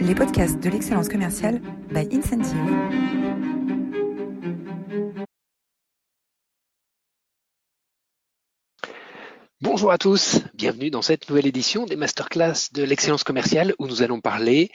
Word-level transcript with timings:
les 0.00 0.14
podcasts 0.14 0.58
de 0.58 0.70
l'excellence 0.70 1.08
commerciale 1.08 1.60
by 1.90 2.08
Incentive. 2.10 2.56
Bonjour 9.60 9.92
à 9.92 9.98
tous, 9.98 10.38
bienvenue 10.54 10.90
dans 10.90 11.02
cette 11.02 11.28
nouvelle 11.28 11.46
édition 11.46 11.84
des 11.84 11.96
masterclass 11.96 12.72
de 12.72 12.82
l'excellence 12.82 13.24
commerciale 13.24 13.74
où 13.78 13.86
nous 13.86 14.02
allons 14.02 14.22
parler 14.22 14.70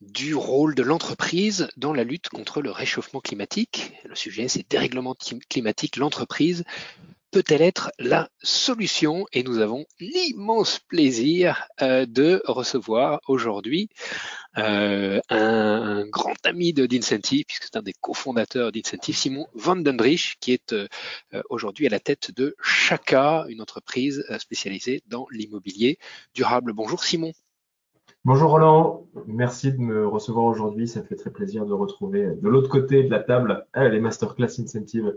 du 0.00 0.36
rôle 0.36 0.76
de 0.76 0.84
l'entreprise 0.84 1.68
dans 1.76 1.92
la 1.92 2.04
lutte 2.04 2.28
contre 2.28 2.62
le 2.62 2.70
réchauffement 2.70 3.20
climatique. 3.20 3.94
Le 4.04 4.14
sujet, 4.14 4.46
c'est 4.46 4.70
dérèglement 4.70 5.16
climatique, 5.48 5.96
l'entreprise 5.96 6.62
peut-elle 7.30 7.62
être 7.62 7.90
la 7.98 8.28
solution? 8.42 9.26
Et 9.32 9.42
nous 9.42 9.58
avons 9.58 9.84
l'immense 10.00 10.78
plaisir 10.78 11.68
euh, 11.82 12.06
de 12.06 12.42
recevoir 12.46 13.20
aujourd'hui 13.28 13.88
euh, 14.56 15.20
un, 15.28 16.06
grand 16.06 16.34
ami 16.44 16.72
de 16.72 16.86
d'Incentive, 16.86 17.44
puisque 17.46 17.64
c'est 17.64 17.76
un 17.76 17.82
des 17.82 17.92
cofondateurs 17.92 18.72
d'Incentive, 18.72 19.16
Simon 19.16 19.46
Vandendrich, 19.54 20.36
qui 20.40 20.52
est 20.52 20.72
euh, 20.72 20.86
aujourd'hui 21.50 21.86
à 21.86 21.90
la 21.90 22.00
tête 22.00 22.30
de 22.34 22.54
Chaka, 22.62 23.44
une 23.48 23.60
entreprise 23.60 24.24
spécialisée 24.38 25.02
dans 25.06 25.26
l'immobilier 25.30 25.98
durable. 26.34 26.72
Bonjour 26.72 27.04
Simon. 27.04 27.32
Bonjour 28.24 28.50
Roland, 28.50 29.06
merci 29.26 29.72
de 29.72 29.78
me 29.78 30.06
recevoir 30.06 30.44
aujourd'hui. 30.44 30.88
Ça 30.88 31.02
fait 31.02 31.14
très 31.14 31.30
plaisir 31.30 31.66
de 31.66 31.72
retrouver 31.72 32.26
de 32.26 32.48
l'autre 32.48 32.68
côté 32.68 33.04
de 33.04 33.10
la 33.10 33.20
table 33.20 33.66
les 33.74 34.00
masterclass 34.00 34.60
Incentive 34.60 35.14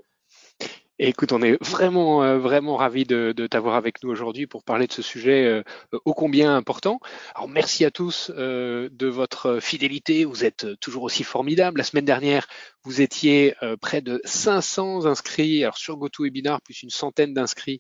écoute, 1.08 1.32
on 1.32 1.42
est 1.42 1.58
vraiment, 1.64 2.24
euh, 2.24 2.38
vraiment 2.38 2.78
ravis 2.78 3.06
de, 3.06 3.34
t'avoir 3.48 3.76
avec 3.76 4.04
nous 4.04 4.10
aujourd'hui 4.10 4.46
pour 4.46 4.64
parler 4.64 4.88
de 4.88 4.94
ce 4.94 5.02
sujet 5.02 5.46
euh, 5.46 5.64
ô 6.06 6.14
combien 6.14 6.56
important. 6.56 7.00
Alors, 7.36 7.50
merci 7.50 7.86
à 7.86 7.92
tous 7.92 8.32
euh, 8.36 8.88
de 8.92 9.08
votre 9.08 9.60
fidélité. 9.60 10.26
Vous 10.26 10.46
êtes 10.46 10.68
toujours 10.80 11.04
aussi 11.04 11.24
formidables. 11.24 11.80
La 11.80 11.84
semaine 11.84 12.06
dernière, 12.06 12.48
vous 12.84 13.02
étiez 13.02 13.54
près 13.80 14.02
de 14.02 14.22
500 14.26 15.06
inscrits 15.06 15.64
alors 15.64 15.78
sur 15.78 15.98
GoToWebinar, 15.98 16.62
plus 16.62 16.82
une 16.82 16.90
centaine 16.90 17.34
d'inscrits 17.34 17.80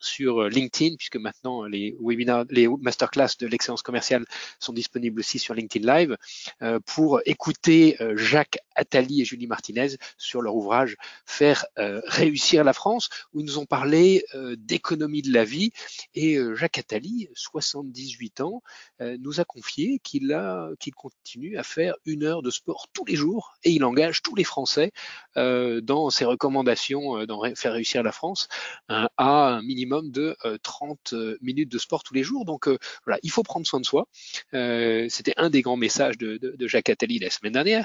sur 0.00 0.44
LinkedIn, 0.44 0.94
puisque 0.96 1.16
maintenant 1.16 1.64
les 1.64 1.96
webinars, 1.98 2.44
les 2.50 2.68
masterclass 2.68 3.30
de 3.40 3.48
l'excellence 3.48 3.82
commerciale 3.82 4.24
sont 4.60 4.72
disponibles 4.72 5.18
aussi 5.18 5.40
sur 5.40 5.54
LinkedIn 5.54 5.92
Live 5.92 6.16
pour 6.86 7.20
écouter 7.26 7.96
Jacques 8.14 8.58
Attali 8.78 9.22
et 9.22 9.24
Julie 9.24 9.46
Martinez 9.46 9.96
sur 10.16 10.42
leur 10.42 10.54
ouvrage 10.54 10.96
Faire 11.26 11.66
réussir 11.76 12.62
à 12.62 12.64
la 12.64 12.72
France, 12.72 13.08
où 13.32 13.40
ils 13.40 13.46
nous 13.46 13.58
ont 13.58 13.66
parlé 13.66 14.24
euh, 14.34 14.56
d'économie 14.58 15.22
de 15.22 15.32
la 15.32 15.44
vie. 15.44 15.72
Et 16.14 16.36
euh, 16.36 16.54
Jacques 16.54 16.78
Attali, 16.78 17.28
78 17.34 18.40
ans, 18.40 18.62
euh, 19.00 19.16
nous 19.20 19.40
a 19.40 19.44
confié 19.44 20.00
qu'il 20.02 20.36
continue 20.96 21.56
à 21.56 21.62
faire 21.62 21.94
une 22.04 22.24
heure 22.24 22.42
de 22.42 22.50
sport 22.50 22.86
tous 22.92 23.04
les 23.04 23.16
jours 23.16 23.54
et 23.64 23.70
il 23.70 23.84
engage 23.84 24.22
tous 24.22 24.34
les 24.34 24.44
Français 24.44 24.92
dans 25.36 26.10
ses 26.10 26.24
recommandations 26.24 27.24
dans 27.26 27.42
Faire 27.54 27.72
réussir 27.72 28.02
la 28.02 28.12
France 28.12 28.48
à 28.88 29.08
un 29.18 29.62
minimum 29.62 30.10
de 30.10 30.36
30 30.62 31.14
minutes 31.40 31.70
de 31.70 31.78
sport 31.78 32.02
tous 32.02 32.14
les 32.14 32.22
jours. 32.22 32.44
Donc 32.44 32.68
voilà, 33.04 33.18
il 33.22 33.30
faut 33.30 33.42
prendre 33.42 33.66
soin 33.66 33.80
de 33.80 33.86
soi. 33.86 34.08
C'était 34.52 35.34
un 35.36 35.50
des 35.50 35.62
grands 35.62 35.76
messages 35.76 36.18
de, 36.18 36.56
Jacques 36.66 36.88
Attali 36.88 37.18
la 37.18 37.30
semaine 37.30 37.52
dernière. 37.52 37.84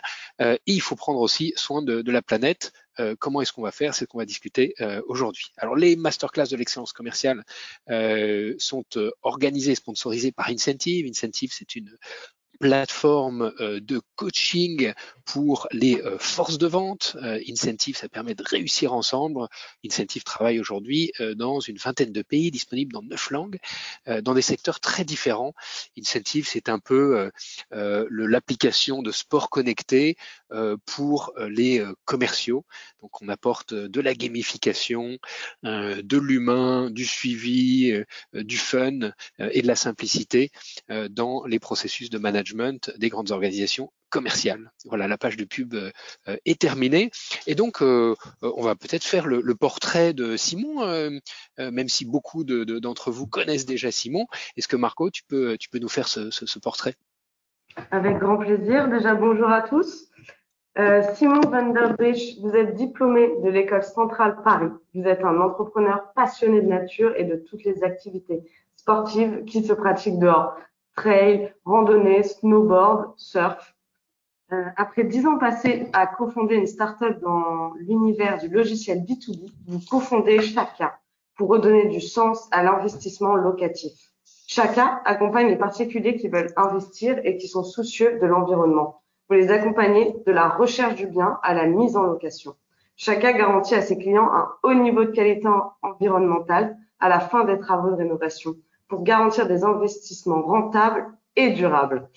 Faut 0.84 0.96
prendre 0.96 1.20
aussi 1.20 1.54
soin 1.56 1.82
de, 1.82 2.02
de 2.02 2.12
la 2.12 2.22
planète 2.22 2.74
euh, 3.00 3.16
comment 3.18 3.42
est-ce 3.42 3.52
qu'on 3.52 3.62
va 3.62 3.72
faire? 3.72 3.94
C'est 3.94 4.06
ce 4.06 4.06
qu'on 4.06 4.20
va 4.20 4.26
discuter 4.26 4.76
euh, 4.82 5.02
aujourd'hui. 5.08 5.52
Alors 5.58 5.76
les 5.76 5.96
masterclass 5.96 6.48
de 6.48 6.56
l'excellence 6.56 6.94
commerciale 6.94 7.44
euh, 7.90 8.54
sont 8.58 8.86
organisées 9.22 9.72
et 9.72 9.76
sponsorisées 9.76 10.32
par 10.32 10.50
Incentive. 10.50 11.08
Incentive, 11.08 11.52
c'est 11.54 11.76
une 11.76 11.98
plateforme 12.60 13.54
euh, 13.60 13.80
de 13.80 14.02
coaching 14.16 14.94
pour 15.26 15.68
les 15.72 16.02
euh, 16.02 16.18
forces 16.20 16.58
de 16.58 16.68
vente. 16.68 17.18
Euh, 17.22 17.40
Incentive, 17.50 17.98
ça 17.98 18.10
permet 18.10 18.36
de 18.36 18.44
réussir 18.44 18.94
ensemble. 18.94 19.48
Incentive 19.86 20.24
travaille 20.24 20.60
aujourd'hui 20.60 21.12
dans 21.36 21.60
une 21.60 21.78
vingtaine 21.78 22.12
de 22.12 22.22
pays, 22.22 22.52
disponible 22.52 22.94
dans 22.94 23.02
neuf 23.02 23.32
langues, 23.32 23.58
dans 24.22 24.34
des 24.34 24.42
secteurs 24.42 24.80
très 24.80 25.04
différents. 25.04 25.54
Incentive, 25.98 26.48
c'est 26.48 26.70
un 26.70 26.80
peu 26.80 27.30
l'application 27.72 29.02
de 29.02 29.12
sport 29.12 29.50
connecté 29.50 30.18
pour 30.86 31.34
les 31.48 31.84
commerciaux. 32.06 32.66
Donc, 33.02 33.22
on 33.22 33.30
apporte 33.30 33.74
de 33.74 34.02
la 34.02 34.14
gamification, 34.14 35.18
de 35.64 36.18
l'humain, 36.18 36.90
du 36.90 37.06
suivi, 37.06 37.94
du 38.34 38.58
fun 38.58 39.12
et 39.40 39.62
de 39.62 39.68
la 39.68 39.76
simplicité 39.76 40.52
dans 41.10 41.46
les 41.46 41.60
processus 41.60 42.10
de 42.10 42.18
management 42.18 42.43
des 42.98 43.10
grandes 43.10 43.32
organisations 43.32 43.92
commerciales. 44.14 44.72
Voilà, 44.86 45.08
la 45.08 45.18
page 45.18 45.38
de 45.38 45.44
pub 45.44 45.74
euh, 45.74 45.92
est 46.46 46.62
terminée. 46.62 47.10
Et 47.48 47.56
donc, 47.56 47.82
euh, 47.82 48.16
on 48.42 48.62
va 48.62 48.76
peut-être 48.76 49.04
faire 49.04 49.26
le, 49.26 49.56
portrait 49.56 50.14
de 50.14 50.38
Simon, 50.38 50.84
euh, 50.84 51.10
même 51.58 51.90
si 51.90 52.06
beaucoup 52.06 52.44
d'entre 52.44 53.12
vous 53.12 53.28
connaissent 53.28 53.66
déjà 53.66 53.92
Simon. 53.92 54.28
Est-ce 54.56 54.68
que 54.68 54.76
Marco, 54.76 55.10
tu 55.10 55.24
peux, 55.24 55.58
tu 55.58 55.70
peux 55.70 55.80
nous 55.80 55.90
faire 55.90 56.08
ce, 56.08 56.60
portrait? 56.60 56.94
Avec 57.90 58.20
grand 58.20 58.38
plaisir. 58.38 58.88
Déjà, 58.88 59.16
bonjour 59.16 59.50
à 59.50 59.64
tous. 59.64 60.10
Simon 61.16 61.42
van 61.42 61.70
der 61.70 61.96
vous 62.42 62.56
êtes 62.56 62.76
diplômé 62.76 63.30
de 63.44 63.50
l'école 63.50 63.84
centrale 63.84 64.38
Paris. 64.44 64.72
Vous 64.96 65.04
êtes 65.04 65.24
un 65.24 65.40
entrepreneur 65.40 66.12
passionné 66.16 66.62
de 66.62 66.68
nature 66.68 67.14
et 67.16 67.26
de 67.26 67.36
toutes 67.36 67.64
les 67.64 67.84
activités 67.84 68.42
sportives 68.76 69.44
qui 69.46 69.64
se 69.64 69.74
pratiquent 69.74 70.20
dehors 70.20 70.56
trail, 70.96 71.54
randonnée, 71.66 72.24
snowboard, 72.24 73.14
surf. 73.18 73.76
Euh, 74.52 74.64
après 74.78 75.04
dix 75.04 75.26
ans 75.26 75.38
passés 75.38 75.88
à 75.94 76.06
cofonder 76.06 76.56
une 76.56 76.68
startup 76.68 77.20
dans 77.22 77.74
l'univers 77.76 78.40
du 78.40 78.50
logiciel 78.50 79.00
B2B, 79.00 79.52
vous 79.68 79.80
cofondez 79.90 80.42
Chaka 80.42 81.00
pour 81.36 81.50
redonner 81.50 81.88
du 81.88 82.02
sens 82.02 82.48
à 82.52 82.64
l'investissement 82.64 83.36
locatif. 83.36 83.94
Chaka 84.48 85.02
accompagne 85.06 85.48
les 85.48 85.56
particuliers 85.56 86.18
qui 86.18 86.28
veulent 86.28 86.54
investir 86.58 87.20
et 87.24 87.38
qui 87.38 87.48
sont 87.48 87.64
soucieux 87.64 88.20
de 88.20 88.26
l'environnement. 88.28 89.02
Vous 89.30 89.36
les 89.36 89.50
accompagnez 89.50 90.16
de 90.28 90.32
la 90.32 90.50
recherche 90.50 90.96
du 90.96 91.08
bien 91.08 91.40
à 91.42 91.54
la 91.54 91.66
mise 91.66 91.98
en 91.98 92.04
location. 92.04 92.56
Chaka 92.96 93.34
garantit 93.34 93.74
à 93.74 93.82
ses 93.82 93.98
clients 93.98 94.30
un 94.32 94.50
haut 94.62 94.76
niveau 94.76 95.06
de 95.06 95.12
qualité 95.12 95.48
environnementale 95.82 96.78
à 97.00 97.10
la 97.10 97.20
fin 97.20 97.46
des 97.46 97.58
travaux 97.58 97.90
de 97.90 97.96
rénovation 97.96 98.54
pour 98.88 99.04
garantir 99.04 99.48
des 99.48 99.64
investissements 99.64 100.42
rentables 100.42 101.06
et 101.36 101.52
durables. 101.52 102.10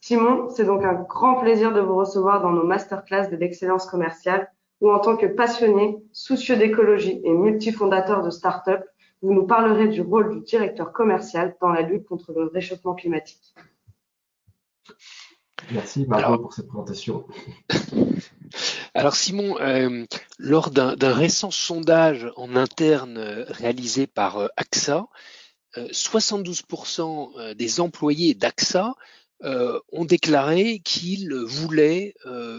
Simon, 0.00 0.48
c'est 0.48 0.64
donc 0.64 0.84
un 0.84 0.94
grand 0.94 1.36
plaisir 1.36 1.72
de 1.72 1.80
vous 1.80 1.96
recevoir 1.96 2.40
dans 2.40 2.50
nos 2.50 2.64
masterclass 2.64 3.28
de 3.28 3.36
l'excellence 3.36 3.86
commerciale 3.86 4.50
où 4.80 4.90
en 4.90 4.98
tant 4.98 5.16
que 5.16 5.26
passionné, 5.26 5.98
soucieux 6.12 6.56
d'écologie 6.56 7.20
et 7.22 7.32
multifondateur 7.32 8.22
de 8.22 8.30
start-up, 8.30 8.82
vous 9.22 9.34
nous 9.34 9.46
parlerez 9.46 9.88
du 9.88 10.00
rôle 10.00 10.32
du 10.32 10.40
directeur 10.40 10.92
commercial 10.92 11.54
dans 11.60 11.68
la 11.68 11.82
lutte 11.82 12.06
contre 12.06 12.32
le 12.32 12.46
réchauffement 12.46 12.94
climatique. 12.94 13.54
Merci 15.72 16.06
Margot 16.06 16.38
pour 16.38 16.54
cette 16.54 16.68
présentation. 16.68 17.26
Alors 18.94 19.14
Simon, 19.14 19.56
euh, 19.60 20.04
lors 20.38 20.70
d'un 20.70 21.12
récent 21.12 21.50
sondage 21.50 22.26
en 22.36 22.56
interne 22.56 23.18
euh, 23.18 23.44
réalisé 23.48 24.06
par 24.06 24.38
euh, 24.38 24.48
AXA, 24.56 25.06
72% 25.76 27.00
euh, 27.36 27.40
euh, 27.40 27.54
des 27.54 27.80
employés 27.80 28.34
d'AXA 28.34 28.94
euh, 29.42 29.80
ont 29.92 30.04
déclaré 30.04 30.80
qu'ils 30.80 31.34
voulaient 31.34 32.14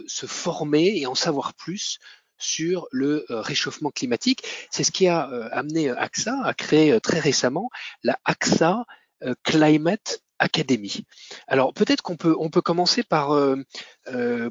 se 0.07 0.25
former 0.25 0.97
et 0.97 1.05
en 1.05 1.15
savoir 1.15 1.53
plus 1.53 1.99
sur 2.37 2.87
le 2.91 3.23
réchauffement 3.29 3.91
climatique. 3.91 4.43
C'est 4.71 4.83
ce 4.83 4.91
qui 4.91 5.07
a 5.07 5.21
amené 5.51 5.91
AXA 5.91 6.41
à 6.43 6.53
créer 6.55 6.99
très 6.99 7.19
récemment 7.19 7.69
la 8.03 8.17
AXA 8.25 8.85
Climate 9.43 10.23
Alors 11.47 11.73
peut-être 11.73 12.01
qu'on 12.01 12.17
peut 12.17 12.35
on 12.39 12.49
peut 12.49 12.61
commencer 12.61 13.03
par 13.03 13.37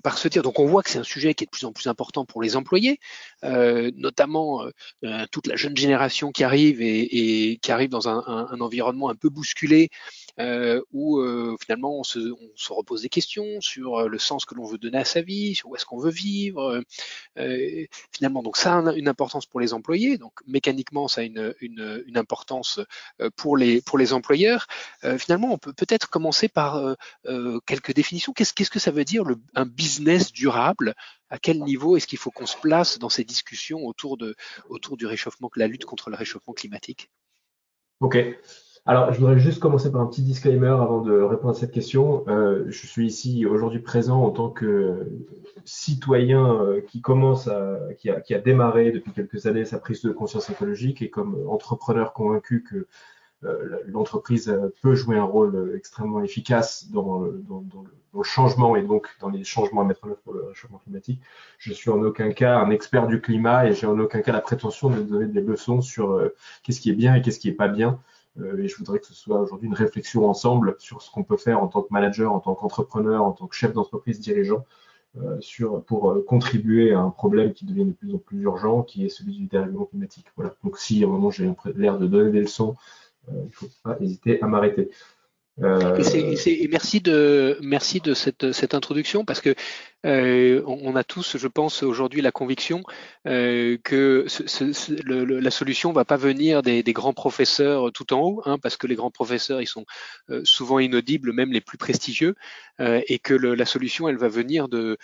par 0.03 0.19
se 0.19 0.29
dire 0.29 0.43
donc 0.43 0.59
on 0.59 0.67
voit 0.67 0.83
que 0.83 0.91
c'est 0.91 0.99
un 0.99 1.05
sujet 1.05 1.35
qui 1.35 1.45
est 1.45 1.47
de 1.47 1.51
plus 1.51 1.65
en 1.65 1.73
plus 1.73 1.89
important 1.89 2.25
pour 2.25 2.43
les 2.43 2.57
employés, 2.57 3.01
notamment 3.43 4.65
toute 5.33 5.47
la 5.47 5.57
jeune 5.57 5.77
génération 5.77 6.31
qui 6.31 6.45
arrive 6.45 6.81
et, 6.81 7.59
qui 7.61 7.73
arrive 7.73 7.91
dans 7.91 8.09
un, 8.09 8.61
environnement 8.61 9.11
un 9.11 9.15
peu 9.15 9.29
bousculé 9.29 9.91
euh, 10.41 10.81
où 10.93 11.19
euh, 11.19 11.57
finalement 11.61 11.99
on 11.99 12.03
se, 12.03 12.19
repose 12.71 13.03
des 13.03 13.11
questions 13.11 13.61
sur 13.61 13.99
euh, 13.99 14.09
le 14.09 14.19
sens 14.19 14.47
que 14.47 14.55
l'on 14.55 14.65
veut 14.65 14.79
donner 14.79 14.97
à 14.97 15.05
sa 15.05 15.21
vie, 15.21 15.55
sur 15.55 15.69
où 15.69 15.77
est-ce 15.77 15.85
qu'on 15.85 15.99
veut 15.99 16.11
vivre. 16.11 16.83
Finalement, 18.13 18.43
donc 18.43 18.57
ça 18.57 18.79
a 18.79 18.93
une 18.95 19.09
importance 19.09 19.47
pour 19.47 19.61
les 19.61 19.75
employés, 19.75 20.17
donc 20.17 20.33
mécaniquement 20.47 21.09
ça 21.09 21.21
a 21.21 21.25
une, 21.25 22.15
importance 22.15 22.81
pour 23.37 23.57
les, 23.57 23.83
pour 23.83 23.99
les 23.99 24.13
employeurs. 24.13 24.67
finalement, 25.19 25.53
on 25.53 25.59
peut 25.59 25.73
peut-être 25.73 26.09
commencer 26.09 26.49
par 26.49 26.97
quelques 27.67 27.95
définitions. 27.95 28.33
Qu'est-ce, 28.33 28.53
qu'est-ce 28.55 28.71
que 28.71 28.79
ça 28.79 28.91
veut 28.91 29.05
dire 29.05 29.25
un 29.55 29.67
business 29.67 30.33
durable? 30.33 30.95
À 31.29 31.39
quel 31.39 31.61
niveau 31.61 31.97
est-ce 31.97 32.07
qu'il 32.07 32.19
faut 32.19 32.31
qu'on 32.31 32.47
se 32.47 32.57
place 32.57 32.99
dans 32.99 33.09
ces 33.09 33.25
discussions 33.25 33.85
autour, 33.85 34.17
de, 34.17 34.35
autour 34.69 34.97
du 34.97 35.07
réchauffement, 35.07 35.51
la 35.57 35.69
lutte 35.69 35.85
contre 35.85 36.11
le 36.11 36.17
réchauffement 36.17 36.55
climatique? 36.55 37.11
Ok. 38.01 38.17
Alors, 38.87 39.13
je 39.13 39.21
voudrais 39.21 39.39
juste 39.39 39.61
commencer 39.61 39.93
par 39.93 40.01
un 40.01 40.07
petit 40.07 40.23
disclaimer 40.23 40.69
avant 40.69 41.03
de 41.03 41.13
répondre 41.13 41.51
à 41.51 41.55
cette 41.55 41.71
question. 41.71 42.25
Euh, 42.29 42.65
je 42.69 42.87
suis 42.87 43.07
ici 43.07 43.45
aujourd'hui 43.45 43.81
présent 43.81 44.23
en 44.23 44.31
tant 44.31 44.49
que 44.49 45.07
citoyen 45.67 46.55
euh, 46.63 46.81
qui 46.81 47.03
commence 47.03 47.47
à, 47.47 47.79
qui 47.99 48.09
a, 48.09 48.21
qui 48.21 48.35
a, 48.35 48.39
démarré 48.39 48.91
depuis 48.91 49.13
quelques 49.13 49.47
années 49.47 49.67
sa 49.67 49.79
prise 49.79 50.01
de 50.03 50.11
conscience 50.11 50.49
écologique 50.49 51.03
et 51.03 51.11
comme 51.11 51.47
entrepreneur 51.47 52.15
convaincu 52.15 52.65
que 52.65 52.87
euh, 53.45 53.81
l'entreprise 53.87 54.59
peut 54.83 54.95
jouer 54.95 55.19
un 55.19 55.25
rôle 55.25 55.73
extrêmement 55.77 56.23
efficace 56.23 56.91
dans, 56.91 57.21
dans, 57.21 57.61
dans, 57.61 57.85
le 58.13 58.23
changement 58.25 58.75
et 58.77 58.83
donc 58.83 59.09
dans 59.21 59.29
les 59.29 59.45
changements 59.45 59.83
à 59.83 59.85
mettre 59.85 60.05
en 60.05 60.09
œuvre 60.09 60.21
pour 60.25 60.33
le 60.35 60.43
réchauffement 60.43 60.79
climatique. 60.79 61.21
Je 61.59 61.73
suis 61.73 61.91
en 61.91 62.03
aucun 62.03 62.33
cas 62.33 62.59
un 62.59 62.71
expert 62.71 63.07
du 63.07 63.21
climat 63.21 63.69
et 63.69 63.75
j'ai 63.75 63.87
en 63.87 63.99
aucun 64.01 64.21
cas 64.21 64.33
la 64.33 64.41
prétention 64.41 64.91
de 64.91 65.01
donner 65.01 65.27
des 65.27 65.43
leçons 65.43 65.81
sur 65.81 66.21
qu'est-ce 66.65 66.81
qui 66.81 66.91
est 66.91 66.95
bien 66.95 67.15
et 67.15 67.23
qu'est-ce 67.23 67.39
qui 67.39 67.49
est 67.49 67.53
pas 67.53 67.69
bien. 67.69 68.01
Euh, 68.39 68.59
et 68.59 68.69
je 68.69 68.77
voudrais 68.77 68.99
que 69.01 69.07
ce 69.07 69.15
soit 69.15 69.41
aujourd'hui 69.41 69.69
une 69.69 69.75
réflexion 69.75 70.29
ensemble 70.29 70.77
sur 70.79 71.03
ce 71.03 71.11
qu'on 71.11 71.25
peut 71.25 71.37
faire 71.37 71.63
en 71.63 71.69
tant 71.69 71.83
que 71.83 71.89
manager, 71.91 72.33
en 72.33 72.41
tant 72.41 72.55
qu'entrepreneur, 72.55 73.25
en 73.25 73.33
tant 73.33 73.47
que 73.47 73.57
chef 73.57 73.73
d'entreprise 73.73 74.21
dirigeant, 74.21 74.65
euh, 75.21 75.41
pour 75.87 76.11
euh, 76.11 76.25
contribuer 76.27 76.93
à 76.93 77.01
un 77.01 77.11
problème 77.11 77.53
qui 77.53 77.65
devient 77.65 77.87
de 77.87 77.93
plus 77.93 78.15
en 78.15 78.19
plus 78.19 78.43
urgent, 78.43 78.83
qui 78.83 79.05
est 79.05 79.09
celui 79.09 79.37
du 79.37 79.47
dérèglement 79.47 79.87
climatique. 79.87 80.27
Voilà. 80.37 80.55
Donc 80.63 80.79
si 80.79 81.03
à 81.03 81.07
un 81.07 81.11
moment 81.11 81.31
j'ai 81.31 81.51
l'air 81.75 81.99
de 81.99 82.07
donner 82.07 82.31
des 82.31 82.41
leçons, 82.41 82.77
il 83.29 83.45
ne 83.45 83.51
faut 83.51 83.69
pas 83.83 83.97
hésiter 84.01 84.41
à 84.43 84.47
m'arrêter. 84.47 84.91
Euh... 85.63 86.03
Et, 86.47 86.69
merci 86.69 87.01
de 88.01 88.15
cette, 88.15 88.75
introduction 88.75 89.25
parce 89.25 89.41
que 89.41 89.55
euh, 90.07 90.63
on, 90.67 90.97
a 90.97 91.05
tous, 91.05 91.37
je 91.37 91.47
pense, 91.47 91.83
aujourd'hui 91.83 92.23
la 92.23 92.33
conviction 92.33 92.83
euh, 93.27 93.77
que 93.85 94.27
la 95.07 95.51
solution 95.51 95.93
va 95.93 96.05
pas 96.05 96.17
venir 96.17 96.63
des, 96.63 96.83
grands 96.93 97.13
professeurs 97.13 97.93
tout 97.93 98.13
en 98.13 98.21
haut, 98.21 98.43
hein, 98.47 98.59
parce 98.59 98.77
que 98.77 98.87
les 98.87 98.95
grands 98.95 99.11
professeurs, 99.11 99.61
ils 99.61 99.67
sont 99.67 99.85
euh, 100.31 100.41
souvent 100.45 100.79
inaudibles, 100.79 101.33
même 101.33 101.53
les 101.53 101.61
plus 101.61 101.79
prestigieux, 101.79 102.35
et 102.79 103.19
que 103.19 103.35
la 103.35 103.67
solution, 103.67 104.09
elle 104.09 104.17
va 104.17 104.29
venir 104.29 104.69
de 104.69 104.97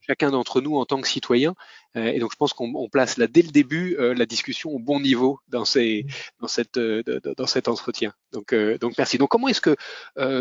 chacun 0.00 0.30
d'entre 0.30 0.60
nous 0.60 0.76
en 0.76 0.84
tant 0.84 1.00
que 1.00 1.06
citoyen. 1.06 1.54
Euh, 1.96 2.06
et 2.06 2.18
donc, 2.18 2.32
je 2.32 2.36
pense 2.36 2.52
qu'on 2.52 2.88
place 2.90 3.18
là 3.18 3.26
dès 3.26 3.42
le 3.42 3.50
début 3.50 3.96
la 3.98 4.26
discussion 4.26 4.70
au 4.70 4.78
bon 4.78 5.00
niveau 5.00 5.38
dans, 5.48 5.64
ces, 5.64 6.06
dans, 6.40 6.48
cette, 6.48 6.78
dans 6.78 7.46
cet 7.46 7.68
entretien. 7.68 8.12
Donc, 8.32 8.54
donc 8.80 8.94
merci. 8.98 9.18
Donc, 9.18 9.30
comment 9.30 9.48
est-ce 9.48 9.60
que 9.60 9.76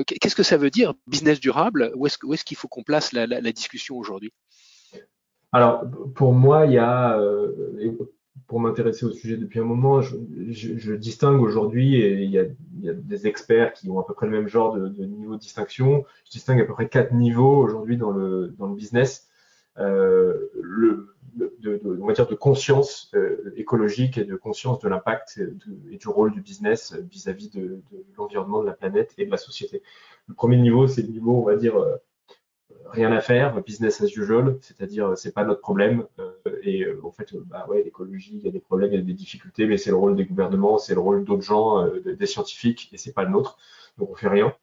qu'est-ce 0.03 0.35
que 0.35 0.43
ça 0.43 0.57
veut 0.57 0.69
dire 0.69 0.93
business 1.07 1.39
durable? 1.39 1.91
Où 1.95 2.07
est-ce 2.07 2.17
est 2.17 2.43
qu'il 2.43 2.57
faut 2.57 2.67
qu'on 2.67 2.83
place 2.83 3.13
la, 3.13 3.27
la, 3.27 3.41
la 3.41 3.51
discussion 3.51 3.97
aujourd'hui? 3.97 4.31
Alors, 5.51 5.83
pour 6.15 6.33
moi, 6.33 6.65
il 6.65 6.73
y 6.73 6.77
a, 6.77 7.19
euh, 7.19 7.91
pour 8.47 8.59
m'intéresser 8.59 9.05
au 9.05 9.11
sujet 9.11 9.35
depuis 9.35 9.59
un 9.59 9.65
moment, 9.65 10.01
je, 10.01 10.15
je, 10.49 10.93
distingue 10.93 11.41
aujourd'hui, 11.41 11.95
et 11.95 12.23
il 12.23 12.31
y, 12.31 12.39
a, 12.39 12.43
il 12.43 12.85
y, 12.85 12.89
a, 12.89 12.93
des 12.93 13.27
experts 13.27 13.73
qui 13.73 13.89
ont 13.89 13.99
à 13.99 14.05
peu 14.05 14.13
près 14.13 14.27
le 14.27 14.31
même 14.31 14.47
genre 14.47 14.73
de, 14.73 14.87
de 14.87 15.05
niveau 15.05 15.35
de 15.35 15.41
distinction, 15.41 16.05
je 16.25 16.31
distingue 16.31 16.61
à 16.61 16.65
peu 16.65 16.73
près 16.73 16.87
quatre 16.87 17.13
niveaux 17.13 17.57
aujourd'hui 17.57 17.97
dans 17.97 18.11
le, 18.11 18.53
dans 18.57 18.67
le 18.67 18.75
business. 18.75 19.27
Euh, 19.77 20.49
le, 20.61 21.15
de, 21.35 21.79
on 22.01 22.05
va 22.05 22.13
dire 22.13 22.27
de 22.27 22.35
conscience 22.35 23.09
euh, 23.15 23.53
écologique 23.55 24.17
et 24.17 24.25
de 24.25 24.35
conscience 24.35 24.79
de 24.79 24.89
l'impact 24.89 25.39
et 25.89 25.97
du 25.97 26.07
rôle 26.09 26.33
du 26.33 26.41
business 26.41 26.93
vis-à-vis 27.09 27.47
-vis 27.47 27.57
de, 27.57 27.81
l'environnement, 28.17 28.61
de 28.61 28.67
la 28.67 28.73
planète 28.73 29.13
et 29.17 29.25
de 29.25 29.31
la 29.31 29.37
société. 29.37 29.81
Le 30.27 30.33
premier 30.33 30.57
niveau, 30.57 30.87
c'est 30.87 31.03
le 31.03 31.07
niveau, 31.07 31.37
on 31.37 31.45
va 31.45 31.55
dire, 31.55 31.77
euh, 31.77 31.95
rien 32.87 33.11
à 33.13 33.21
faire, 33.21 33.63
business 33.63 34.01
as 34.01 34.11
usual, 34.17 34.57
c'est-à-dire 34.59 35.17
c'est 35.17 35.33
pas 35.33 35.45
notre 35.45 35.61
problème. 35.61 36.05
Et 36.63 36.85
en 37.03 37.11
fait, 37.11 37.33
bah 37.45 37.65
ouais, 37.69 37.81
l'écologie, 37.83 38.35
il 38.35 38.43
y 38.43 38.47
a 38.49 38.51
des 38.51 38.59
problèmes, 38.59 38.91
il 38.91 38.99
y 38.99 39.03
a 39.03 39.05
des 39.05 39.13
difficultés, 39.13 39.65
mais 39.67 39.77
c'est 39.77 39.91
le 39.91 39.95
rôle 39.95 40.15
des 40.17 40.25
gouvernements, 40.25 40.77
c'est 40.77 40.95
le 40.95 40.99
rôle 40.99 41.23
d'autres 41.23 41.43
gens, 41.43 41.87
des 42.21 42.25
scientifiques, 42.25 42.89
et 42.91 42.97
c'est 42.97 43.13
pas 43.13 43.23
le 43.23 43.29
nôtre. 43.31 43.57
Donc 43.97 44.09
on 44.11 44.15
fait 44.15 44.27
rien. 44.27 44.53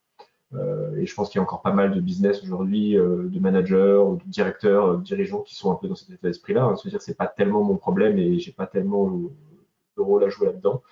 Et 0.55 1.05
je 1.05 1.15
pense 1.15 1.29
qu'il 1.29 1.39
y 1.39 1.41
a 1.41 1.43
encore 1.43 1.61
pas 1.61 1.73
mal 1.73 1.95
de 1.95 2.01
business 2.01 2.43
aujourd'hui, 2.43 2.95
de 2.95 3.39
managers, 3.39 4.03
de 4.25 4.31
directeurs, 4.31 4.97
de 4.97 5.03
dirigeants 5.03 5.43
qui 5.43 5.55
sont 5.55 5.71
un 5.71 5.75
peu 5.75 5.89
dans 5.89 5.95
cet 5.95 6.11
état 6.11 6.27
d'esprit-là, 6.27 6.65
hein, 6.65 6.77
se 6.77 6.89
dire 6.89 7.03
c'est 7.03 7.17
pas 7.17 7.27
tellement 7.27 7.63
mon 7.63 7.77
problème 7.77 8.19
et 8.19 8.39
j'ai 8.39 8.53
pas 8.53 8.67
tellement 8.67 9.09
le, 9.09 10.03
rôle 10.03 10.25
à 10.25 10.29
jouer 10.29 10.47
là-dedans. 10.47 10.83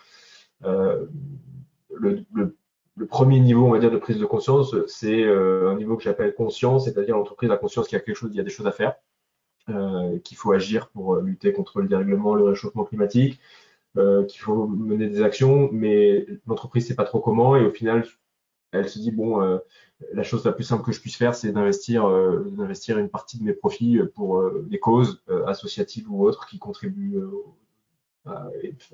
le, 0.63 1.07
premier 3.09 3.41
niveau, 3.41 3.67
on 3.67 3.71
va 3.71 3.79
dire, 3.79 3.91
de 3.91 3.99
prise 3.99 4.19
de 4.19 4.27
conscience, 4.27 4.75
c'est 4.87 5.23
euh, 5.23 5.71
un 5.71 5.77
niveau 5.77 5.97
que 5.97 6.03
j'appelle 6.03 6.35
conscience, 6.35 6.85
c'est-à-dire 6.85 7.17
l'entreprise 7.17 7.51
a 7.51 7.57
conscience 7.57 7.89
qu'il 7.89 7.97
y 7.97 8.01
a 8.01 8.05
quelque 8.05 8.17
chose, 8.17 8.31
il 8.33 8.37
y 8.37 8.41
a 8.41 8.45
des 8.45 8.51
choses 8.51 8.67
à 8.67 8.73
faire, 8.73 8.97
euh, 9.69 10.21
qu'il 10.21 10.37
faut 10.37 10.53
agir 10.53 10.91
pour 10.91 11.17
euh, 11.17 11.23
lutter 11.23 11.53
contre 11.53 11.81
le 11.81 11.89
dérèglement, 11.89 12.37
le 12.37 12.45
réchauffement 12.45 12.85
climatique, 12.85 13.41
euh, 13.97 14.25
qu'il 14.25 14.41
faut 14.41 14.69
mener 14.69 15.09
des 15.09 15.23
actions, 15.23 15.69
mais 15.73 16.25
l'entreprise 16.47 16.87
sait 16.87 16.95
pas 16.95 17.03
trop 17.03 17.19
comment, 17.19 17.57
et 17.57 17.65
au 17.65 17.73
final, 17.73 18.07
elle 18.73 18.89
se 18.89 18.99
dit 18.99 19.11
bon, 19.11 19.43
euh, 19.43 19.59
la 20.13 20.23
chose 20.23 20.45
la 20.45 20.53
plus 20.53 20.65
simple 20.65 20.85
que 20.85 20.93
je 20.93 21.01
puisse 21.01 21.17
faire, 21.17 21.35
c'est 21.35 21.53
d'investir, 21.53 22.09
d'investir 22.51 22.99
une 22.99 23.09
partie 23.09 23.39
de 23.39 23.45
mes 23.45 23.55
profits 23.55 23.99
pour 24.15 24.51
des 24.65 24.79
causes 24.79 25.23
associatives 25.47 26.11
ou 26.11 26.23
autres 26.27 26.47
qui 26.47 26.59
contribuent 26.59 27.19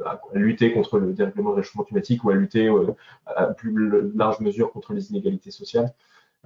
à, 0.05 0.21
lutter 0.35 0.73
contre 0.73 0.99
le 0.99 1.13
dérèglement 1.13 1.51
du 1.51 1.57
réchauffement 1.57 1.85
climatique 1.85 2.25
ou 2.25 2.31
à 2.31 2.35
lutter 2.35 2.69
euh, 2.69 2.95
à 3.27 3.47
plus 3.47 3.73
large 4.15 4.41
mesure 4.41 4.73
contre 4.73 4.93
les 4.93 5.11
inégalités 5.11 5.51
sociales. 5.51 5.93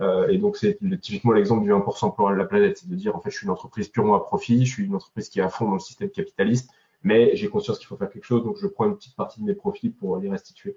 Euh, 0.00 0.28
et 0.28 0.38
donc, 0.38 0.56
c'est 0.56 0.78
typiquement 1.00 1.32
l'exemple 1.32 1.64
du 1.64 1.72
1% 1.72 2.14
pour 2.14 2.30
la 2.30 2.44
planète, 2.44 2.78
c'est 2.78 2.88
de 2.88 2.94
dire, 2.94 3.16
en 3.16 3.20
fait, 3.20 3.30
je 3.30 3.36
suis 3.36 3.46
une 3.46 3.52
entreprise 3.52 3.88
purement 3.88 4.14
à 4.14 4.20
profit, 4.20 4.64
je 4.66 4.72
suis 4.72 4.84
une 4.84 4.94
entreprise 4.94 5.28
qui 5.28 5.40
est 5.40 5.42
à 5.42 5.48
fond 5.48 5.66
dans 5.66 5.74
le 5.74 5.80
système 5.80 6.10
capitaliste, 6.10 6.70
mais 7.02 7.34
j'ai 7.34 7.48
conscience 7.48 7.78
qu'il 7.78 7.86
faut 7.86 7.96
faire 7.96 8.10
quelque 8.10 8.24
chose, 8.24 8.44
donc 8.44 8.58
je 8.58 8.66
prends 8.66 8.86
une 8.86 8.96
petite 8.96 9.16
partie 9.16 9.40
de 9.40 9.46
mes 9.46 9.54
profits 9.54 9.90
pour 9.90 10.18
les 10.18 10.28
restituer. 10.28 10.76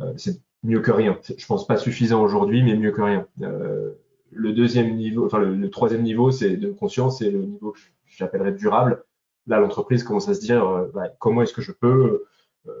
Euh, 0.00 0.12
c'est 0.16 0.40
mieux 0.62 0.80
que 0.80 0.90
rien. 0.90 1.18
Je 1.36 1.46
pense 1.46 1.66
pas 1.66 1.76
suffisant 1.76 2.22
aujourd'hui, 2.22 2.62
mais 2.62 2.76
mieux 2.76 2.92
que 2.92 3.02
rien. 3.02 3.26
Euh, 3.42 3.92
le 4.30 4.52
deuxième 4.52 4.94
niveau, 4.96 5.26
enfin 5.26 5.38
le, 5.38 5.70
troisième 5.70 6.02
niveau, 6.02 6.30
c'est 6.30 6.56
de 6.56 6.70
conscience, 6.70 7.18
c'est 7.18 7.30
le 7.30 7.42
niveau 7.42 7.72
que 7.72 7.80
j'appellerais 8.06 8.52
durable 8.52 9.04
là, 9.46 9.60
l'entreprise 9.60 10.04
commence 10.04 10.28
à 10.28 10.34
se 10.34 10.40
dire 10.40 10.66
euh, 10.66 10.90
bah, 10.94 11.08
comment 11.18 11.42
est-ce 11.42 11.52
que 11.52 11.62
je 11.62 11.72
peux, 11.72 12.24
euh, 12.66 12.72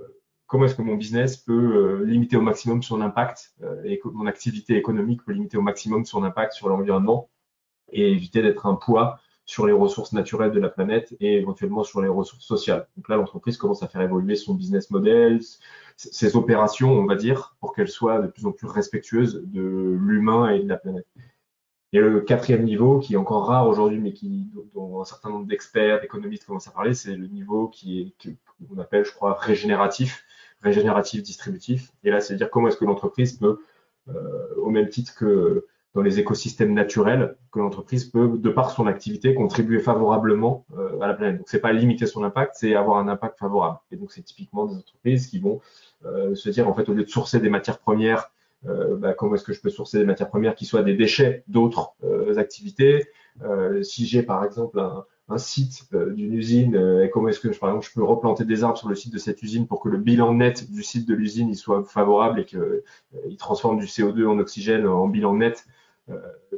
comment 0.46 0.64
est-ce 0.64 0.74
que 0.74 0.82
mon 0.82 0.96
business 0.96 1.36
peut 1.36 1.52
euh, 1.52 2.04
limiter 2.04 2.36
au 2.36 2.42
maximum 2.42 2.82
son 2.82 3.00
impact 3.00 3.54
et 3.84 3.98
que 3.98 4.08
mon 4.08 4.26
activité 4.26 4.76
économique 4.76 5.24
peut 5.24 5.32
limiter 5.32 5.56
au 5.56 5.62
maximum 5.62 6.04
son 6.04 6.24
impact 6.24 6.54
sur 6.54 6.68
l'environnement 6.68 7.28
et 7.92 8.12
éviter 8.12 8.40
d'être 8.42 8.66
un 8.66 8.74
poids 8.74 9.18
sur 9.50 9.66
les 9.66 9.72
ressources 9.72 10.12
naturelles 10.12 10.52
de 10.52 10.60
la 10.60 10.68
planète 10.68 11.16
et 11.18 11.38
éventuellement 11.38 11.82
sur 11.82 12.00
les 12.00 12.08
ressources 12.08 12.44
sociales. 12.44 12.86
Donc 12.96 13.08
là, 13.08 13.16
l'entreprise 13.16 13.56
commence 13.56 13.82
à 13.82 13.88
faire 13.88 14.00
évoluer 14.00 14.36
son 14.36 14.54
business 14.54 14.92
model, 14.92 15.40
ses 15.96 16.36
opérations, 16.36 16.92
on 16.92 17.04
va 17.04 17.16
dire, 17.16 17.56
pour 17.58 17.74
qu'elles 17.74 17.88
soient 17.88 18.20
de 18.20 18.28
plus 18.28 18.46
en 18.46 18.52
plus 18.52 18.68
respectueuses 18.68 19.42
de 19.46 19.98
l'humain 20.00 20.50
et 20.50 20.60
de 20.60 20.68
la 20.68 20.76
planète. 20.76 21.08
Et 21.92 21.98
le 21.98 22.20
quatrième 22.20 22.62
niveau, 22.62 23.00
qui 23.00 23.14
est 23.14 23.16
encore 23.16 23.48
rare 23.48 23.66
aujourd'hui, 23.66 23.98
mais 23.98 24.12
qui, 24.12 24.48
dont 24.72 25.00
un 25.00 25.04
certain 25.04 25.30
nombre 25.30 25.48
d'experts, 25.48 26.00
d'économistes 26.00 26.46
commencent 26.46 26.68
à 26.68 26.70
parler, 26.70 26.94
c'est 26.94 27.16
le 27.16 27.26
niveau 27.26 27.66
qui 27.66 28.14
est, 28.22 28.36
qu'on 28.68 28.78
appelle, 28.78 29.04
je 29.04 29.12
crois, 29.12 29.34
régénératif, 29.34 30.24
régénératif 30.60 31.24
distributif. 31.24 31.90
Et 32.04 32.12
là, 32.12 32.20
c'est 32.20 32.36
dire 32.36 32.50
comment 32.50 32.68
est-ce 32.68 32.76
que 32.76 32.84
l'entreprise 32.84 33.32
peut, 33.32 33.58
euh, 34.10 34.54
au 34.58 34.70
même 34.70 34.88
titre 34.88 35.12
que 35.16 35.66
dans 35.94 36.02
les 36.02 36.20
écosystèmes 36.20 36.72
naturels, 36.72 37.36
que 37.50 37.58
l'entreprise 37.58 38.04
peut, 38.04 38.38
de 38.38 38.50
par 38.50 38.70
son 38.70 38.86
activité, 38.86 39.34
contribuer 39.34 39.80
favorablement 39.80 40.64
euh, 40.78 41.00
à 41.00 41.08
la 41.08 41.14
planète. 41.14 41.38
Donc, 41.38 41.48
c'est 41.48 41.60
pas 41.60 41.72
limiter 41.72 42.06
son 42.06 42.22
impact, 42.22 42.54
c'est 42.56 42.74
avoir 42.74 42.98
un 42.98 43.08
impact 43.08 43.38
favorable. 43.38 43.78
Et 43.90 43.96
donc, 43.96 44.12
c'est 44.12 44.22
typiquement 44.22 44.66
des 44.66 44.76
entreprises 44.76 45.26
qui 45.26 45.40
vont 45.40 45.60
euh, 46.06 46.34
se 46.34 46.48
dire, 46.48 46.68
en 46.68 46.74
fait, 46.74 46.88
au 46.88 46.92
lieu 46.92 47.02
de 47.02 47.08
sourcer 47.08 47.40
des 47.40 47.50
matières 47.50 47.78
premières 47.78 48.30
euh, 48.66 48.94
bah, 48.96 49.14
comment 49.14 49.36
est-ce 49.36 49.44
que 49.44 49.54
je 49.54 49.60
peux 49.60 49.70
sourcer 49.70 49.98
des 49.98 50.04
matières 50.04 50.28
premières 50.28 50.54
qui 50.54 50.66
soient 50.66 50.82
des 50.82 50.94
déchets 50.94 51.44
d'autres 51.48 51.94
activités? 52.36 53.06
Si 53.82 54.04
j'ai 54.04 54.22
par 54.22 54.44
exemple 54.44 54.78
un, 54.78 55.06
un 55.30 55.38
site 55.38 55.86
d'une 55.94 56.34
usine 56.34 56.74
et 57.02 57.08
comment 57.08 57.28
est-ce 57.28 57.40
que 57.40 57.48
par 57.58 57.70
exemple 57.70 57.86
je 57.86 57.94
peux 57.94 58.02
replanter 58.02 58.44
des 58.44 58.64
arbres 58.64 58.76
sur 58.76 58.88
le 58.88 58.94
site 58.94 59.12
de 59.14 59.18
cette 59.18 59.42
usine 59.42 59.66
pour 59.66 59.80
que 59.80 59.88
le 59.88 59.96
bilan 59.96 60.34
net 60.34 60.70
du 60.70 60.82
site 60.82 61.08
de 61.08 61.14
l'usine 61.14 61.54
soit 61.54 61.84
favorable 61.84 62.40
et 62.40 62.44
qu'il 62.44 62.82
il 63.28 63.36
transforme 63.36 63.78
du 63.78 63.86
CO2 63.86 64.26
en 64.26 64.38
oxygène 64.38 64.86
en 64.86 65.08
bilan 65.08 65.36
net 65.36 65.64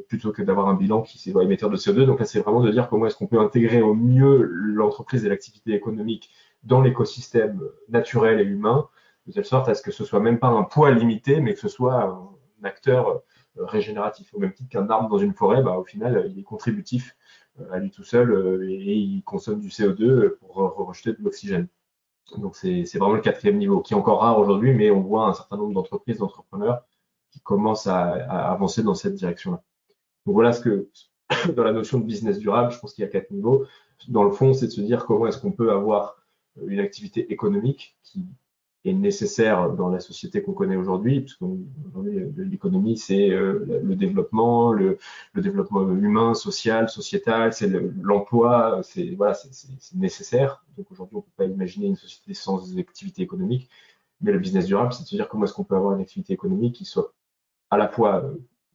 plutôt 0.08 0.32
que 0.32 0.42
d'avoir 0.42 0.68
un 0.68 0.74
bilan 0.74 1.02
qui 1.02 1.30
est 1.30 1.32
émetteur 1.32 1.70
de 1.70 1.76
CO2. 1.76 2.04
Donc 2.04 2.18
là 2.20 2.24
c'est 2.24 2.40
vraiment 2.40 2.62
de 2.62 2.70
dire 2.70 2.88
comment 2.88 3.06
est-ce 3.06 3.16
qu'on 3.16 3.26
peut 3.26 3.40
intégrer 3.40 3.82
au 3.82 3.94
mieux 3.94 4.42
l'entreprise 4.42 5.24
et 5.24 5.28
l'activité 5.28 5.74
économique 5.74 6.30
dans 6.62 6.80
l'écosystème 6.80 7.60
naturel 7.88 8.40
et 8.40 8.44
humain 8.44 8.88
de 9.26 9.32
telle 9.32 9.44
sorte 9.44 9.68
à 9.68 9.74
ce 9.74 9.82
que 9.82 9.90
ce 9.90 10.04
soit 10.04 10.20
même 10.20 10.38
pas 10.38 10.48
un 10.48 10.62
poids 10.62 10.90
limité, 10.90 11.40
mais 11.40 11.54
que 11.54 11.60
ce 11.60 11.68
soit 11.68 12.02
un 12.02 12.64
acteur 12.64 13.22
euh, 13.58 13.64
régénératif. 13.64 14.32
Au 14.34 14.38
même 14.38 14.52
titre 14.52 14.70
qu'un 14.70 14.88
arbre 14.90 15.08
dans 15.08 15.18
une 15.18 15.34
forêt, 15.34 15.62
bah, 15.62 15.78
au 15.78 15.84
final, 15.84 16.26
il 16.30 16.38
est 16.38 16.42
contributif 16.42 17.16
euh, 17.60 17.70
à 17.72 17.78
lui 17.78 17.90
tout 17.90 18.04
seul 18.04 18.30
euh, 18.32 18.68
et 18.68 18.94
il 18.94 19.22
consomme 19.22 19.60
du 19.60 19.68
CO2 19.68 20.36
pour 20.38 20.54
rejeter 20.54 21.12
de 21.12 21.22
l'oxygène. 21.22 21.68
Donc 22.38 22.56
c'est 22.56 22.84
vraiment 22.94 23.14
le 23.14 23.20
quatrième 23.20 23.58
niveau, 23.58 23.80
qui 23.80 23.94
est 23.94 23.96
encore 23.96 24.20
rare 24.20 24.38
aujourd'hui, 24.38 24.72
mais 24.74 24.90
on 24.90 25.00
voit 25.00 25.26
un 25.26 25.34
certain 25.34 25.56
nombre 25.56 25.74
d'entreprises, 25.74 26.18
d'entrepreneurs 26.18 26.82
qui 27.32 27.40
commencent 27.40 27.86
à, 27.86 28.10
avancer 28.52 28.82
dans 28.82 28.94
cette 28.94 29.14
direction-là. 29.14 29.62
Donc 30.26 30.34
voilà 30.34 30.52
ce 30.52 30.60
que, 30.60 30.88
dans 31.56 31.64
la 31.64 31.72
notion 31.72 31.98
de 31.98 32.04
business 32.04 32.38
durable, 32.38 32.72
je 32.72 32.78
pense 32.78 32.94
qu'il 32.94 33.02
y 33.02 33.08
a 33.08 33.10
quatre 33.10 33.30
niveaux. 33.30 33.66
Dans 34.08 34.24
le 34.24 34.30
fond, 34.30 34.52
c'est 34.52 34.66
de 34.66 34.72
se 34.72 34.80
dire 34.80 35.06
comment 35.06 35.26
est-ce 35.26 35.38
qu'on 35.38 35.52
peut 35.52 35.72
avoir 35.72 36.16
une 36.66 36.80
activité 36.80 37.32
économique 37.32 37.96
qui 38.02 38.26
est 38.84 38.92
nécessaire 38.92 39.70
dans 39.70 39.88
la 39.88 40.00
société 40.00 40.42
qu'on 40.42 40.52
connaît 40.52 40.76
aujourd'hui, 40.76 41.20
parce 41.20 41.34
qu'aujourd'hui 41.34 42.26
l'économie 42.36 42.98
c'est 42.98 43.28
le 43.28 43.94
développement, 43.94 44.72
le, 44.72 44.98
développement 45.36 45.88
humain, 45.88 46.34
social, 46.34 46.88
sociétal, 46.88 47.52
c'est 47.52 47.70
l'emploi, 48.02 48.80
c'est 48.82 49.14
voilà, 49.14 49.34
c'est 49.34 49.94
nécessaire. 49.94 50.64
Donc 50.76 50.90
aujourd'hui 50.90 51.16
on 51.16 51.22
peut 51.22 51.30
pas 51.36 51.44
imaginer 51.44 51.86
une 51.86 51.96
société 51.96 52.34
sans 52.34 52.76
activité 52.76 53.22
économique, 53.22 53.70
mais 54.20 54.32
le 54.32 54.40
business 54.40 54.66
durable, 54.66 54.92
c'est 54.92 55.04
de 55.04 55.08
se 55.08 55.14
dire 55.14 55.28
comment 55.28 55.44
est-ce 55.44 55.54
qu'on 55.54 55.64
peut 55.64 55.76
avoir 55.76 55.94
une 55.94 56.00
activité 56.00 56.32
économique 56.32 56.74
qui 56.74 56.84
soit 56.84 57.12
à 57.72 57.78
la 57.78 57.88
fois 57.88 58.22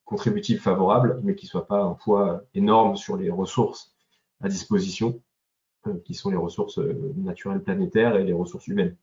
contributive, 0.05 0.59
favorable, 0.59 1.19
mais 1.23 1.35
qui 1.35 1.45
soit 1.45 1.67
pas 1.67 1.79
un 1.79 1.93
poids 1.93 2.41
énorme 2.55 2.97
sur 2.97 3.15
les 3.15 3.29
ressources 3.29 3.93
à 4.41 4.49
disposition, 4.49 5.21
qui 6.03 6.15
sont 6.15 6.31
les 6.31 6.37
ressources 6.37 6.79
naturelles 7.15 7.61
planétaires 7.61 8.15
et 8.15 8.23
les 8.23 8.33
ressources 8.33 8.65
humaines. 8.65 8.95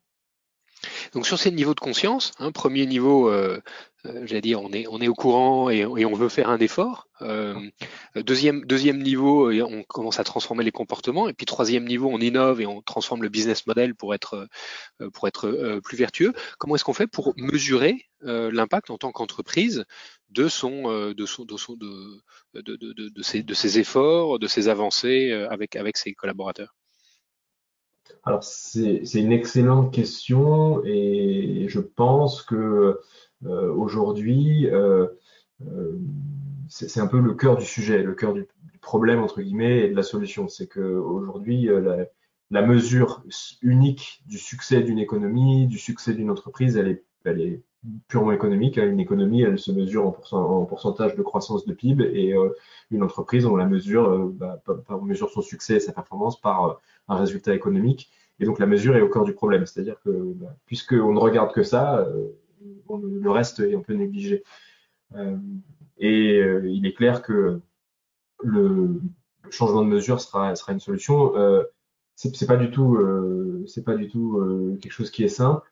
Donc 1.12 1.26
sur 1.26 1.38
ces 1.38 1.52
niveaux 1.52 1.74
de 1.74 1.80
conscience, 1.80 2.32
hein, 2.40 2.50
premier 2.50 2.86
niveau, 2.86 3.30
euh, 3.30 3.60
euh, 4.06 4.26
j'allais 4.26 4.40
dire, 4.40 4.60
on 4.62 4.70
est, 4.72 4.86
on 4.88 5.00
est 5.00 5.08
au 5.08 5.14
courant 5.14 5.70
et, 5.70 5.84
on 5.84 6.14
veut 6.14 6.28
faire 6.28 6.50
un 6.50 6.58
effort. 6.58 7.08
Euh, 7.22 7.54
deuxième, 8.16 8.64
deuxième 8.64 9.02
niveau, 9.02 9.50
on 9.50 9.82
commence 9.84 10.20
à 10.20 10.24
transformer 10.24 10.64
les 10.64 10.72
comportements. 10.72 11.28
Et 11.28 11.32
puis 11.32 11.46
troisième 11.46 11.84
niveau, 11.84 12.08
on 12.10 12.18
innove 12.18 12.60
et 12.60 12.66
on 12.66 12.82
transforme 12.82 13.22
le 13.22 13.28
business 13.28 13.66
model 13.66 13.94
pour 13.94 14.14
être, 14.14 14.48
pour 15.12 15.28
être 15.28 15.80
plus 15.82 15.96
vertueux. 15.96 16.32
Comment 16.58 16.74
est-ce 16.74 16.84
qu'on 16.84 16.92
fait 16.92 17.06
pour 17.06 17.34
mesurer 17.36 18.06
l'impact 18.20 18.90
en 18.90 18.98
tant 18.98 19.12
qu'entreprise 19.12 19.84
de 20.30 20.48
son, 20.48 21.12
de 21.12 21.26
son, 21.26 21.44
de, 21.44 21.56
son, 21.56 21.74
de, 21.74 22.20
de, 22.54 22.76
de, 22.76 22.92
de, 23.08 23.22
ses, 23.22 23.42
de 23.42 23.78
efforts, 23.78 24.38
de 24.38 24.46
ses 24.46 24.68
avancées 24.68 25.32
avec, 25.32 25.76
avec 25.76 25.96
ses 25.96 26.12
collaborateurs? 26.12 26.74
Alors, 28.26 28.42
c'est 28.42 29.02
une 29.14 29.32
excellente 29.32 29.92
question 29.92 30.82
et 30.84 31.66
je 31.68 31.80
pense 31.80 32.42
que 32.42 32.54
euh, 32.54 33.02
aujourd'hui, 33.48 34.68
euh, 34.70 35.06
euh, 35.66 35.98
c'est 36.68 37.00
un 37.00 37.06
peu 37.06 37.20
le 37.20 37.34
cœur 37.34 37.56
du 37.56 37.64
sujet, 37.64 38.02
le 38.02 38.14
cœur 38.14 38.32
du, 38.32 38.46
problème, 38.80 39.20
entre 39.20 39.40
guillemets, 39.40 39.86
et 39.86 39.88
de 39.88 39.96
la 39.96 40.02
solution. 40.02 40.46
C'est 40.46 40.66
qu'aujourd'hui, 40.66 41.70
la, 41.70 42.04
la 42.50 42.66
mesure 42.66 43.22
unique 43.62 44.22
du 44.26 44.36
succès 44.36 44.82
d'une 44.82 44.98
économie, 44.98 45.66
du 45.66 45.78
succès 45.78 46.12
d'une 46.12 46.30
entreprise, 46.30 46.76
elle 46.76 46.88
est, 46.88 47.04
elle 47.24 47.40
est 47.40 47.62
purement 48.08 48.32
économique. 48.32 48.76
Hein. 48.76 48.86
Une 48.86 49.00
économie, 49.00 49.40
elle 49.40 49.58
se 49.58 49.72
mesure 49.72 50.14
en, 50.32 50.64
pourcentage 50.66 51.16
de 51.16 51.22
croissance 51.22 51.64
de 51.64 51.72
PIB 51.72 52.04
et 52.04 52.34
une 52.90 53.02
entreprise, 53.02 53.46
on 53.46 53.56
la 53.56 53.64
mesure, 53.64 54.28
bah, 54.34 54.60
on 54.90 55.00
mesure 55.00 55.30
son 55.30 55.40
succès 55.40 55.76
et 55.76 55.80
sa 55.80 55.92
performance 55.92 56.38
par 56.38 56.78
un 57.08 57.16
résultat 57.16 57.54
économique. 57.54 58.10
Et 58.38 58.44
donc 58.44 58.58
la 58.58 58.66
mesure 58.66 58.96
est 58.96 59.00
au 59.00 59.08
cœur 59.08 59.24
du 59.24 59.32
problème. 59.32 59.64
C'est-à-dire 59.64 59.96
que 60.04 60.10
bah, 60.10 60.54
puisqu'on 60.66 61.14
ne 61.14 61.20
regarde 61.20 61.54
que 61.54 61.62
ça, 61.62 62.06
le 62.88 63.30
reste 63.30 63.60
est 63.60 63.74
un 63.74 63.80
peu 63.80 63.94
négligé. 63.94 64.42
Euh, 65.14 65.36
et 65.98 66.38
euh, 66.38 66.68
il 66.68 66.86
est 66.86 66.94
clair 66.94 67.22
que 67.22 67.60
le, 68.42 69.00
changement 69.50 69.82
de 69.82 69.88
mesure 69.88 70.20
sera, 70.20 70.54
une 70.68 70.80
solution. 70.80 71.36
Euh, 71.36 71.64
c'est 72.16 72.46
pas 72.46 72.56
du 72.56 72.70
tout, 72.70 72.98
c'est 73.66 73.84
pas 73.84 73.94
du 73.94 74.08
tout 74.08 74.78
quelque 74.80 74.92
chose 74.92 75.10
qui 75.10 75.24
est 75.24 75.28
simple. 75.28 75.68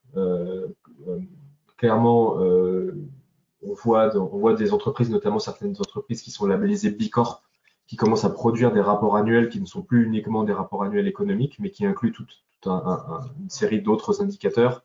clairement, 1.76 2.36
on 2.36 3.74
voit, 3.74 4.54
des 4.54 4.72
entreprises, 4.72 5.08
notamment 5.10 5.38
certaines 5.38 5.76
entreprises 5.78 6.20
qui 6.20 6.32
sont 6.32 6.46
labellisées 6.46 6.90
Bicorp, 6.90 7.44
qui 7.86 7.94
commencent 7.96 8.24
à 8.24 8.30
produire 8.30 8.72
des 8.72 8.80
rapports 8.80 9.16
annuels 9.16 9.48
qui 9.50 9.60
ne 9.60 9.66
sont 9.66 9.82
plus 9.82 10.04
uniquement 10.04 10.42
des 10.42 10.52
rapports 10.52 10.82
annuels 10.82 11.06
économiques, 11.06 11.56
mais 11.60 11.70
qui 11.70 11.86
incluent 11.86 12.12
toute, 12.12 12.44
une 12.66 13.48
série 13.48 13.80
d'autres 13.80 14.20
indicateurs 14.20 14.84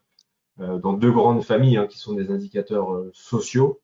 dans 0.57 0.93
deux 0.93 1.11
grandes 1.11 1.43
familles, 1.43 1.77
hein, 1.77 1.87
qui 1.87 1.99
sont 1.99 2.13
des 2.13 2.31
indicateurs 2.31 2.93
euh, 2.93 3.11
sociaux 3.13 3.81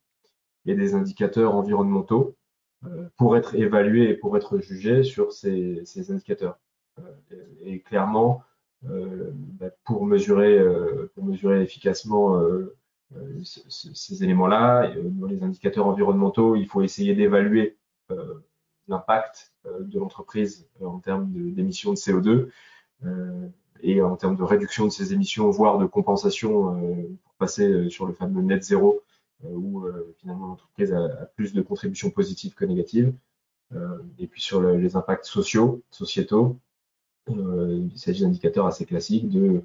et 0.66 0.76
des 0.76 0.96
indicateurs 0.96 1.56
environnementaux, 1.56 2.36
euh, 2.86 3.10
pour 3.18 3.38
être 3.38 3.56
évalués 3.56 4.10
et 4.10 4.14
pour 4.16 4.38
être 4.38 4.60
jugés 4.60 5.04
sur 5.04 5.32
ces, 5.32 5.84
indicateurs. 6.10 6.58
et 7.62 7.82
clairement, 7.82 8.44
bah, 8.82 9.70
pour 9.86 10.06
mesurer 10.06 10.60
efficacement 11.62 12.42
ces 13.44 14.24
éléments-là, 14.24 14.94
dans 14.96 15.28
les 15.28 15.42
indicateurs 15.44 15.88
environnementaux, 15.88 16.56
il 16.56 16.68
faut 16.68 16.82
essayer 16.82 17.16
d'évaluer 17.16 17.78
l'impact 18.90 19.54
de 19.66 20.00
l'entreprise 20.00 20.68
en 20.82 21.00
termes 21.00 21.32
d'émissions 21.32 21.94
de, 21.94 21.98
CO2 21.98 22.50
et 23.84 24.02
en 24.02 24.16
termes 24.16 24.38
de 24.38 24.44
réduction 24.44 24.86
de 24.86 24.92
ces 24.92 25.14
émissions, 25.14 25.50
voire 25.50 25.78
de 25.78 25.86
compensation 25.86 26.76
euh, 26.76 27.04
pour 27.24 27.34
passer 27.38 27.68
euh, 27.70 27.90
sur 27.90 28.06
le 28.06 28.14
fameux 28.14 28.42
net 28.42 28.64
zéro, 28.64 29.02
euh, 29.44 29.50
où 29.50 29.86
finalement 30.20 30.48
l'entreprise 30.48 30.94
a, 30.94 31.10
plus 31.36 31.54
de 31.54 31.62
contributions 31.62 32.10
positives 32.10 32.56
que 32.56 32.66
négatives. 32.66 33.14
et 34.20 34.28
puis 34.28 34.42
sur 34.42 34.62
les 34.62 34.96
impacts 34.96 35.26
sociaux, 35.26 35.82
sociétaux, 35.92 36.58
il 37.28 37.92
s'agit 37.96 38.22
d'indicateurs 38.22 38.68
assez 38.68 38.86
classiques 38.86 39.30
de 39.30 39.64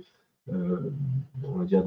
on 0.50 1.58
va 1.58 1.64
dire 1.64 1.84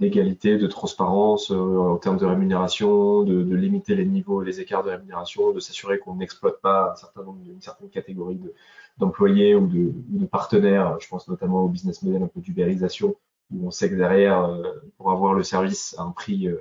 d'égalité, 0.00 0.58
de 0.58 0.66
transparence 0.66 1.50
en 1.50 1.96
termes 1.96 2.18
de 2.18 2.26
rémunération, 2.26 3.22
de, 3.22 3.54
limiter 3.54 3.94
les 3.94 4.04
niveaux, 4.04 4.42
les 4.42 4.60
écarts 4.60 4.84
de 4.84 4.90
rémunération, 4.90 5.52
de 5.52 5.60
s'assurer 5.60 5.98
qu'on 5.98 6.16
n'exploite 6.16 6.60
pas 6.60 6.92
un 6.92 6.96
certain 6.96 7.22
nombre, 7.22 7.38
une 7.46 7.60
certaine 7.60 7.88
catégorie 7.88 8.36
de, 8.36 8.52
d'employés 8.98 9.54
ou 9.54 9.66
de, 9.66 10.26
partenaires. 10.26 10.98
Je 11.00 11.08
pense 11.08 11.28
notamment 11.28 11.64
au 11.64 11.68
business 11.68 12.02
model 12.02 12.22
un 12.22 12.26
peu 12.26 12.40
d'ubérisation, 12.40 13.16
où 13.52 13.66
on 13.66 13.70
sait 13.70 13.90
que 13.90 13.96
derrière, 13.96 14.44
euh, 14.44 14.62
pour 14.96 15.10
avoir 15.10 15.34
le 15.34 15.42
service 15.42 15.94
à 15.98 16.02
un 16.02 16.10
prix, 16.10 16.48
euh, 16.48 16.56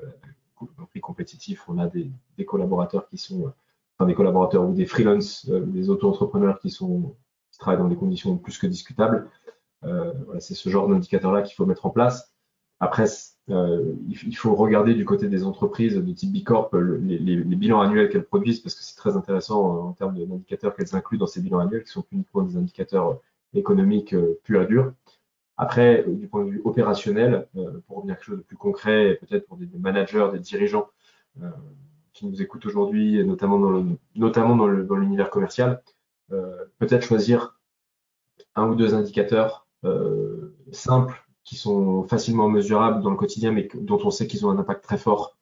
compétitif, 1.02 1.68
on 1.68 1.80
a 1.80 1.88
des, 1.88 2.12
collaborateurs 2.46 3.08
qui 3.08 3.18
sont, 3.18 3.52
enfin 3.98 4.08
des 4.08 4.16
collaborateurs 4.16 4.64
ou 4.64 4.74
des 4.74 4.86
freelance, 4.86 5.48
euh, 5.50 5.62
des 5.62 5.90
auto-entrepreneurs 5.90 6.60
qui 6.60 6.76
travaillent 7.60 7.80
dans 7.80 7.88
des 7.88 7.96
conditions 7.96 8.38
plus 8.38 8.58
que 8.58 8.68
discutables. 8.68 9.30
Voilà, 9.82 10.40
c'est 10.40 10.56
ce 10.56 10.70
genre 10.70 10.88
d'indicateur-là 10.88 11.42
qu'il 11.42 11.56
faut 11.56 11.66
mettre 11.66 11.86
en 11.86 11.90
place. 11.90 12.32
Après, 12.82 13.06
euh, 13.52 13.94
il 14.10 14.36
faut 14.36 14.56
regarder 14.56 14.96
du 14.96 15.06
côté 15.06 15.28
des 15.28 15.44
entreprises 15.44 15.96
de 15.96 16.14
type 16.14 16.32
Bicorp 16.32 16.72
les, 16.74 17.20
les, 17.20 17.56
bilans 17.56 17.80
annuels 17.80 18.10
qu'elles 18.10 18.26
produisent 18.26 18.60
parce 18.60 18.74
que 18.74 18.84
c'est 18.84 18.96
très 18.96 19.16
intéressant 19.16 19.78
euh, 19.78 19.80
en 19.82 19.94
termes 19.94 20.18
d'indicateurs 20.18 20.76
qu'elles 20.76 20.96
incluent 20.96 21.20
dans 21.20 21.28
ces 21.28 21.42
bilans 21.42 21.60
annuels 21.60 21.84
qui 21.84 21.92
sont 21.92 22.04
uniquement 22.12 22.42
des 22.42 22.58
indicateurs 22.58 23.10
euh, 23.10 23.16
économiques 23.54 24.16
purs 24.44 24.64
et 24.64 24.66
durs. 24.66 24.94
Après, 25.58 26.04
du 26.08 26.28
point 26.28 26.44
de 26.44 26.50
vue 26.50 26.62
opérationnel, 26.64 27.48
pour 27.86 27.98
revenir 27.98 28.14
à 28.14 28.16
quelque 28.16 28.26
chose 28.26 28.38
de 28.38 28.44
plus 28.44 28.58
concret, 28.58 29.20
peut-être 29.22 29.46
pour 29.46 29.58
des, 29.58 29.68
managers, 29.78 30.30
des 30.34 30.40
dirigeants 30.40 30.88
qui 32.14 32.26
nous 32.26 32.42
écoutent 32.42 32.66
aujourd'hui, 32.66 33.24
notamment 33.26 33.60
dans 34.56 34.96
l'univers 34.96 35.30
commercial, 35.30 35.84
peut-être 36.30 37.04
choisir 37.04 37.60
un 38.56 38.70
ou 38.70 38.76
deux 38.76 38.96
indicateurs 38.96 39.68
simples 40.72 41.24
qui 41.44 41.56
sont 41.56 42.04
facilement 42.04 42.50
mesurables 42.50 43.02
dans 43.02 43.10
le 43.10 43.18
quotidien, 43.18 43.52
mais 43.52 43.68
dont 43.74 44.00
on 44.04 44.12
sait 44.12 44.28
qu'ils 44.28 44.46
ont 44.46 44.52
un 44.52 44.60
impact 44.60 44.84
très 44.84 44.98
fort 44.98 45.38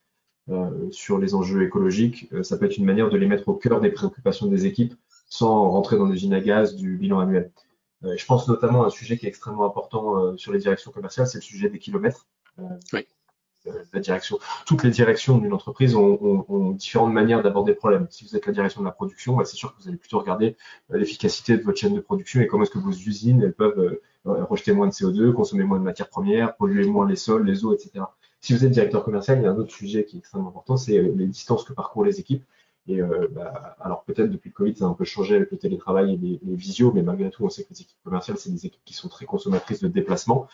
euh, 0.50 0.90
sur 0.90 1.20
les 1.20 1.36
enjeux 1.36 1.64
écologiques. 1.64 2.28
Euh, 2.34 2.42
ça 2.42 2.58
peut 2.58 2.66
être 2.66 2.78
une 2.78 2.86
manière 2.86 3.10
de 3.10 3.18
les 3.18 3.28
mettre 3.28 3.48
au 3.50 3.54
cœur 3.54 3.82
des 3.82 3.92
préoccupations 3.92 4.48
des 4.48 4.66
équipes 4.66 4.96
sans 5.28 5.70
rentrer 5.70 5.96
dans 5.96 6.06
les 6.06 6.34
à 6.34 6.40
gaz 6.40 6.76
du 6.76 6.98
bilan 6.98 7.20
annuel. 7.20 7.52
Euh, 8.04 8.16
je 8.18 8.26
pense 8.26 8.48
notamment 8.48 8.84
à 8.84 8.88
un 8.88 8.90
sujet 8.90 9.18
qui 9.18 9.28
est 9.28 9.30
extrêmement 9.30 9.66
important 9.66 10.36
sur 10.38 10.52
les 10.52 10.58
directions 10.58 10.92
commerciales, 10.92 11.28
c'est 11.28 11.38
le 11.38 11.44
sujet 11.44 11.70
des 11.70 11.78
kilomètres. 11.78 12.26
Oui. 12.94 13.06
La 13.94 14.00
direction, 14.00 14.40
toutes 14.66 14.84
les 14.84 14.90
directions 14.90 15.38
d'une 15.38 15.54
entreprise 15.54 15.96
ont, 15.96 16.46
ont, 16.48 16.72
différentes 16.72 17.14
manières 17.14 17.44
d'aborder 17.44 17.74
le 17.74 17.78
problème. 17.78 18.08
Si 18.10 18.26
vous 18.26 18.36
êtes 18.36 18.48
la 18.48 18.54
direction 18.54 18.82
de 18.82 18.86
la 18.86 18.92
production, 18.92 19.36
bah, 19.36 19.46
c'est 19.46 19.58
sûr 19.58 19.76
que 19.76 19.82
vous 19.84 19.90
allez 19.90 19.98
plutôt 19.98 20.18
regarder 20.18 20.56
l'efficacité 20.90 21.58
de 21.58 21.62
votre 21.62 21.78
chaîne 21.78 21.94
de 21.94 22.00
production 22.00 22.42
et 22.42 22.48
comment 22.48 22.64
est-ce 22.64 22.72
que 22.72 22.80
vos 22.80 22.90
usines 22.90 23.44
elles 23.44 23.54
peuvent 23.54 24.00
rejeter 24.26 24.74
moins 24.74 24.88
de 24.88 24.92
CO2, 24.92 25.34
consommer 25.34 25.64
moins 25.64 25.80
de 25.80 25.84
matières 25.84 26.10
premières, 26.10 26.56
polluer 26.56 26.86
moins 26.86 27.08
les 27.08 27.16
sols, 27.16 27.46
les 27.46 27.66
eaux, 27.66 27.74
etc. 27.74 28.06
Si 28.42 28.54
vous 28.54 28.66
êtes 28.66 28.72
directeur 28.72 29.04
commercial, 29.04 29.40
il 29.40 29.44
y 29.44 29.48
a 29.48 29.52
un 29.52 29.58
autre 29.58 29.72
sujet 29.72 30.06
qui 30.06 30.18
est 30.18 30.20
extrêmement 30.20 30.50
important, 30.50 30.78
c'est 30.78 30.98
euh, 30.98 31.14
les 31.16 31.28
distances 31.28 31.64
que 31.64 31.74
parcourent 31.74 32.06
les 32.06 32.20
équipes. 32.20 32.44
Et 32.88 33.02
euh, 33.02 33.28
bah, 33.32 33.76
alors 33.80 34.04
peut-être 34.04 34.30
depuis 34.30 34.50
le 34.50 34.54
Covid, 34.54 34.76
ça 34.76 34.86
a 34.86 34.88
un 34.88 34.94
peu 34.94 35.04
changé 35.04 35.36
avec 35.36 35.52
le 35.52 35.58
télétravail 35.58 36.14
et 36.14 36.18
les, 36.18 36.40
les 36.44 36.56
visios, 36.56 36.92
mais 36.94 37.04
malgré 37.04 37.30
tout, 37.30 37.44
on 37.46 37.50
sait 37.50 37.64
que 37.64 37.70
les 37.72 37.82
équipes 37.82 37.98
commerciales, 38.04 38.38
c'est 38.38 38.52
des 38.52 38.66
équipes 38.66 38.82
qui 38.86 38.94
sont 38.94 39.10
très 39.10 39.26
consommatrices 39.26 39.82
de 39.82 39.88
déplacement. 39.88 40.48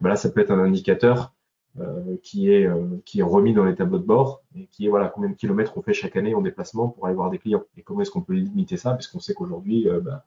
Bah, 0.00 0.08
là, 0.10 0.16
ça 0.16 0.30
peut 0.30 0.40
être 0.40 0.50
un 0.50 0.58
indicateur 0.58 1.32
euh, 1.80 2.16
qui 2.22 2.52
est 2.52 2.66
euh, 2.66 3.02
qui 3.04 3.18
est 3.18 3.24
remis 3.24 3.52
dans 3.52 3.64
les 3.64 3.74
tableaux 3.74 3.98
de 3.98 4.04
bord 4.04 4.44
et 4.54 4.68
qui 4.68 4.86
est 4.86 4.88
voilà 4.88 5.08
combien 5.08 5.28
de 5.28 5.34
kilomètres 5.34 5.76
on 5.76 5.82
fait 5.82 5.92
chaque 5.92 6.14
année 6.14 6.32
en 6.32 6.40
déplacement 6.40 6.88
pour 6.88 7.06
aller 7.06 7.16
voir 7.16 7.30
des 7.30 7.38
clients 7.40 7.64
et 7.76 7.82
comment 7.82 8.00
est-ce 8.00 8.12
qu'on 8.12 8.22
peut 8.22 8.34
limiter 8.34 8.76
ça? 8.76 8.90
Parce 8.90 9.08
qu'on 9.08 9.18
sait 9.18 9.34
qu'aujourd'hui 9.34 9.88
euh, 9.88 9.98
bah, 9.98 10.24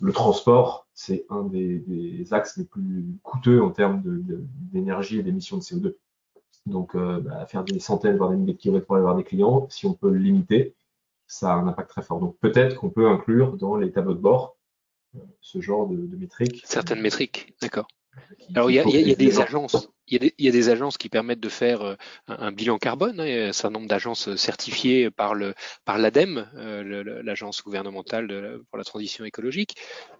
le 0.00 0.12
transport, 0.12 0.86
c'est 0.94 1.26
un 1.30 1.44
des, 1.44 2.32
axes 2.32 2.56
les 2.56 2.64
plus 2.64 3.06
coûteux 3.22 3.62
en 3.62 3.70
termes 3.70 4.02
d'énergie 4.72 5.18
et 5.18 5.22
d'émissions 5.22 5.56
de 5.56 5.62
CO2. 5.62 5.96
Donc, 6.66 6.94
euh, 6.94 7.20
bah, 7.20 7.44
faire 7.46 7.64
des 7.64 7.78
centaines, 7.78 8.16
voire 8.16 8.30
des 8.30 8.36
milliers 8.36 8.54
de 8.54 8.58
kilomètres 8.58 8.86
pour 8.86 8.96
aller 8.96 9.02
voir 9.02 9.16
des 9.16 9.24
clients, 9.24 9.66
si 9.68 9.86
on 9.86 9.92
peut 9.92 10.10
le 10.10 10.18
limiter, 10.18 10.74
ça 11.26 11.52
a 11.52 11.56
un 11.56 11.66
impact 11.66 11.90
très 11.90 12.02
fort. 12.02 12.20
Donc, 12.20 12.38
peut-être 12.38 12.76
qu'on 12.76 12.90
peut 12.90 13.08
inclure 13.08 13.56
dans 13.56 13.76
les 13.76 13.92
tableaux 13.92 14.14
de 14.14 14.20
bord 14.20 14.56
euh, 15.16 15.18
ce 15.40 15.60
genre 15.60 15.86
de, 15.88 15.96
métriques. 16.16 16.62
Certaines 16.64 17.00
métriques, 17.00 17.54
d'accord. 17.60 17.88
Alors, 18.54 18.70
il 18.70 18.76
y 18.76 18.78
a, 19.10 19.14
des 19.14 19.40
agences, 19.40 19.90
il 20.08 20.32
y, 20.38 20.48
a 20.48 20.50
des, 20.50 20.68
agences 20.68 20.98
qui 20.98 21.08
permettent 21.08 21.40
de 21.40 21.48
faire 21.48 21.82
euh, 21.82 21.94
un, 22.28 22.52
bilan 22.52 22.78
carbone. 22.78 23.20
Hein, 23.20 23.26
il 23.26 23.34
y 23.34 23.38
a 23.38 23.48
un 23.48 23.52
certain 23.52 23.78
nombre 23.78 23.88
d'agences 23.88 24.34
certifiées 24.36 25.10
par 25.10 25.34
le 25.34 25.54
par 25.84 25.98
l'ADEME, 25.98 26.46
euh, 26.56 27.22
l'agence 27.22 27.62
gouvernementale 27.62 28.60
pour 28.68 28.78
la 28.78 28.84
transition 28.84 29.24
écologique. 29.24 29.76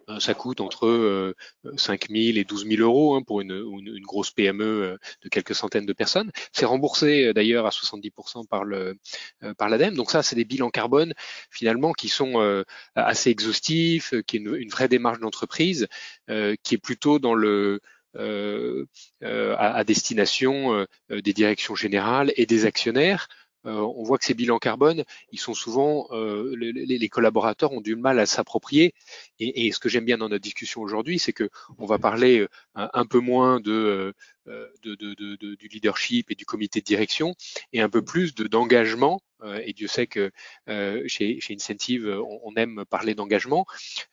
Euh, 0.09 0.21
ça 0.21 0.35
coûte 0.35 0.61
entre 0.61 1.35
5 1.77 2.09
000 2.09 2.39
et 2.39 2.45
12 2.45 2.67
000 2.67 2.83
euros 2.83 3.15
hein, 3.15 3.23
pour 3.23 3.41
une, 3.41 3.63
grosse 4.01 4.31
PME 4.31 4.99
de 5.23 5.29
quelques 5.29 5.55
centaines 5.55 5.87
de 5.87 5.93
personnes. 5.93 6.31
C'est 6.53 6.67
remboursé 6.67 7.33
d'ailleurs 7.35 7.67
à 7.67 7.71
70% 7.71 8.47
par 8.47 9.69
l'ADEME. 9.69 9.95
Donc 9.95 10.11
ça, 10.11 10.23
c'est 10.23 10.37
des 10.37 10.45
bilans 10.45 10.71
carbone 10.71 11.13
finalement 11.51 11.93
qui 11.93 12.09
sont 12.09 12.65
assez 12.95 13.31
exhaustifs, 13.31 14.15
qui 14.27 14.37
est 14.37 14.41
une 14.41 14.69
vraie 14.69 14.89
démarche 14.89 15.21
d'entreprise, 15.21 15.89
qui 16.29 16.75
est 16.75 16.83
plutôt 16.83 17.19
dans 17.19 17.35
le 17.35 17.81
euh, 18.17 18.87
euh, 19.23 19.55
à, 19.59 19.85
destination 19.85 20.75
euh, 20.75 21.21
des 21.23 21.33
directions 21.33 21.75
générales 21.75 22.33
et 22.37 22.47
des 22.47 22.67
actionnaires. 22.67 23.29
On 23.65 24.03
voit 24.03 24.19
que 24.19 24.25
ces 24.25 24.35
bilans 24.35 24.59
carbone, 24.59 25.05
ils 25.33 25.39
sont 25.39 25.55
souvent, 25.55 26.09
les, 26.13 27.09
collaborateurs 27.09 27.73
ont 27.73 27.81
du 27.81 27.97
mal 27.97 28.19
à 28.19 28.27
s'approprier. 28.27 28.95
Et, 29.39 29.73
ce 29.73 29.79
que 29.79 29.89
j'aime 29.89 30.05
bien 30.05 30.19
dans 30.19 30.29
notre 30.29 30.43
discussion 30.43 30.81
aujourd'hui, 30.83 31.19
c'est 31.19 31.33
que 31.33 31.49
on 31.79 31.87
va 31.87 31.99
parler 31.99 32.47
un, 32.75 33.07
peu 33.07 33.21
moins 33.21 33.61
de, 33.61 34.15
du 34.47 35.69
leadership 35.69 36.31
et 36.31 36.35
du 36.35 36.45
comité 36.45 36.81
de 36.81 36.85
direction 36.85 37.35
et 37.73 37.81
un 37.81 37.89
peu 37.89 38.03
plus 38.03 38.35
d'engagement 38.35 39.21
euh, 39.45 39.61
et 39.65 39.73
Dieu 39.73 39.89
sait 39.89 40.07
que 40.07 40.31
euh, 40.69 41.03
chez, 41.07 41.41
chez, 41.41 41.55
Incentive, 41.55 42.09
on, 42.43 42.55
aime 42.57 42.85
parler 42.89 43.15
d'engagement 43.15 43.67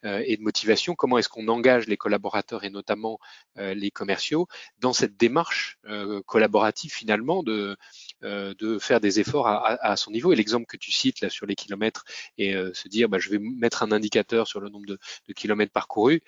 euh, 0.04 0.22
et 0.26 0.36
de 0.36 0.42
motivation. 0.42 0.94
Comment 0.94 1.18
est-ce 1.18 1.28
qu'on 1.28 1.48
engage 1.48 1.86
les 1.86 1.96
collaborateurs 1.96 2.64
et 2.64 2.70
notamment 2.70 3.18
les 3.56 3.90
commerciaux 3.90 4.46
dans 4.78 4.92
cette 4.92 5.16
démarche 5.16 5.78
collaborative 6.26 6.92
finalement 6.92 7.42
de, 7.42 7.76
de 8.22 8.78
faire 8.78 9.00
des 9.00 9.20
efforts 9.20 9.46
à, 9.48 9.96
son 9.96 10.10
niveau. 10.10 10.32
Et 10.32 10.36
l'exemple 10.36 10.66
que 10.66 10.76
tu 10.76 10.92
cites 10.92 11.20
là 11.20 11.30
sur 11.30 11.46
les 11.46 11.54
kilomètres 11.54 12.04
et 12.38 12.54
se 12.72 12.88
dire, 12.88 13.08
bah, 13.08 13.18
je 13.18 13.30
vais 13.30 13.38
mettre 13.38 13.82
un 13.82 13.92
indicateur 13.92 14.46
sur 14.46 14.60
le 14.60 14.68
nombre 14.68 14.86
de, 14.86 14.98
kilomètres 15.34 15.72
parcourus. 15.72 16.22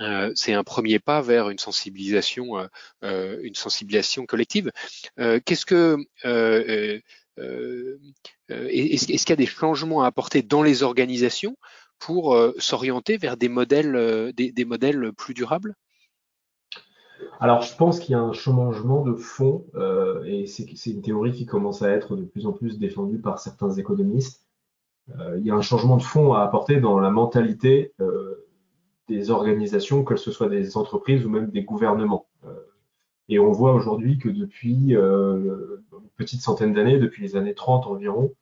Euh, 0.00 0.32
c'est 0.34 0.52
un 0.52 0.64
premier 0.64 0.98
pas 0.98 1.20
vers 1.20 1.50
une 1.50 1.58
sensibilisation, 1.58 2.68
euh, 3.04 3.38
une 3.42 3.54
sensibilisation 3.54 4.26
collective. 4.26 4.70
Euh, 5.20 5.38
qu'est-ce 5.44 5.66
que 5.66 5.96
euh, 7.38 7.96
euh, 8.50 8.68
est-ce 8.68 9.06
qu'il 9.06 9.30
y 9.30 9.32
a 9.32 9.36
des 9.36 9.46
changements 9.46 10.02
à 10.02 10.06
apporter 10.06 10.42
dans 10.42 10.62
les 10.62 10.82
organisations 10.82 11.56
pour 11.98 12.34
euh, 12.34 12.54
s'orienter 12.58 13.16
vers 13.16 13.36
des 13.36 13.48
modèles, 13.48 14.32
des, 14.34 14.64
modèles 14.64 15.12
plus 15.12 15.34
durables? 15.34 15.74
Alors, 17.40 17.62
je 17.62 17.76
pense 17.76 17.98
qu'il 17.98 18.12
y 18.12 18.14
a 18.14 18.20
un 18.20 18.32
changement 18.32 19.02
de 19.02 19.14
fond, 19.14 19.64
et 20.24 20.46
c'est 20.46 20.90
une 20.90 21.02
théorie 21.02 21.32
qui 21.32 21.46
commence 21.46 21.82
à 21.82 21.90
être 21.90 22.16
de 22.16 22.24
plus 22.24 22.46
en 22.46 22.52
plus 22.52 22.78
défendue 22.78 23.18
par 23.18 23.38
certains 23.38 23.70
économistes. 23.72 24.46
il 25.36 25.44
y 25.44 25.50
a 25.50 25.54
un 25.54 25.62
changement 25.62 25.96
de 25.96 26.02
fond 26.02 26.32
à 26.32 26.42
apporter 26.42 26.80
dans 26.80 27.00
la 27.00 27.10
mentalité 27.10 27.94
des 29.08 29.30
organisations, 29.30 30.04
que 30.04 30.16
ce 30.16 30.30
soit 30.30 30.48
des 30.48 30.76
entreprises 30.76 31.26
ou 31.26 31.30
même 31.30 31.50
des 31.50 31.62
gouvernements. 31.62 32.26
Et 33.28 33.38
on 33.38 33.50
voit 33.50 33.72
aujourd'hui 33.72 34.18
que 34.18 34.28
depuis 34.28 34.96
euh, 34.96 35.78
une 35.92 36.08
petite 36.16 36.42
centaine 36.42 36.72
d'années, 36.74 36.98
depuis 36.98 37.22
les 37.22 37.36
années 37.36 37.54
30 37.54 37.86
environ, 37.86 38.34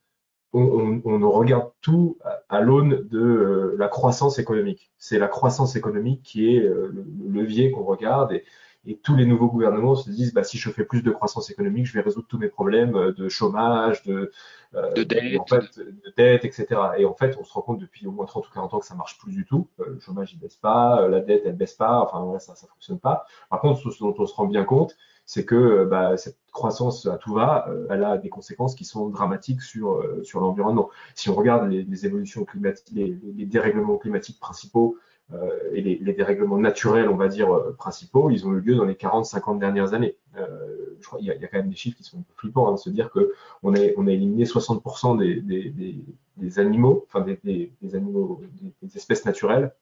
on, 0.53 1.01
on, 1.05 1.31
regarde 1.31 1.71
tout 1.81 2.19
à, 2.49 2.61
l'aune 2.61 3.07
de 3.09 3.21
euh, 3.21 3.77
la 3.79 3.87
croissance 3.87 4.41
économique. 4.41 4.91
C'est 4.99 5.21
la 5.21 5.29
croissance 5.29 5.77
économique 5.77 6.23
qui 6.25 6.57
est 6.57 6.61
euh, 6.61 6.91
le, 6.93 7.07
levier 7.29 7.71
qu'on 7.71 7.85
regarde. 7.85 8.33
Et, 8.33 8.45
et 8.87 8.97
tous 8.97 9.15
les 9.15 9.27
nouveaux 9.27 9.49
gouvernements 9.49 9.95
se 9.95 10.09
disent 10.09 10.33
bah, 10.33 10.43
si 10.43 10.57
je 10.57 10.71
fais 10.71 10.85
plus 10.85 11.03
de 11.03 11.11
croissance 11.11 11.51
économique, 11.51 11.87
je 11.87 11.93
vais 11.93 12.01
résoudre 12.01 12.27
tous 12.29 12.39
mes 12.39 12.49
problèmes 12.49 13.13
de 13.13 13.29
chômage, 13.29 14.03
de, 14.05 14.33
euh, 14.75 14.91
de, 14.93 15.03
dette. 15.03 15.39
En 15.39 15.45
fait, 15.45 15.79
de 15.79 16.13
dette, 16.17 16.45
etc. 16.45 16.67
Et 16.97 17.05
en 17.05 17.15
fait, 17.15 17.37
on 17.39 17.45
se 17.45 17.53
rend 17.53 17.61
compte 17.61 17.79
depuis 17.79 18.07
au 18.07 18.13
moins 18.13 18.25
30 18.25 18.49
ou 18.49 18.53
40 18.53 18.75
ans 18.75 18.79
que 18.81 18.87
ça 18.87 18.95
marche 18.95 19.19
plus 19.19 19.33
du 19.33 19.45
tout. 19.45 19.69
Euh, 19.81 19.91
le 19.95 20.01
chômage, 20.01 20.33
il 20.33 20.39
baisse 20.39 20.57
pas, 20.57 21.07
la 21.09 21.21
dette, 21.21 21.43
elle 21.45 21.57
baisse 21.57 21.75
pas. 21.75 22.01
Enfin, 22.01 22.23
ouais, 22.23 22.41
ça, 22.41 22.55
ça 22.55 22.67
fonctionne 22.69 22.99
pas. 22.99 23.27
Par 23.51 23.61
contre, 23.61 23.91
ce 23.91 23.99
dont 23.99 24.15
on 24.17 24.27
se 24.27 24.35
rend 24.35 24.47
bien 24.47 24.65
compte, 24.65 24.97
c'est 25.27 25.45
que 25.45 25.85
bah, 25.85 26.17
cette 26.17 26.39
croissance 26.51 27.07
à 27.07 27.19
tout 27.19 27.35
va, 27.35 27.69
elle 27.91 28.03
a 28.03 28.19
des 28.19 28.31
conséquences 28.31 28.75
qui 28.75 28.85
sont 28.85 29.11
dramatiques 29.11 29.63
sur, 29.63 30.05
sur 30.25 30.41
l'environnement. 30.41 30.91
Si 31.15 31.29
on 31.29 31.35
regarde 31.35 31.71
les, 31.71 31.85
les 31.85 32.07
évolutions 32.07 32.45
climatiques, 32.45 32.89
les, 32.93 33.17
les, 33.37 33.47
dérèglements 33.47 33.97
climatiques 33.97 34.41
principaux 34.41 34.97
euh, 34.97 35.10
et 35.73 35.81
les, 35.83 36.13
dérèglements 36.13 36.59
naturels, 36.59 37.09
on 37.09 37.17
va 37.17 37.29
dire, 37.29 37.55
euh, 37.55 37.75
principaux, 37.79 38.31
ils 38.31 38.47
ont 38.47 38.53
eu 38.53 38.61
lieu 38.61 38.77
dans 38.77 38.85
les 38.85 38.95
40-50 38.95 39.59
dernières 39.59 39.95
années. 39.95 40.17
Euh, 40.37 40.97
je 41.01 41.07
crois 41.07 41.19
qu'il 41.19 41.29
y, 41.29 41.31
a 41.31 41.49
quand 41.49 41.59
même 41.59 41.71
des 41.71 41.77
chiffres 41.77 41.97
qui 41.97 42.05
sont 42.05 42.19
un 42.19 42.23
peu 42.23 42.35
flippants, 42.37 42.69
hein, 42.69 42.75
de 42.75 42.79
se 42.79 42.91
dire 42.91 43.11
que 43.11 43.33
on 43.63 43.75
a, 43.75 43.79
éliminé 43.79 44.45
60% 44.45 45.19
des, 45.19 46.59
animaux, 46.59 47.07
enfin 47.09 47.25
des, 47.25 47.73
espèces 48.95 49.25
naturelles, 49.25 49.73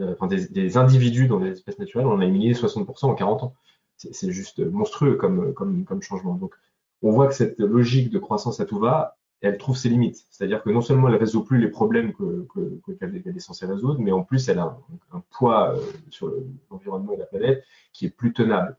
enfin 0.00 0.26
des, 0.26 0.76
individus 0.76 1.28
dans 1.28 1.38
les 1.38 1.52
espèces 1.52 1.78
naturelles, 1.78 2.06
on 2.06 2.18
a 2.20 2.24
éliminé 2.24 2.52
60% 2.52 3.06
en 3.06 3.14
40 3.14 3.42
ans. 3.44 3.54
C'est 3.96 4.30
juste 4.30 4.60
monstrueux 4.60 5.16
comme, 5.16 5.52
comme 5.52 6.02
changement. 6.02 6.34
Donc, 6.34 6.54
on 7.02 7.10
voit 7.10 7.28
que 7.28 7.34
cette 7.34 7.60
logique 7.60 8.10
de 8.10 8.18
croissance 8.18 8.60
à 8.60 8.64
tout 8.64 8.78
va, 8.78 9.18
elle 9.40 9.58
trouve 9.58 9.76
ses 9.76 9.88
limites. 9.88 10.26
C'est-à-dire 10.30 10.62
que 10.62 10.70
non 10.70 10.80
seulement 10.80 11.08
elle 11.08 11.14
ne 11.14 11.18
résout 11.18 11.44
plus 11.44 11.58
les 11.58 11.68
problèmes 11.68 12.12
qu'elle 12.12 12.46
que, 12.54 12.92
que, 12.92 13.28
est 13.28 13.38
censée 13.38 13.66
résoudre, 13.66 14.00
mais 14.00 14.12
en 14.12 14.22
plus 14.22 14.48
elle 14.48 14.58
a 14.58 14.78
un, 15.12 15.22
poids 15.30 15.74
euh, 15.74 15.80
sur 16.10 16.32
l'environnement 16.70 17.12
et 17.12 17.16
la 17.16 17.26
planète 17.26 17.64
qui 17.92 18.06
est 18.06 18.10
plus 18.10 18.32
tenable. 18.32 18.76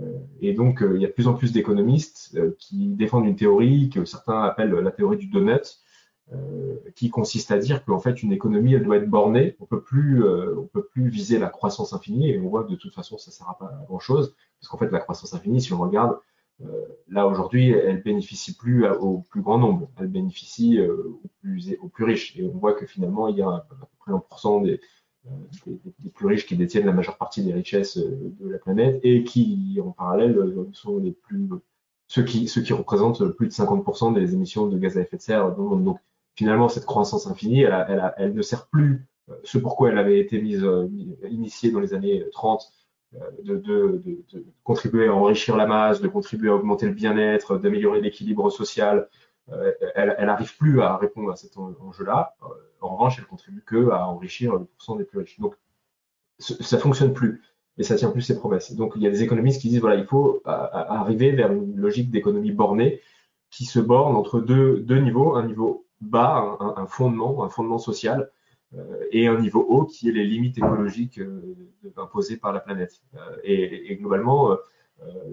Euh, 0.00 0.18
et 0.40 0.54
donc 0.54 0.82
euh, 0.82 0.94
il 0.94 1.02
y 1.02 1.04
a 1.04 1.08
de 1.08 1.12
plus 1.12 1.26
en 1.26 1.34
plus 1.34 1.52
d'économistes 1.52 2.38
qui 2.58 2.88
défendent 2.88 3.26
une 3.26 3.36
théorie 3.36 3.90
que 3.90 4.04
certains 4.04 4.42
appellent 4.42 4.70
la 4.70 4.92
théorie 4.92 5.16
du 5.16 5.26
donut, 5.26 5.80
qui 6.94 7.08
consiste 7.08 7.50
à 7.50 7.58
dire 7.58 7.86
qu'en 7.86 7.98
fait 7.98 8.22
une 8.22 8.32
économie 8.32 8.74
elle 8.74 8.84
doit 8.84 8.98
être 8.98 9.08
bornée. 9.08 9.56
On 9.60 9.64
peut 9.64 9.80
plus, 9.80 10.22
on 10.22 10.66
peut 10.66 10.84
plus 10.84 11.08
viser 11.08 11.38
la 11.38 11.48
croissance 11.48 11.94
infinie 11.94 12.30
et 12.30 12.38
on 12.38 12.50
voit 12.50 12.64
que 12.64 12.70
de 12.70 12.76
toute 12.76 12.94
façon 12.94 13.16
ça 13.16 13.30
ne 13.30 13.32
sert 13.32 13.48
à 13.48 13.56
pas 13.56 13.64
à 13.64 13.84
grand 13.86 13.98
chose 13.98 14.34
parce 14.60 14.68
qu'en 14.68 14.76
fait 14.76 14.90
la 14.90 14.98
croissance 14.98 15.32
infinie, 15.32 15.62
si 15.62 15.72
on 15.72 15.78
regarde, 15.78 16.18
là 17.08 17.26
aujourd'hui, 17.26 17.70
elle 17.70 18.02
bénéficie 18.02 18.56
plus 18.56 18.86
au 18.86 19.24
plus 19.30 19.42
grand 19.42 19.58
nombre, 19.58 19.90
elle 19.98 20.08
bénéficie 20.08 20.78
euh, 20.78 21.18
aux, 21.24 21.28
plus, 21.40 21.76
aux 21.80 21.88
plus 21.88 22.04
riches. 22.04 22.36
Et 22.36 22.44
on 22.44 22.58
voit 22.58 22.74
que 22.74 22.86
finalement, 22.86 23.28
il 23.28 23.36
y 23.36 23.42
a 23.42 23.48
à 23.48 23.66
peu 23.68 23.86
près 23.98 24.12
1% 24.12 24.64
des, 24.64 24.80
euh, 25.26 25.30
des, 25.66 25.78
des, 25.98 26.10
plus 26.10 26.26
riches 26.26 26.46
qui 26.46 26.56
détiennent 26.56 26.86
la 26.86 26.92
majeure 26.92 27.16
partie 27.16 27.42
des 27.42 27.52
richesses 27.52 27.98
de 27.98 28.48
la 28.48 28.58
planète 28.58 29.00
et 29.02 29.24
qui, 29.24 29.78
en 29.84 29.90
parallèle, 29.92 30.36
sont 30.72 30.98
les 30.98 31.12
plus 31.12 31.48
ceux 32.08 32.24
qui, 32.24 32.72
représentent 32.72 33.28
plus 33.32 33.48
de 33.48 33.52
50% 33.52 34.14
des 34.14 34.32
émissions 34.32 34.66
de 34.66 34.78
gaz 34.78 34.96
à 34.96 35.02
effet 35.02 35.18
de 35.18 35.22
serre 35.22 35.54
dans 35.54 35.62
le 35.62 35.68
monde. 35.68 35.84
Donc, 35.84 35.98
finalement, 36.34 36.68
cette 36.68 36.86
croissance 36.86 37.26
infinie, 37.26 37.62
elle 37.62 38.34
ne 38.34 38.42
sert 38.42 38.66
plus 38.68 39.06
ce 39.44 39.58
pourquoi 39.58 39.90
elle 39.90 39.98
avait 39.98 40.18
été 40.18 40.40
mise, 40.40 40.66
initiée 41.28 41.70
dans 41.70 41.80
les 41.80 41.92
années 41.92 42.24
30 42.32 42.72
de, 43.12 44.02
contribuer 44.64 45.08
à 45.08 45.14
enrichir 45.14 45.56
la 45.56 45.66
masse, 45.66 46.00
de 46.00 46.08
contribuer 46.08 46.50
à 46.50 46.54
augmenter 46.54 46.86
le 46.86 46.92
bien-être, 46.92 47.58
d'améliorer 47.58 48.00
l'équilibre 48.00 48.50
social. 48.50 49.08
Euh, 49.50 49.72
elle 49.94 50.26
n'arrive 50.26 50.56
plus 50.58 50.82
à 50.82 50.96
répondre 50.96 51.30
à 51.30 51.36
cet 51.36 51.56
enjeu-là. 51.56 52.34
Euh, 52.42 52.46
en 52.80 52.96
revanche, 52.96 53.18
elle 53.18 53.26
contribue 53.26 53.62
que 53.62 53.90
à 53.90 54.06
enrichir 54.06 54.54
le 54.54 54.64
pourcent 54.64 54.96
des 54.96 55.04
plus 55.04 55.20
riches. 55.20 55.40
Donc, 55.40 55.54
ça 56.38 56.78
fonctionne 56.78 57.14
plus 57.14 57.42
et 57.78 57.82
ça 57.82 57.96
tient 57.96 58.10
plus 58.10 58.22
ses 58.22 58.36
promesses. 58.36 58.74
Donc, 58.74 58.92
il 58.96 59.02
y 59.02 59.06
a 59.06 59.10
des 59.10 59.22
économistes 59.22 59.60
qui 59.60 59.68
disent 59.68 59.80
voilà, 59.80 59.96
il 59.96 60.06
faut 60.06 60.42
arriver 60.44 61.32
vers 61.32 61.52
une 61.52 61.76
logique 61.76 62.10
d'économie 62.10 62.52
bornée 62.52 63.00
qui 63.50 63.64
se 63.64 63.78
borne 63.78 64.14
entre 64.14 64.40
deux, 64.40 64.80
deux 64.80 65.00
niveaux, 65.00 65.34
un 65.34 65.46
niveau 65.46 65.86
bas, 66.00 66.58
un, 66.60 66.86
fondement, 66.86 67.42
un 67.42 67.48
fondement 67.48 67.78
social, 67.78 68.30
et 69.10 69.26
un 69.26 69.38
niveau 69.40 69.64
haut 69.68 69.84
qui 69.84 70.08
est 70.08 70.12
les 70.12 70.24
limites 70.24 70.58
écologiques 70.58 71.18
euh, 71.18 71.54
imposées 71.96 72.36
par 72.36 72.52
la 72.52 72.60
planète. 72.60 73.00
Euh, 73.14 73.36
et, 73.42 73.96
globalement, 73.96 74.56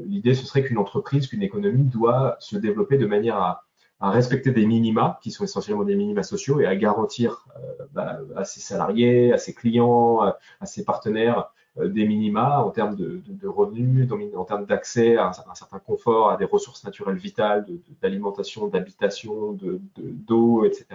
l'idée 0.05 0.35
ce 0.35 0.45
serait 0.45 0.63
qu'une 0.63 0.77
entreprise, 0.77 1.27
qu'une 1.27 1.41
économie 1.41 1.83
doit 1.83 2.37
se 2.39 2.55
développer 2.55 2.97
de 2.97 3.05
manière 3.05 3.37
à, 3.37 3.61
respecter 3.99 4.51
des 4.51 4.67
minima 4.67 5.17
qui 5.23 5.31
sont 5.31 5.43
essentiellement 5.43 5.83
des 5.83 5.95
minima 5.95 6.21
sociaux 6.21 6.59
et 6.59 6.67
à 6.67 6.75
garantir 6.75 7.47
bah, 7.91 8.19
à 8.35 8.45
ses 8.45 8.59
salariés, 8.59 9.33
à 9.33 9.39
ses 9.39 9.55
clients, 9.55 10.21
à, 10.21 10.65
ses 10.65 10.85
partenaires 10.85 11.51
des 11.83 12.05
minima 12.05 12.61
en 12.61 12.69
termes 12.69 12.95
de, 12.95 13.47
revenus, 13.47 14.07
en 14.35 14.45
termes 14.45 14.65
d'accès 14.65 15.17
à, 15.17 15.29
un 15.29 15.55
certain 15.55 15.79
confort, 15.79 16.29
à 16.29 16.37
des 16.37 16.45
ressources 16.45 16.83
naturelles 16.83 17.17
vitales, 17.17 17.65
d'alimentation, 17.99 18.67
d'habitation, 18.67 19.53
d'eau, 19.53 20.61
de, 20.61 20.67
etc. 20.67 20.85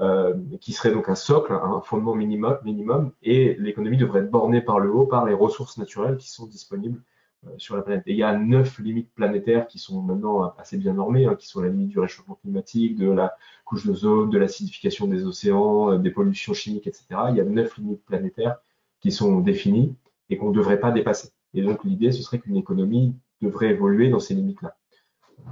Euh, 0.00 0.34
qui 0.60 0.72
serait 0.72 0.90
donc 0.90 1.08
un 1.08 1.14
socle, 1.14 1.52
un 1.52 1.80
fondement 1.80 2.16
minimum, 2.16 2.58
minimum 2.64 3.12
et 3.22 3.54
l'économie 3.60 3.96
devrait 3.96 4.22
être 4.22 4.30
bornée 4.30 4.60
par 4.60 4.80
le 4.80 4.90
haut 4.92 5.06
par 5.06 5.24
les 5.24 5.34
ressources 5.34 5.78
naturelles 5.78 6.16
qui 6.16 6.28
sont 6.28 6.46
disponibles 6.46 7.00
euh, 7.46 7.50
sur 7.58 7.76
la 7.76 7.82
planète. 7.82 8.02
Et 8.06 8.10
il 8.10 8.16
y 8.16 8.24
a 8.24 8.36
neuf 8.36 8.80
limites 8.80 9.14
planétaires 9.14 9.68
qui 9.68 9.78
sont 9.78 10.02
maintenant 10.02 10.52
assez 10.58 10.78
bien 10.78 10.94
normées, 10.94 11.26
hein, 11.26 11.36
qui 11.36 11.46
sont 11.46 11.60
la 11.60 11.68
limite 11.68 11.90
du 11.90 12.00
réchauffement 12.00 12.34
climatique, 12.42 12.96
de 12.96 13.08
la 13.08 13.36
couche 13.64 13.86
d'ozone, 13.86 14.30
de 14.30 14.38
l'acidification 14.38 15.06
des 15.06 15.26
océans, 15.26 15.92
euh, 15.92 15.98
des 15.98 16.10
pollutions 16.10 16.54
chimiques, 16.54 16.88
etc. 16.88 17.06
Il 17.30 17.36
y 17.36 17.40
a 17.40 17.44
neuf 17.44 17.76
limites 17.78 18.04
planétaires 18.04 18.56
qui 19.00 19.12
sont 19.12 19.38
définies 19.38 19.94
et 20.28 20.36
qu'on 20.38 20.50
ne 20.50 20.56
devrait 20.56 20.80
pas 20.80 20.90
dépasser. 20.90 21.30
Et 21.54 21.62
donc 21.62 21.84
l'idée, 21.84 22.10
ce 22.10 22.22
serait 22.22 22.40
qu'une 22.40 22.56
économie 22.56 23.14
devrait 23.42 23.68
évoluer 23.68 24.08
dans 24.08 24.18
ces 24.18 24.34
limites-là. 24.34 24.76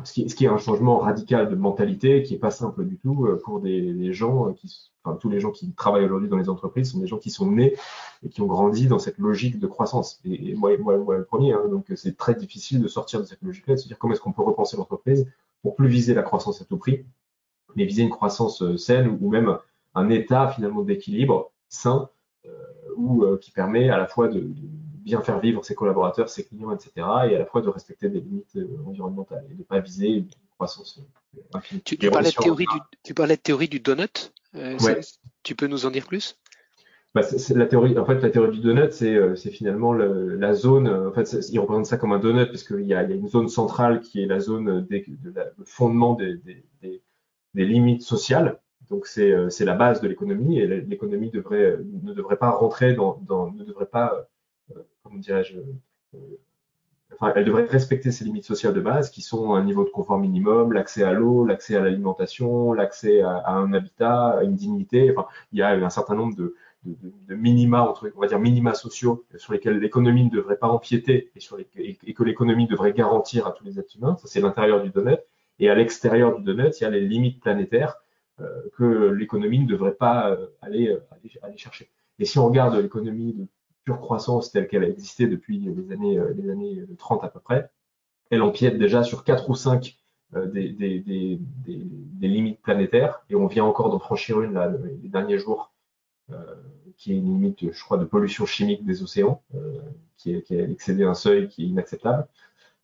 Ce 0.04 0.12
qui, 0.12 0.26
qui, 0.26 0.44
est 0.44 0.48
un 0.48 0.58
changement 0.58 0.98
radical 0.98 1.48
de 1.48 1.54
mentalité 1.54 2.22
qui 2.22 2.34
est 2.34 2.38
pas 2.38 2.50
simple 2.50 2.84
du 2.84 2.98
tout 2.98 3.26
pour 3.44 3.60
des, 3.60 4.12
gens 4.12 4.52
qui, 4.52 4.90
enfin, 5.04 5.16
tous 5.16 5.28
les 5.28 5.38
gens 5.38 5.50
qui 5.50 5.72
travaillent 5.72 6.04
aujourd'hui 6.04 6.28
dans 6.28 6.36
les 6.36 6.48
entreprises 6.48 6.90
sont 6.90 6.98
des 6.98 7.06
gens 7.06 7.18
qui 7.18 7.30
sont 7.30 7.50
nés 7.50 7.76
et 8.24 8.28
qui 8.28 8.40
ont 8.40 8.46
grandi 8.46 8.86
dans 8.86 8.98
cette 8.98 9.18
logique 9.18 9.58
de 9.58 9.66
croissance. 9.66 10.20
Et, 10.24 10.54
moi, 10.54 10.76
moi, 10.78 10.96
le 11.16 11.24
premier, 11.24 11.52
hein, 11.52 11.62
donc 11.70 11.86
c'est 11.94 12.16
très 12.16 12.34
difficile 12.34 12.80
de 12.80 12.88
sortir 12.88 13.20
de 13.20 13.24
cette 13.24 13.42
logique-là, 13.42 13.74
de 13.74 13.80
se 13.80 13.86
dire 13.86 13.98
comment 13.98 14.14
est-ce 14.14 14.20
qu'on 14.20 14.32
peut 14.32 14.42
repenser 14.42 14.76
l'entreprise 14.76 15.26
pour 15.62 15.76
plus 15.76 15.88
viser 15.88 16.14
la 16.14 16.22
croissance 16.22 16.60
à 16.60 16.64
tout 16.64 16.76
prix, 16.76 17.04
mais 17.76 17.84
viser 17.84 18.02
une 18.02 18.10
croissance 18.10 18.76
saine 18.76 19.18
ou 19.20 19.30
même 19.30 19.58
un 19.94 20.08
état 20.10 20.48
finalement 20.48 20.82
d'équilibre 20.82 21.52
sain 21.68 22.08
euh, 22.46 22.50
ou 22.96 23.24
euh, 23.24 23.38
qui 23.38 23.50
permet 23.50 23.88
à 23.88 23.96
la 23.96 24.06
fois 24.06 24.28
de, 24.28 24.50
bien 25.04 25.20
faire 25.20 25.40
vivre 25.40 25.64
ses 25.64 25.74
collaborateurs, 25.74 26.28
ses 26.28 26.44
clients, 26.44 26.72
etc., 26.72 26.90
et 26.96 27.36
à 27.36 27.38
la 27.38 27.46
fois 27.46 27.60
de 27.60 27.68
respecter 27.68 28.08
des 28.08 28.20
limites 28.20 28.56
euh, 28.56 28.66
environnementales 28.86 29.44
et 29.50 29.54
de 29.54 29.58
ne 29.58 29.64
pas 29.64 29.80
viser 29.80 30.08
une 30.08 30.28
croissance 30.54 31.00
infinie. 31.54 31.82
Tu, 31.82 31.96
parlais 32.10 32.30
de 32.30 32.34
théorie 32.34 32.66
du, 32.66 32.80
tu 33.02 33.14
parlais 33.14 33.36
de 33.36 33.42
théorie 33.42 33.68
du 33.68 33.80
donut. 33.80 34.32
Tu 35.42 35.54
peux 35.54 35.66
nous 35.66 35.86
en 35.86 35.90
dire 35.90 36.06
plus? 36.06 36.38
Bah, 37.14 37.22
c'est 37.22 37.54
la 37.54 37.66
théorie, 37.66 37.98
en 37.98 38.06
fait, 38.06 38.20
la 38.20 38.30
théorie 38.30 38.52
du 38.52 38.60
donut, 38.60 38.92
c'est 38.92 39.50
finalement 39.50 39.92
le, 39.92 40.36
la 40.36 40.54
zone. 40.54 40.88
En 40.88 41.12
fait, 41.12 41.30
il 41.50 41.58
représente 41.58 41.86
ça 41.86 41.96
comme 41.98 42.12
un 42.12 42.18
donut 42.18 42.46
parce 42.46 42.64
qu'il 42.64 42.86
y, 42.86 42.94
a, 42.94 43.02
y 43.02 43.12
a 43.12 43.16
une 43.16 43.28
zone 43.28 43.48
centrale 43.48 44.00
qui 44.00 44.22
est 44.22 44.26
la 44.26 44.40
zone 44.40 44.86
des, 44.86 45.04
de 45.08 45.30
la, 45.30 45.46
le 45.58 45.64
fondement 45.64 46.14
des, 46.14 46.36
des, 46.36 46.64
des, 46.82 47.02
des 47.54 47.64
limites 47.64 48.02
sociales 48.02 48.58
donc 48.92 49.08
euh, 49.18 49.48
c'est 49.48 49.64
la 49.64 49.74
base 49.74 50.00
de 50.00 50.08
l'économie 50.08 50.58
et 50.58 50.66
l'économie 50.66 51.30
devrait 51.30 51.78
ne 52.02 52.12
devrait 52.12 52.36
pas 52.36 52.50
rentrer 52.50 52.92
dans, 52.94 53.18
dans 53.26 53.50
ne 53.50 53.64
devrait 53.64 53.86
pas 53.86 54.14
euh, 54.14 54.22
euh, 54.76 54.82
enfin 57.14 57.32
elle 57.36 57.44
devrait 57.44 57.66
respecter 57.66 58.10
ses 58.10 58.24
limites 58.24 58.44
sociales 58.44 58.74
de 58.74 58.80
base 58.80 59.10
qui 59.10 59.22
sont 59.22 59.54
un 59.54 59.64
niveau 59.64 59.84
de 59.84 59.90
confort 59.90 60.18
minimum, 60.18 60.72
l'accès 60.72 61.02
à 61.02 61.12
l'eau, 61.12 61.44
l'accès 61.44 61.76
à 61.76 61.80
l'alimentation, 61.80 62.72
l'accès 62.72 63.20
à, 63.22 63.50
un 63.50 63.72
habitat, 63.72 64.38
à 64.38 64.44
une 64.44 64.54
dignité. 64.54 65.12
Enfin 65.16 65.28
il 65.52 65.58
y 65.58 65.62
a 65.62 65.70
un 65.70 65.90
certain 65.90 66.14
nombre 66.14 66.34
de, 66.36 66.54
minima 67.28 67.94
on 68.14 68.20
va 68.20 68.26
dire 68.26 68.40
minima 68.40 68.74
sociaux 68.74 69.24
sur 69.36 69.52
lesquels 69.52 69.78
l'économie 69.78 70.24
ne 70.24 70.30
devrait 70.30 70.56
pas 70.56 70.68
empiéter 70.68 71.30
et 71.76 72.14
que 72.14 72.24
l'économie 72.24 72.66
devrait 72.66 72.92
garantir 72.92 73.46
à 73.46 73.52
tous 73.52 73.64
les 73.64 73.78
êtres 73.78 73.96
humains. 73.96 74.16
Ça 74.20 74.26
c'est 74.26 74.40
l'intérieur 74.40 74.82
du 74.82 74.90
donut. 74.90 75.18
Et 75.58 75.70
à 75.70 75.74
l'extérieur 75.74 76.36
du 76.36 76.42
donut, 76.42 76.80
il 76.80 76.82
y 76.82 76.86
a 76.86 76.90
les 76.90 77.06
limites 77.06 77.40
planétaires 77.40 78.02
euh, 78.40 78.48
que 78.76 79.10
l'économie 79.10 79.60
ne 79.60 79.66
devrait 79.66 79.94
pas 79.94 80.30
euh, 80.30 80.46
aller, 80.60 80.96
aller, 81.42 81.56
chercher. 81.56 81.90
Et 82.18 82.24
si 82.24 82.38
on 82.38 82.46
regarde 82.46 82.74
l'économie 82.74 83.34
de 83.34 83.46
pure 83.84 84.00
croissance 84.00 84.52
telle 84.52 84.68
qu'elle 84.68 84.84
a 84.84 84.88
existé 84.88 85.26
depuis 85.26 85.58
les 85.58 85.92
années, 85.92 86.20
les 86.36 86.50
années 86.50 86.84
30 86.98 87.24
à 87.24 87.28
peu 87.28 87.40
près, 87.40 87.70
elle 88.30 88.42
empiète 88.42 88.78
déjà 88.78 89.02
sur 89.02 89.24
4 89.24 89.50
ou 89.50 89.54
5 89.54 89.96
des, 90.34 90.70
des, 90.70 91.38
limites 92.20 92.62
planétaires, 92.62 93.22
et 93.28 93.34
on 93.34 93.46
vient 93.46 93.64
encore 93.64 93.90
d'en 93.90 93.98
franchir 93.98 94.40
une 94.40 94.54
là, 94.54 94.72
les 95.02 95.08
derniers 95.08 95.38
jours, 95.38 95.72
euh, 96.30 96.36
qui 96.96 97.12
est 97.12 97.16
une 97.16 97.26
limite, 97.26 97.72
je 97.72 97.84
crois, 97.84 97.98
de 97.98 98.04
pollution 98.04 98.46
chimique 98.46 98.84
des 98.84 99.02
océans, 99.02 99.42
euh, 99.54 99.80
qui, 100.16 100.40
qui, 100.42 100.58
a 100.58 100.62
excédé 100.62 101.04
un 101.04 101.14
seuil 101.14 101.48
qui 101.48 101.64
est 101.64 101.66
inacceptable. 101.66 102.26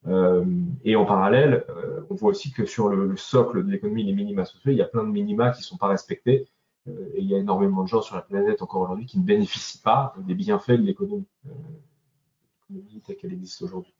Euh, 0.06 0.44
et 0.84 0.96
en 0.96 1.04
parallèle, 1.04 1.64
euh, 1.68 2.00
on 2.10 2.14
voit 2.14 2.30
aussi 2.30 2.52
que 2.52 2.64
sur 2.64 2.88
le, 2.88 3.16
socle 3.16 3.64
de 3.64 3.70
l'économie, 3.70 4.04
les 4.04 4.12
minima 4.12 4.44
sociaux, 4.44 4.70
il 4.70 4.76
y 4.76 4.82
a 4.82 4.86
plein 4.86 5.04
de 5.04 5.10
minima 5.10 5.50
qui 5.50 5.60
ne 5.60 5.64
sont 5.64 5.76
pas 5.76 5.88
respectés. 5.88 6.48
Euh, 6.88 7.10
et 7.14 7.20
il 7.20 7.28
y 7.28 7.34
a 7.34 7.38
énormément 7.38 7.82
de 7.82 7.88
gens 7.88 8.02
sur 8.02 8.16
la 8.16 8.22
planète 8.22 8.62
encore 8.62 8.82
aujourd'hui 8.82 9.06
qui 9.06 9.18
ne 9.18 9.24
bénéficient 9.24 9.82
pas 9.82 10.14
des 10.18 10.34
bienfaits 10.34 10.72
de 10.72 10.82
l'économie, 10.82 11.26
telle 13.06 13.16
qu'elle 13.16 13.32
existe 13.32 13.62
aujourd'hui. 13.62 13.94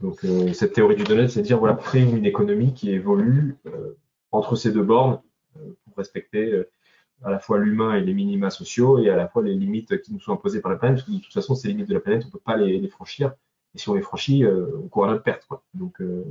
Donc 0.00 0.26
cette 0.54 0.72
théorie 0.72 0.96
du 0.96 1.04
donut, 1.04 1.28
c'est 1.28 1.42
de 1.42 1.46
dire 1.46 1.58
voilà, 1.58 1.74
créer 1.74 2.02
une 2.02 2.26
économie 2.26 2.74
qui 2.74 2.90
évolue 2.90 3.56
entre 4.32 4.56
ces 4.56 4.72
deux 4.72 4.82
bornes 4.82 5.20
pour 5.54 5.96
respecter 5.96 6.64
à 7.24 7.30
la 7.30 7.38
fois 7.38 7.58
l'humain 7.58 7.94
et 7.94 8.00
les 8.00 8.14
minima 8.14 8.50
sociaux 8.50 8.98
et 8.98 9.10
à 9.10 9.16
la 9.16 9.28
fois 9.28 9.42
les 9.42 9.54
limites 9.54 10.00
qui 10.02 10.12
nous 10.12 10.20
sont 10.20 10.32
imposées 10.32 10.60
par 10.60 10.70
la 10.70 10.78
planète, 10.78 10.98
parce 10.98 11.08
que 11.08 11.12
de 11.12 11.22
toute 11.22 11.32
façon, 11.32 11.54
ces 11.54 11.68
limites 11.68 11.88
de 11.88 11.94
la 11.94 12.00
planète, 12.00 12.24
on 12.24 12.28
ne 12.28 12.32
peut 12.32 12.40
pas 12.44 12.56
les, 12.56 12.86
franchir. 12.88 13.32
Et 13.74 13.78
si 13.78 13.88
on 13.88 13.94
les 13.94 14.02
franchit, 14.02 14.44
euh, 14.44 14.66
on 14.82 14.88
court 14.88 15.06
à 15.06 15.08
notre 15.08 15.22
perte. 15.22 15.48
Donc, 15.74 16.00
euh, 16.00 16.24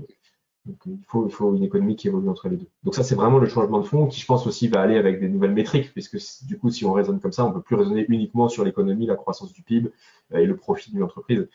donc, 0.65 0.77
il, 0.85 0.99
faut, 1.07 1.55
une 1.55 1.63
économie 1.63 1.95
qui 1.95 2.07
évolue 2.07 2.29
entre 2.29 2.47
les 2.47 2.57
deux. 2.57 2.67
Donc 2.83 2.93
ça, 2.93 3.03
c'est 3.03 3.15
vraiment 3.15 3.39
le 3.39 3.47
changement 3.47 3.79
de 3.79 3.85
fond 3.85 4.05
qui, 4.07 4.19
je 4.19 4.25
pense 4.25 4.45
aussi, 4.45 4.67
va 4.67 4.81
aller 4.81 4.97
avec 4.97 5.19
des 5.19 5.27
nouvelles 5.27 5.53
métriques, 5.53 5.91
puisque 5.91 6.17
du 6.45 6.59
coup, 6.59 6.69
si 6.69 6.85
on 6.85 6.93
raisonne 6.93 7.19
comme 7.19 7.31
ça, 7.31 7.45
on 7.45 7.51
peut 7.51 7.61
plus 7.61 7.75
raisonner 7.75 8.05
uniquement 8.09 8.47
sur 8.47 8.63
l'économie, 8.63 9.07
la 9.07 9.15
croissance 9.15 9.53
du 9.53 9.63
PIB 9.63 9.91
euh, 10.33 10.37
et 10.37 10.45
le 10.45 10.55
profit 10.55 10.91
d'une 10.91 11.03
entreprise. 11.03 11.47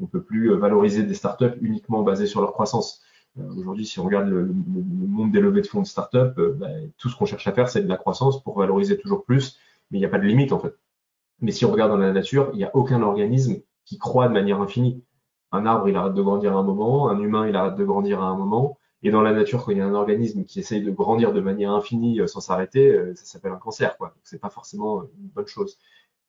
On 0.00 0.06
peut 0.06 0.22
plus 0.22 0.54
valoriser 0.54 1.02
des 1.02 1.14
startups 1.14 1.56
uniquement 1.60 2.02
basées 2.02 2.26
sur 2.26 2.40
leur 2.40 2.52
croissance. 2.52 3.02
Aujourd'hui, 3.56 3.86
si 3.86 3.98
on 3.98 4.04
regarde 4.04 4.28
le, 4.28 4.46
monde 4.46 5.32
des 5.32 5.40
levées 5.40 5.62
de 5.62 5.66
fonds 5.66 5.80
de 5.80 5.86
startups, 5.86 6.34
bah, 6.56 6.68
tout 6.98 7.08
ce 7.08 7.16
qu'on 7.16 7.24
cherche 7.24 7.46
à 7.46 7.52
faire, 7.52 7.68
c'est 7.68 7.82
de 7.82 7.88
la 7.88 7.96
croissance 7.96 8.42
pour 8.42 8.58
valoriser 8.58 8.98
toujours 8.98 9.24
plus, 9.24 9.58
mais 9.90 9.98
il 9.98 10.00
n'y 10.00 10.06
a 10.06 10.10
pas 10.10 10.18
de 10.18 10.26
limite 10.26 10.52
en 10.52 10.58
fait. 10.58 10.74
Mais 11.40 11.50
si 11.50 11.64
on 11.64 11.72
regarde 11.72 11.90
dans 11.90 11.98
la 11.98 12.12
nature, 12.12 12.50
il 12.52 12.58
n'y 12.58 12.64
a 12.64 12.74
aucun 12.76 13.02
organisme 13.02 13.62
qui 13.84 13.98
croît 13.98 14.28
de 14.28 14.32
manière 14.32 14.60
infinie 14.60 15.02
un 15.52 15.66
arbre, 15.66 15.88
il 15.88 15.96
arrête 15.96 16.14
de 16.14 16.22
grandir 16.22 16.56
à 16.56 16.60
un 16.60 16.62
moment, 16.62 17.08
un 17.08 17.18
humain, 17.20 17.46
il 17.46 17.56
arrête 17.56 17.76
de 17.76 17.84
grandir 17.84 18.22
à 18.22 18.26
un 18.26 18.36
moment. 18.36 18.78
Et 19.02 19.10
dans 19.10 19.22
la 19.22 19.32
nature, 19.32 19.64
quand 19.64 19.72
il 19.72 19.78
y 19.78 19.80
a 19.80 19.86
un 19.86 19.94
organisme 19.94 20.44
qui 20.44 20.60
essaye 20.60 20.82
de 20.82 20.90
grandir 20.90 21.32
de 21.32 21.40
manière 21.40 21.72
infinie 21.72 22.20
euh, 22.20 22.26
sans 22.26 22.40
s'arrêter, 22.40 22.90
euh, 22.90 23.14
ça 23.16 23.24
s'appelle 23.24 23.52
un 23.52 23.58
cancer, 23.58 23.96
quoi. 23.96 24.14
C'est 24.22 24.40
pas 24.40 24.50
forcément 24.50 25.02
une 25.02 25.28
bonne 25.34 25.46
chose. 25.46 25.78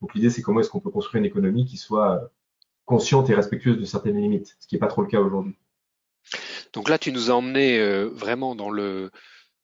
Donc 0.01 0.13
l'idée, 0.15 0.29
c'est 0.29 0.41
comment 0.41 0.59
est-ce 0.59 0.69
qu'on 0.69 0.79
peut 0.79 0.89
construire 0.89 1.19
une 1.19 1.27
économie 1.27 1.65
qui 1.65 1.77
soit 1.77 2.15
euh, 2.15 2.27
consciente 2.85 3.29
et 3.29 3.35
respectueuse 3.35 3.79
de 3.79 3.85
certaines 3.85 4.19
limites, 4.19 4.57
ce 4.59 4.67
qui 4.67 4.75
n'est 4.75 4.79
pas 4.79 4.87
trop 4.87 5.03
le 5.03 5.07
cas 5.07 5.19
aujourd'hui. 5.19 5.55
Donc 6.73 6.89
là, 6.89 6.97
tu 6.97 7.11
nous 7.11 7.29
as 7.29 7.35
emmené 7.35 7.79
vraiment 8.07 8.55
dans 8.55 8.69
le 8.69 9.11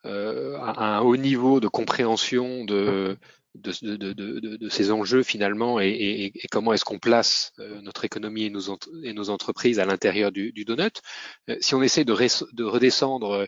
à 0.03 0.97
un 0.97 1.01
haut 1.01 1.17
niveau 1.17 1.59
de 1.59 1.67
compréhension 1.67 2.63
de 2.63 3.17
de, 3.55 3.73
de, 3.97 4.13
de, 4.13 4.57
de, 4.57 4.69
ces 4.69 4.91
enjeux 4.91 5.23
finalement 5.23 5.79
et, 5.79 5.87
et, 5.89 6.25
et 6.25 6.47
comment 6.51 6.73
est-ce 6.73 6.85
qu'on 6.85 6.99
place 6.99 7.51
euh, 7.59 7.81
notre 7.81 8.05
économie 8.05 8.45
et 8.45 8.49
nos, 8.49 8.77
et 9.03 9.13
nos 9.13 9.29
entreprises 9.29 9.79
à 9.79 9.85
l'intérieur 9.85 10.31
du, 10.31 10.51
du, 10.51 10.65
donut. 10.65 11.01
Euh, 11.49 11.57
si 11.59 11.73
on 11.75 11.81
essaie 11.81 12.05
de, 12.05 12.13
de 12.53 12.63
redescendre 12.63 13.47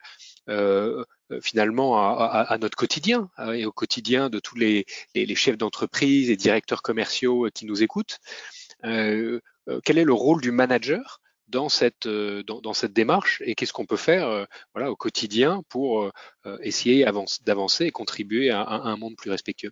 euh, 0.50 1.04
finalement 1.42 1.98
à, 1.98 2.26
à, 2.26 2.54
à, 2.54 2.58
notre 2.58 2.76
quotidien 2.76 3.30
et 3.54 3.66
au 3.66 3.72
quotidien 3.72 4.30
de 4.30 4.40
tous 4.40 4.56
les, 4.56 4.86
les, 5.14 5.26
les 5.26 5.36
chefs 5.36 5.58
d'entreprise 5.58 6.30
et 6.30 6.36
directeurs 6.36 6.82
commerciaux 6.82 7.48
qui 7.54 7.66
nous 7.66 7.84
écoutent, 7.84 8.18
quel 8.84 9.98
est 9.98 10.04
le 10.04 10.14
rôle 10.14 10.42
du 10.42 10.52
manager 10.52 11.22
dans 11.48 11.70
cette, 11.70 12.08
dans, 12.08 12.60
dans 12.62 12.74
cette 12.74 12.94
démarche 12.94 13.42
et 13.46 13.56
qu'est-ce 13.56 13.72
qu'on 13.72 13.86
peut 13.86 13.98
faire 13.98 14.48
voilà, 14.74 14.92
au 14.92 14.96
quotidien 14.96 15.62
pour 15.70 16.12
essayer 16.62 17.06
d'avancer 17.46 17.86
et 17.86 17.92
contribuer 17.92 18.50
à, 18.50 18.62
à 18.62 18.90
un 18.90 18.98
monde 18.98 19.16
plus 19.16 19.30
respectueux? 19.30 19.72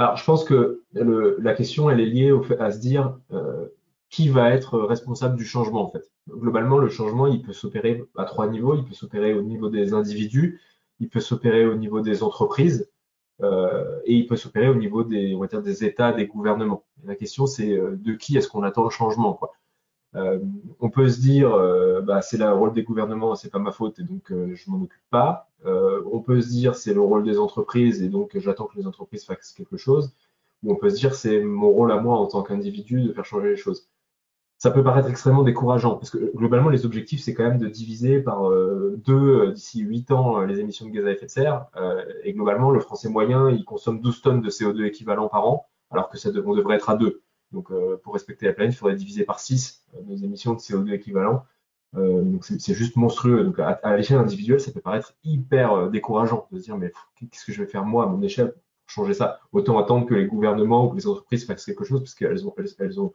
Alors, 0.00 0.16
je 0.16 0.24
pense 0.24 0.44
que 0.44 0.82
la 0.94 1.52
question, 1.52 1.90
elle 1.90 2.00
est 2.00 2.06
liée 2.06 2.32
à 2.58 2.70
se 2.70 2.78
dire 2.78 3.18
euh, 3.32 3.66
qui 4.08 4.30
va 4.30 4.48
être 4.48 4.78
responsable 4.78 5.36
du 5.36 5.44
changement, 5.44 5.82
en 5.82 5.90
fait. 5.90 6.10
Globalement, 6.30 6.78
le 6.78 6.88
changement, 6.88 7.26
il 7.26 7.42
peut 7.42 7.52
s'opérer 7.52 8.02
à 8.16 8.24
trois 8.24 8.48
niveaux. 8.48 8.74
Il 8.74 8.84
peut 8.86 8.94
s'opérer 8.94 9.34
au 9.34 9.42
niveau 9.42 9.68
des 9.68 9.92
individus, 9.92 10.58
il 11.00 11.10
peut 11.10 11.20
s'opérer 11.20 11.66
au 11.66 11.74
niveau 11.74 12.00
des 12.00 12.22
entreprises, 12.22 12.90
euh, 13.42 14.00
et 14.06 14.14
il 14.14 14.26
peut 14.26 14.36
s'opérer 14.36 14.70
au 14.70 14.74
niveau 14.74 15.04
des, 15.04 15.34
on 15.34 15.40
va 15.40 15.48
dire, 15.48 15.60
des 15.60 15.84
États, 15.84 16.12
des 16.12 16.26
gouvernements. 16.26 16.82
la 17.04 17.14
question, 17.14 17.44
c'est 17.44 17.76
euh, 17.76 17.94
de 17.96 18.14
qui 18.14 18.38
est-ce 18.38 18.48
qu'on 18.48 18.62
attend 18.62 18.84
le 18.84 18.90
changement, 18.90 19.34
quoi. 19.34 19.52
Euh, 20.16 20.40
on 20.80 20.90
peut 20.90 21.08
se 21.08 21.20
dire, 21.20 21.52
euh, 21.52 22.00
bah, 22.00 22.20
c'est 22.22 22.38
le 22.38 22.50
rôle 22.52 22.72
des 22.72 22.82
gouvernements, 22.82 23.34
c'est 23.36 23.50
pas 23.50 23.58
ma 23.60 23.70
faute 23.70 23.98
et 24.00 24.02
donc 24.02 24.32
euh, 24.32 24.54
je 24.54 24.70
m'en 24.70 24.82
occupe 24.82 25.00
pas. 25.10 25.48
on 25.64 26.20
peut 26.20 26.40
se 26.40 26.48
dire, 26.48 26.74
c'est 26.74 26.94
le 26.94 27.00
rôle 27.00 27.24
des 27.24 27.38
entreprises 27.38 28.02
et 28.02 28.08
donc 28.08 28.36
j'attends 28.38 28.66
que 28.66 28.76
les 28.78 28.86
entreprises 28.86 29.24
fassent 29.24 29.52
quelque 29.52 29.76
chose. 29.76 30.12
Ou 30.62 30.72
on 30.72 30.76
peut 30.76 30.90
se 30.90 30.96
dire, 30.96 31.14
c'est 31.14 31.40
mon 31.42 31.70
rôle 31.70 31.92
à 31.92 32.00
moi 32.00 32.18
en 32.18 32.26
tant 32.26 32.42
qu'individu 32.42 33.02
de 33.02 33.12
faire 33.12 33.24
changer 33.24 33.50
les 33.50 33.56
choses. 33.56 33.88
Ça 34.58 34.70
peut 34.70 34.82
paraître 34.84 35.08
extrêmement 35.08 35.42
décourageant 35.42 35.96
parce 35.96 36.10
que 36.10 36.32
globalement, 36.36 36.68
les 36.68 36.84
objectifs, 36.84 37.22
c'est 37.22 37.32
quand 37.34 37.44
même 37.44 37.58
de 37.58 37.68
diviser 37.68 38.20
par 38.20 38.50
deux 38.96 39.52
d'ici 39.52 39.80
8 39.80 40.10
ans 40.10 40.40
les 40.42 40.60
émissions 40.60 40.86
de 40.86 40.90
gaz 40.90 41.06
à 41.06 41.12
effet 41.12 41.26
de 41.26 41.30
serre. 41.30 41.66
et 42.24 42.32
globalement, 42.34 42.70
le 42.70 42.80
français 42.80 43.08
moyen, 43.08 43.48
il 43.50 43.64
consomme 43.64 44.00
12 44.00 44.22
tonnes 44.22 44.40
de 44.42 44.50
CO2 44.50 44.84
équivalent 44.84 45.28
par 45.28 45.46
an, 45.46 45.66
alors 45.90 46.10
que 46.10 46.18
ça 46.18 46.30
devrait 46.30 46.76
être 46.76 46.90
à 46.90 46.96
2. 46.96 47.22
Donc, 47.52 47.70
euh, 47.70 47.96
pour 48.02 48.14
respecter 48.14 48.46
la 48.46 48.52
planète, 48.52 48.74
il 48.74 48.76
faudrait 48.76 48.96
diviser 48.96 49.24
par 49.24 49.40
6 49.40 49.84
euh, 49.94 49.98
nos 50.06 50.16
émissions 50.16 50.54
de 50.54 50.58
CO2 50.58 50.92
équivalent. 50.92 51.44
Euh, 51.96 52.22
donc, 52.22 52.44
c'est 52.44 52.74
juste 52.74 52.96
monstrueux. 52.96 53.44
Donc, 53.44 53.58
à, 53.58 53.96
l'échelle 53.96 54.18
individuelle, 54.18 54.60
ça 54.60 54.70
peut 54.70 54.80
paraître 54.80 55.14
hyper 55.24 55.90
décourageant 55.90 56.46
de 56.52 56.58
se 56.58 56.64
dire, 56.64 56.78
mais 56.78 56.92
qu'est-ce 57.16 57.44
que 57.44 57.52
je 57.52 57.62
vais 57.62 57.68
faire 57.68 57.84
moi 57.84 58.04
à 58.04 58.06
mon 58.06 58.22
échelle 58.22 58.52
pour 58.52 58.62
changer 58.86 59.14
ça? 59.14 59.40
Autant 59.52 59.78
attendre 59.78 60.06
que 60.06 60.14
les 60.14 60.26
gouvernements 60.26 60.86
ou 60.86 60.90
que 60.90 60.96
les 60.96 61.08
entreprises 61.08 61.44
fassent 61.46 61.64
quelque 61.64 61.84
chose 61.84 62.00
parce 62.00 62.14
qu'elles 62.14 62.46
ont, 62.46 62.54
elles, 62.78 63.00
ont, 63.00 63.12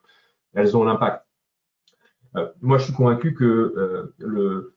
elles 0.54 0.76
ont 0.76 0.84
l'impact. 0.84 1.26
moi, 2.62 2.78
je 2.78 2.84
suis 2.84 2.94
convaincu 2.94 3.34
que 3.34 4.12
le, 4.18 4.76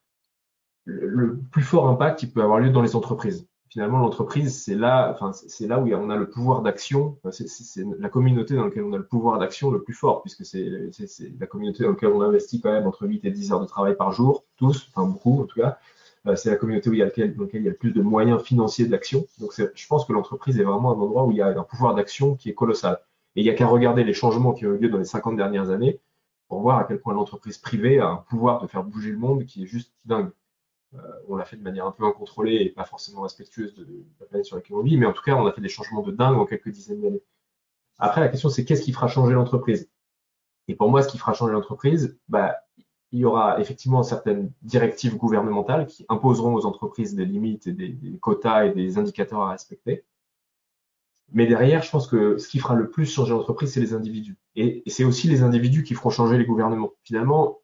le 0.84 1.36
plus 1.50 1.62
fort 1.62 1.88
impact, 1.88 2.22
il 2.22 2.32
peut 2.32 2.42
avoir 2.42 2.60
lieu 2.60 2.70
dans 2.70 2.82
les 2.82 2.94
entreprises. 2.94 3.48
Finalement, 3.70 3.98
l'entreprise, 3.98 4.62
c'est 4.62 4.74
là, 4.74 5.10
enfin, 5.12 5.32
c'est 5.32 5.66
là 5.66 5.78
où 5.78 5.88
on 5.88 6.10
a 6.10 6.16
le 6.16 6.28
pouvoir 6.28 6.62
d'action. 6.62 7.18
C'est 7.30 7.84
la 7.98 8.08
communauté 8.08 8.54
dans 8.54 8.64
laquelle 8.64 8.84
on 8.84 8.92
a 8.92 8.98
le 8.98 9.06
pouvoir 9.06 9.38
d'action 9.38 9.70
le 9.70 9.82
plus 9.82 9.94
fort, 9.94 10.22
puisque 10.22 10.44
c'est 10.44 10.90
la 11.38 11.46
communauté 11.46 11.84
dans 11.84 11.90
laquelle 11.90 12.10
on 12.10 12.22
investit 12.22 12.60
quand 12.60 12.72
même 12.72 12.86
entre 12.86 13.06
8 13.06 13.24
et 13.24 13.30
10 13.30 13.52
heures 13.52 13.60
de 13.60 13.66
travail 13.66 13.96
par 13.96 14.12
jour, 14.12 14.44
tous, 14.56 14.90
enfin 14.94 15.06
beaucoup 15.08 15.42
en 15.42 15.44
tout 15.44 15.60
cas. 15.60 15.78
Euh, 16.26 16.36
c'est 16.36 16.50
la 16.50 16.56
communauté 16.56 16.90
où 16.90 16.94
il 16.94 16.98
y 16.98 17.02
a 17.02 17.06
lequel, 17.06 17.34
dans 17.34 17.44
laquelle 17.44 17.62
il 17.62 17.64
y 17.64 17.68
a 17.68 17.72
le 17.72 17.76
plus 17.76 17.92
de 17.92 18.02
moyens 18.02 18.42
financiers 18.42 18.86
d'action. 18.86 19.26
Donc, 19.38 19.52
je 19.56 19.86
pense 19.86 20.04
que 20.04 20.12
l'entreprise 20.12 20.58
est 20.58 20.64
vraiment 20.64 20.92
un 20.92 21.00
endroit 21.00 21.24
où 21.24 21.30
il 21.30 21.36
y 21.36 21.42
a 21.42 21.46
un 21.46 21.62
pouvoir 21.62 21.94
d'action 21.94 22.34
qui 22.34 22.50
est 22.50 22.54
colossal. 22.54 22.98
Et 23.36 23.40
il 23.40 23.44
n'y 23.44 23.50
a 23.50 23.54
qu'à 23.54 23.66
regarder 23.66 24.04
les 24.04 24.12
changements 24.12 24.52
qui 24.52 24.66
ont 24.66 24.74
eu 24.74 24.78
lieu 24.78 24.88
dans 24.88 24.98
les 24.98 25.04
50 25.04 25.36
dernières 25.36 25.70
années 25.70 26.00
pour 26.48 26.60
voir 26.60 26.78
à 26.78 26.84
quel 26.84 26.98
point 26.98 27.14
l'entreprise 27.14 27.58
privée 27.58 28.00
a 28.00 28.08
un 28.08 28.16
pouvoir 28.16 28.60
de 28.60 28.66
faire 28.66 28.82
bouger 28.82 29.10
le 29.10 29.18
monde 29.18 29.44
qui 29.44 29.64
est 29.64 29.66
juste 29.66 29.92
dingue. 30.06 30.30
Euh, 30.94 30.98
on 31.28 31.36
l'a 31.36 31.44
fait 31.44 31.56
de 31.56 31.62
manière 31.62 31.86
un 31.86 31.92
peu 31.92 32.04
incontrôlée 32.04 32.56
et 32.56 32.70
pas 32.70 32.84
forcément 32.84 33.22
respectueuse 33.22 33.74
de, 33.74 33.86
la 34.20 34.26
planète 34.26 34.46
sur 34.46 34.56
laquelle 34.56 34.76
on 34.76 34.82
vit, 34.82 34.96
mais 34.96 35.06
en 35.06 35.12
tout 35.12 35.22
cas, 35.22 35.34
on 35.34 35.46
a 35.46 35.52
fait 35.52 35.60
des 35.60 35.68
changements 35.68 36.02
de 36.02 36.12
dingue 36.12 36.36
en 36.36 36.46
quelques 36.46 36.70
dizaines 36.70 37.02
d'années. 37.02 37.22
Après, 37.98 38.20
la 38.20 38.28
question, 38.28 38.48
c'est 38.48 38.64
qu'est-ce 38.64 38.82
qui 38.82 38.92
fera 38.92 39.08
changer 39.08 39.34
l'entreprise? 39.34 39.90
Et 40.68 40.74
pour 40.74 40.90
moi, 40.90 41.02
ce 41.02 41.08
qui 41.08 41.18
fera 41.18 41.34
changer 41.34 41.52
l'entreprise, 41.52 42.18
bah, 42.28 42.56
il 43.12 43.20
y 43.20 43.24
aura 43.24 43.60
effectivement 43.60 44.02
certaines 44.02 44.52
directives 44.62 45.16
gouvernementales 45.16 45.86
qui 45.86 46.06
imposeront 46.08 46.54
aux 46.54 46.66
entreprises 46.66 47.14
des 47.14 47.24
limites 47.24 47.66
et 47.66 47.72
des, 47.72 48.18
quotas 48.20 48.66
et 48.66 48.72
des 48.72 48.98
indicateurs 48.98 49.40
à 49.42 49.50
respecter. 49.50 50.04
Mais 51.30 51.46
derrière, 51.46 51.82
je 51.82 51.90
pense 51.90 52.06
que 52.06 52.38
ce 52.38 52.48
qui 52.48 52.58
fera 52.58 52.74
le 52.74 52.90
plus 52.90 53.06
changer 53.06 53.32
l'entreprise, 53.32 53.72
c'est 53.72 53.80
les 53.80 53.92
individus. 53.92 54.38
Et, 54.56 54.82
et 54.86 54.90
c'est 54.90 55.04
aussi 55.04 55.28
les 55.28 55.42
individus 55.42 55.82
qui 55.82 55.94
feront 55.94 56.10
changer 56.10 56.38
les 56.38 56.46
gouvernements. 56.46 56.92
Finalement, 57.04 57.58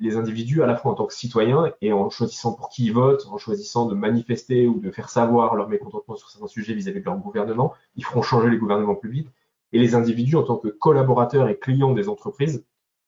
les 0.00 0.16
individus, 0.16 0.62
à 0.62 0.66
la 0.66 0.76
fois 0.76 0.92
en 0.92 0.94
tant 0.94 1.06
que 1.06 1.14
citoyens 1.14 1.72
et 1.82 1.92
en 1.92 2.08
choisissant 2.08 2.54
pour 2.54 2.70
qui 2.70 2.86
ils 2.86 2.92
votent, 2.92 3.26
en 3.30 3.36
choisissant 3.36 3.86
de 3.86 3.94
manifester 3.94 4.66
ou 4.66 4.80
de 4.80 4.90
faire 4.90 5.10
savoir 5.10 5.54
leur 5.54 5.68
mécontentement 5.68 6.16
sur 6.16 6.30
certains 6.30 6.46
sujets 6.46 6.72
vis-à-vis 6.72 7.00
de 7.00 7.04
leur 7.04 7.18
gouvernement, 7.18 7.74
ils 7.96 8.04
feront 8.04 8.22
changer 8.22 8.48
les 8.48 8.56
gouvernements 8.56 8.94
plus 8.94 9.10
vite. 9.10 9.28
Et 9.72 9.78
les 9.78 9.94
individus, 9.94 10.36
en 10.36 10.42
tant 10.42 10.56
que 10.56 10.68
collaborateurs 10.68 11.48
et 11.48 11.58
clients 11.58 11.92
des 11.92 12.08
entreprises, 12.08 12.64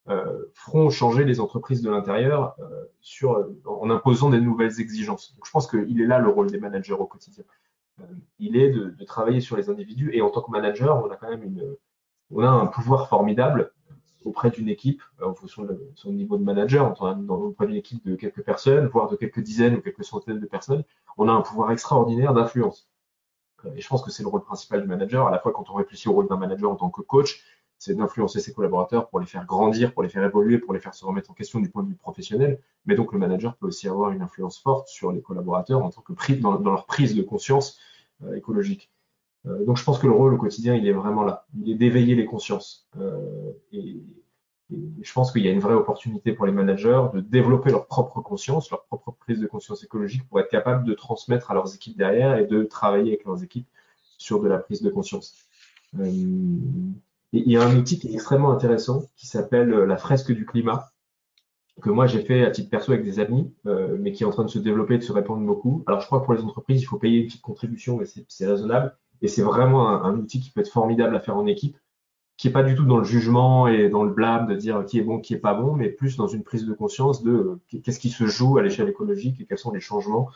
euh, 0.08 0.46
feront 0.52 0.90
changer 0.90 1.24
les 1.24 1.40
entreprises 1.40 1.80
de 1.80 1.90
l'intérieur 1.90 2.56
euh, 2.60 3.54
en 3.64 3.88
imposant 3.88 4.30
des 4.30 4.40
nouvelles 4.40 4.80
exigences. 4.80 5.34
Donc, 5.34 5.46
je 5.46 5.50
pense 5.50 5.66
qu'il 5.68 6.00
est 6.00 6.06
là 6.06 6.18
le 6.18 6.28
rôle 6.28 6.50
des 6.50 6.58
managers 6.58 6.92
au 6.92 7.06
quotidien. 7.06 7.44
Euh, 8.00 8.04
il 8.38 8.56
est 8.56 8.70
de, 8.70 8.94
travailler 9.04 9.40
sur 9.40 9.56
les 9.56 9.70
individus 9.70 10.10
et 10.12 10.20
en 10.20 10.30
tant 10.30 10.42
que 10.42 10.50
manager, 10.50 11.04
on 11.04 11.10
a 11.10 11.16
quand 11.16 11.30
même 11.30 11.76
a 12.38 12.48
un 12.48 12.66
pouvoir 12.66 13.08
formidable 13.08 13.72
auprès 14.24 14.50
d'une 14.50 14.68
équipe, 14.68 15.02
euh, 15.20 15.26
en 15.26 15.34
fonction 15.34 15.64
de 15.64 15.80
son 15.94 16.12
niveau 16.12 16.36
de 16.36 16.44
manager, 16.44 16.94
auprès 17.28 17.66
d'une 17.66 17.76
équipe 17.76 18.04
de 18.06 18.16
quelques 18.16 18.42
personnes, 18.42 18.86
voire 18.86 19.08
de 19.08 19.16
quelques 19.16 19.40
dizaines 19.40 19.76
ou 19.76 19.80
quelques 19.80 20.04
centaines 20.04 20.40
de 20.40 20.46
personnes, 20.46 20.84
on 21.16 21.28
a 21.28 21.32
un 21.32 21.40
pouvoir 21.42 21.72
extraordinaire 21.72 22.34
d'influence. 22.34 22.88
Euh, 23.64 23.74
et 23.76 23.80
je 23.80 23.88
pense 23.88 24.02
que 24.02 24.10
c'est 24.10 24.22
le 24.22 24.28
rôle 24.28 24.44
principal 24.44 24.82
du 24.82 24.88
manager, 24.88 25.26
à 25.26 25.30
la 25.30 25.38
fois 25.38 25.52
quand 25.52 25.70
on 25.70 25.74
réfléchit 25.74 26.08
au 26.08 26.12
rôle 26.12 26.28
d'un 26.28 26.36
manager 26.36 26.70
en 26.70 26.76
tant 26.76 26.90
que 26.90 27.02
coach, 27.02 27.44
c'est 27.78 27.94
d'influencer 27.94 28.38
ses 28.38 28.52
collaborateurs 28.52 29.08
pour 29.08 29.18
les 29.18 29.26
faire 29.26 29.44
grandir, 29.44 29.92
pour 29.92 30.04
les 30.04 30.08
faire 30.08 30.24
évoluer, 30.24 30.58
pour 30.58 30.72
les 30.72 30.78
faire 30.78 30.94
se 30.94 31.04
remettre 31.04 31.32
en 31.32 31.34
question 31.34 31.58
du 31.58 31.68
point 31.68 31.82
de 31.82 31.88
vue 31.88 31.96
professionnel. 31.96 32.60
Mais 32.86 32.94
donc 32.94 33.12
le 33.12 33.18
manager 33.18 33.56
peut 33.56 33.66
aussi 33.66 33.88
avoir 33.88 34.12
une 34.12 34.22
influence 34.22 34.56
forte 34.60 34.86
sur 34.86 35.10
les 35.10 35.20
collaborateurs 35.20 35.82
en 35.82 35.90
tant 35.90 36.00
que 36.00 36.12
dans, 36.34 36.58
leur 36.60 36.86
prise 36.86 37.16
de 37.16 37.22
conscience 37.22 37.80
euh, 38.22 38.36
écologique. 38.36 38.92
Euh, 39.46 39.64
donc 39.64 39.76
je 39.76 39.84
pense 39.84 39.98
que 39.98 40.06
le 40.06 40.12
rôle 40.12 40.34
au 40.34 40.38
quotidien, 40.38 40.74
il 40.74 40.86
est 40.86 40.92
vraiment 40.92 41.22
là. 41.22 41.46
Il 41.60 41.70
est 41.70 41.74
d'éveiller 41.74 42.14
les 42.14 42.26
consciences. 42.26 42.88
Euh, 42.98 43.52
et, 43.72 44.00
je 45.02 45.12
pense 45.12 45.32
qu'il 45.32 45.42
y 45.42 45.48
a 45.48 45.50
une 45.50 45.60
vraie 45.60 45.74
opportunité 45.74 46.32
pour 46.32 46.46
les 46.46 46.52
managers 46.52 47.02
de 47.12 47.20
développer 47.20 47.70
leur 47.70 47.86
propre 47.86 48.22
conscience, 48.22 48.70
leur 48.70 48.84
propre 48.84 49.10
prise 49.10 49.38
de 49.38 49.46
conscience 49.46 49.84
écologique 49.84 50.26
pour 50.30 50.40
être 50.40 50.48
capable 50.48 50.84
de 50.84 50.94
transmettre 50.94 51.50
à 51.50 51.54
leurs 51.54 51.74
équipes 51.74 51.98
derrière 51.98 52.38
et 52.38 52.46
de 52.46 52.62
travailler 52.62 53.12
avec 53.12 53.24
leurs 53.26 53.42
équipes 53.42 53.68
sur 54.16 54.40
de 54.40 54.48
la 54.48 54.56
prise 54.56 54.80
de 54.80 54.88
conscience. 54.88 55.34
Euh, 56.00 56.08
il 56.08 57.52
y 57.52 57.58
a 57.58 57.62
un 57.62 57.76
outil 57.76 57.98
qui 57.98 58.08
est 58.08 58.14
extrêmement 58.14 58.50
intéressant 58.50 59.02
qui 59.14 59.26
s'appelle 59.26 59.68
la 59.68 59.96
fresque 59.98 60.32
du 60.32 60.46
climat 60.46 60.90
que 61.82 61.90
moi 61.90 62.06
j'ai 62.06 62.22
fait 62.22 62.42
à 62.42 62.50
titre 62.50 62.70
perso 62.70 62.92
avec 62.92 63.04
des 63.04 63.18
amis, 63.18 63.52
mais 63.64 64.12
qui 64.12 64.22
est 64.22 64.26
en 64.26 64.30
train 64.30 64.44
de 64.44 64.50
se 64.50 64.58
développer, 64.58 64.96
de 64.96 65.02
se 65.02 65.12
répandre 65.12 65.44
beaucoup. 65.44 65.82
Alors 65.86 66.00
je 66.00 66.06
crois 66.06 66.20
que 66.20 66.24
pour 66.24 66.34
les 66.34 66.42
entreprises, 66.42 66.80
il 66.80 66.84
faut 66.84 66.98
payer 66.98 67.20
une 67.20 67.26
petite 67.26 67.42
contribution, 67.42 67.98
mais 67.98 68.04
c'est 68.06 68.46
raisonnable. 68.46 68.96
Et 69.22 69.28
c'est 69.28 69.42
vraiment 69.42 69.88
un, 69.88 70.16
outil 70.16 70.40
qui 70.40 70.50
peut 70.50 70.60
être 70.60 70.70
formidable 70.70 71.16
à 71.16 71.20
faire 71.20 71.36
en 71.36 71.46
équipe, 71.46 71.78
qui 72.36 72.48
est 72.48 72.52
pas 72.52 72.64
du 72.64 72.74
tout 72.74 72.84
dans 72.84 72.98
le 72.98 73.04
jugement 73.04 73.68
et 73.68 73.88
dans 73.88 74.02
le 74.02 74.10
blâme 74.10 74.46
de 74.46 74.54
dire 74.54 74.84
qui 74.84 74.98
est 74.98 75.02
bon, 75.02 75.20
qui 75.20 75.34
est 75.34 75.38
pas 75.38 75.54
bon, 75.54 75.74
mais 75.74 75.88
plus 75.88 76.16
dans 76.16 76.26
une 76.26 76.42
prise 76.42 76.66
de 76.66 76.72
conscience 76.72 77.22
de 77.22 77.32
euh, 77.32 77.80
qu'est-ce 77.82 78.00
qui 78.00 78.10
se 78.10 78.26
joue 78.26 78.58
à 78.58 78.62
l'échelle 78.62 78.88
écologique 78.88 79.40
et 79.40 79.46
quels 79.46 79.58
sont 79.58 79.70
les 79.70 79.80
changements 79.80 80.28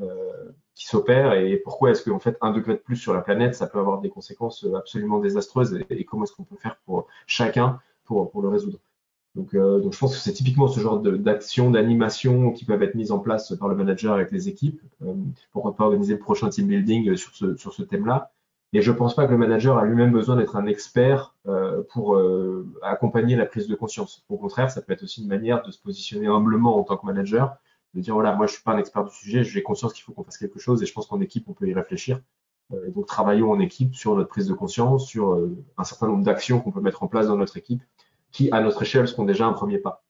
euh, 0.00 0.50
qui 0.74 0.86
s'opèrent 0.86 1.34
et 1.34 1.56
pourquoi 1.56 1.90
est-ce 1.90 2.08
qu'en 2.08 2.18
fait 2.18 2.36
un 2.40 2.52
degré 2.52 2.74
de 2.74 2.80
plus 2.80 2.96
sur 2.96 3.14
la 3.14 3.20
planète, 3.20 3.54
ça 3.54 3.66
peut 3.66 3.78
avoir 3.78 4.00
des 4.00 4.10
conséquences 4.10 4.66
absolument 4.76 5.20
désastreuses 5.20 5.80
et, 5.88 6.04
comment 6.04 6.24
est-ce 6.24 6.32
qu'on 6.32 6.44
peut 6.44 6.56
faire 6.56 6.76
pour 6.84 7.06
chacun 7.26 7.78
pour, 8.04 8.42
le 8.42 8.48
résoudre. 8.48 8.78
Donc, 9.34 9.54
euh, 9.54 9.80
donc, 9.80 9.92
je 9.92 9.98
pense 9.98 10.14
que 10.14 10.20
c'est 10.20 10.32
typiquement 10.32 10.68
ce 10.68 10.78
genre 10.80 11.00
d'action, 11.00 11.70
d'animation 11.70 12.52
qui 12.52 12.64
peuvent 12.64 12.82
être 12.82 12.94
mises 12.94 13.10
en 13.10 13.18
place 13.18 13.54
par 13.56 13.68
le 13.68 13.74
manager 13.74 14.14
avec 14.14 14.30
les 14.30 14.48
équipes. 14.48 14.80
Euh, 15.02 15.14
pourquoi 15.52 15.74
pas 15.74 15.84
organiser 15.84 16.14
le 16.14 16.20
prochain 16.20 16.48
team 16.48 16.66
building 16.66 17.16
sur 17.16 17.34
ce, 17.34 17.56
sur 17.56 17.72
ce 17.72 17.82
thème-là. 17.82 18.32
Et 18.74 18.82
je 18.82 18.90
ne 18.90 18.96
pense 18.96 19.14
pas 19.14 19.24
que 19.26 19.30
le 19.30 19.38
manager 19.38 19.78
a 19.78 19.84
lui-même 19.84 20.10
besoin 20.10 20.34
d'être 20.34 20.56
un 20.56 20.66
expert 20.66 21.32
euh, 21.46 21.82
pour 21.90 22.16
euh, 22.16 22.66
accompagner 22.82 23.36
la 23.36 23.46
prise 23.46 23.68
de 23.68 23.76
conscience. 23.76 24.24
Au 24.28 24.36
contraire, 24.36 24.68
ça 24.68 24.82
peut 24.82 24.92
être 24.92 25.04
aussi 25.04 25.22
une 25.22 25.28
manière 25.28 25.62
de 25.62 25.70
se 25.70 25.80
positionner 25.80 26.26
humblement 26.26 26.76
en 26.76 26.82
tant 26.82 26.96
que 26.96 27.06
manager, 27.06 27.56
de 27.94 28.00
dire 28.00 28.14
voilà, 28.14 28.34
moi 28.34 28.48
je 28.48 28.54
suis 28.54 28.62
pas 28.64 28.72
un 28.72 28.78
expert 28.78 29.04
du 29.04 29.14
sujet, 29.14 29.44
j'ai 29.44 29.62
conscience 29.62 29.92
qu'il 29.92 30.02
faut 30.02 30.12
qu'on 30.12 30.24
fasse 30.24 30.38
quelque 30.38 30.58
chose 30.58 30.82
et 30.82 30.86
je 30.86 30.92
pense 30.92 31.06
qu'en 31.06 31.20
équipe 31.20 31.48
on 31.48 31.52
peut 31.52 31.68
y 31.68 31.72
réfléchir. 31.72 32.20
Euh, 32.72 32.90
donc 32.90 33.06
travaillons 33.06 33.52
en 33.52 33.60
équipe 33.60 33.94
sur 33.94 34.16
notre 34.16 34.28
prise 34.28 34.48
de 34.48 34.54
conscience, 34.54 35.06
sur 35.06 35.38
un 35.78 35.84
certain 35.84 36.08
nombre 36.08 36.24
d'actions 36.24 36.58
qu'on 36.58 36.72
peut 36.72 36.80
mettre 36.80 37.04
en 37.04 37.06
place 37.06 37.28
dans 37.28 37.36
notre 37.36 37.56
équipe 37.56 37.82
qui, 38.32 38.50
à 38.50 38.60
notre 38.60 38.82
échelle, 38.82 39.06
seront 39.06 39.24
déjà 39.24 39.46
un 39.46 39.52
premier 39.52 39.78
pas. 39.78 40.02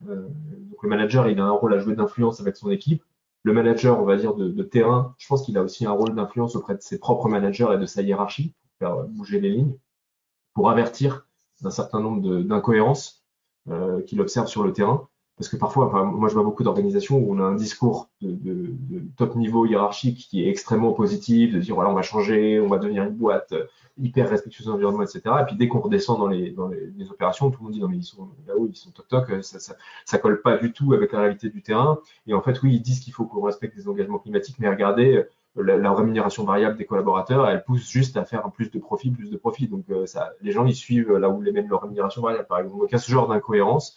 Donc 0.00 0.82
le 0.82 0.88
manager, 0.88 1.28
il 1.28 1.38
a 1.38 1.44
un 1.44 1.50
rôle 1.50 1.74
à 1.74 1.78
jouer 1.80 1.94
d'influence 1.94 2.40
avec 2.40 2.56
son 2.56 2.70
équipe. 2.70 3.02
Le 3.46 3.52
manager, 3.52 4.00
on 4.00 4.04
va 4.04 4.16
dire, 4.16 4.34
de, 4.34 4.62
terrain, 4.64 5.14
je 5.18 5.28
pense 5.28 5.44
qu'il 5.44 5.56
a 5.56 5.62
aussi 5.62 5.86
un 5.86 5.92
rôle 5.92 6.16
d'influence 6.16 6.56
auprès 6.56 6.74
de 6.74 6.82
ses 6.82 6.98
propres 6.98 7.28
managers 7.28 7.68
et 7.72 7.78
de 7.78 7.86
sa 7.86 8.02
hiérarchie 8.02 8.56
pour 8.58 8.72
faire 8.80 9.04
bouger 9.04 9.38
les 9.38 9.50
lignes, 9.50 9.78
pour 10.52 10.68
avertir 10.68 11.28
d'un 11.60 11.70
certain 11.70 12.00
nombre 12.00 12.40
d'incohérences 12.42 13.24
euh, 13.68 14.02
qu'il 14.02 14.20
observe 14.20 14.48
sur 14.48 14.64
le 14.64 14.72
terrain. 14.72 15.08
Parce 15.36 15.50
que 15.50 15.56
parfois, 15.56 16.04
moi 16.04 16.30
je 16.30 16.34
vois 16.34 16.44
beaucoup 16.44 16.62
d'organisations 16.62 17.18
où 17.18 17.34
on 17.34 17.40
a 17.40 17.42
un 17.42 17.54
discours 17.54 18.08
de, 18.22 18.72
top 19.18 19.36
niveau 19.36 19.66
hiérarchique 19.66 20.28
qui 20.30 20.42
est 20.42 20.48
extrêmement 20.48 20.92
positif, 20.92 21.52
de 21.52 21.60
dire 21.60 21.74
voilà 21.74 21.90
on 21.90 21.94
va 21.94 22.00
changer, 22.00 22.58
on 22.58 22.68
va 22.68 22.78
devenir 22.78 23.04
une 23.04 23.14
boîte 23.14 23.52
hyper 23.98 24.30
respectueuse 24.30 24.66
de 24.66 24.72
l'environnement, 24.72 25.02
etc. 25.02 25.20
Et 25.42 25.44
puis 25.44 25.56
dès 25.56 25.68
qu'on 25.68 25.80
redescend 25.80 26.18
dans 26.18 26.26
les, 26.26 26.54
opérations, 27.10 27.50
tout 27.50 27.58
le 27.58 27.64
monde 27.64 27.72
dit 27.74 27.80
non 27.80 27.88
mais 27.88 27.98
ils 27.98 28.02
sont 28.02 28.30
là-haut, 28.46 28.66
ils 28.70 28.76
sont 28.76 28.90
toc 28.92 29.08
toc, 29.08 29.44
ça, 29.44 29.74
ça, 30.06 30.18
colle 30.18 30.40
pas 30.40 30.56
du 30.56 30.72
tout 30.72 30.94
avec 30.94 31.12
la 31.12 31.20
réalité 31.20 31.50
du 31.50 31.60
terrain. 31.60 31.98
Et 32.26 32.32
en 32.32 32.40
fait 32.40 32.62
oui 32.62 32.74
ils 32.74 32.80
disent 32.80 33.00
qu'il 33.00 33.12
faut 33.12 33.26
qu'on 33.26 33.42
respecte 33.42 33.76
les 33.76 33.88
engagements 33.88 34.18
climatiques, 34.18 34.56
mais 34.58 34.70
regardez 34.70 35.22
la, 35.54 35.76
la, 35.76 35.92
rémunération 35.92 36.44
variable 36.44 36.78
des 36.78 36.86
collaborateurs, 36.86 37.46
elle 37.46 37.62
pousse 37.62 37.86
juste 37.86 38.16
à 38.16 38.24
faire 38.24 38.50
plus 38.50 38.70
de 38.70 38.78
profit, 38.78 39.10
plus 39.10 39.30
de 39.30 39.36
profit. 39.36 39.68
Donc 39.68 39.84
euh, 39.90 40.06
les 40.40 40.52
gens 40.52 40.64
ils 40.64 40.74
suivent 40.74 41.12
là 41.12 41.28
où 41.28 41.42
les 41.42 41.52
mène 41.52 41.68
leur 41.68 41.82
rémunération 41.82 42.22
variable 42.22 42.46
par 42.46 42.60
exemple. 42.60 42.78
Donc 42.78 42.88
il 42.90 42.92
y 42.92 42.96
a 42.96 43.00
ce 43.00 43.10
genre 43.10 43.28
d'incohérence 43.28 43.96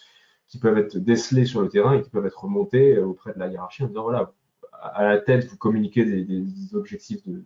qui 0.49 0.57
peuvent 0.57 0.77
être 0.77 0.97
décelés 0.97 1.45
sur 1.45 1.61
le 1.61 1.69
terrain 1.69 1.93
et 1.93 2.01
qui 2.01 2.09
peuvent 2.09 2.25
être 2.25 2.43
remontés 2.43 2.95
euh, 2.95 3.05
auprès 3.05 3.33
de 3.33 3.39
la 3.39 3.47
hiérarchie 3.47 3.83
en 3.83 3.87
disant 3.87 4.03
voilà, 4.03 4.33
à 4.81 5.03
la 5.03 5.19
tête, 5.19 5.45
vous 5.45 5.57
communiquez 5.57 6.03
des, 6.03 6.43
objectifs 6.73 7.25
de, 7.25 7.43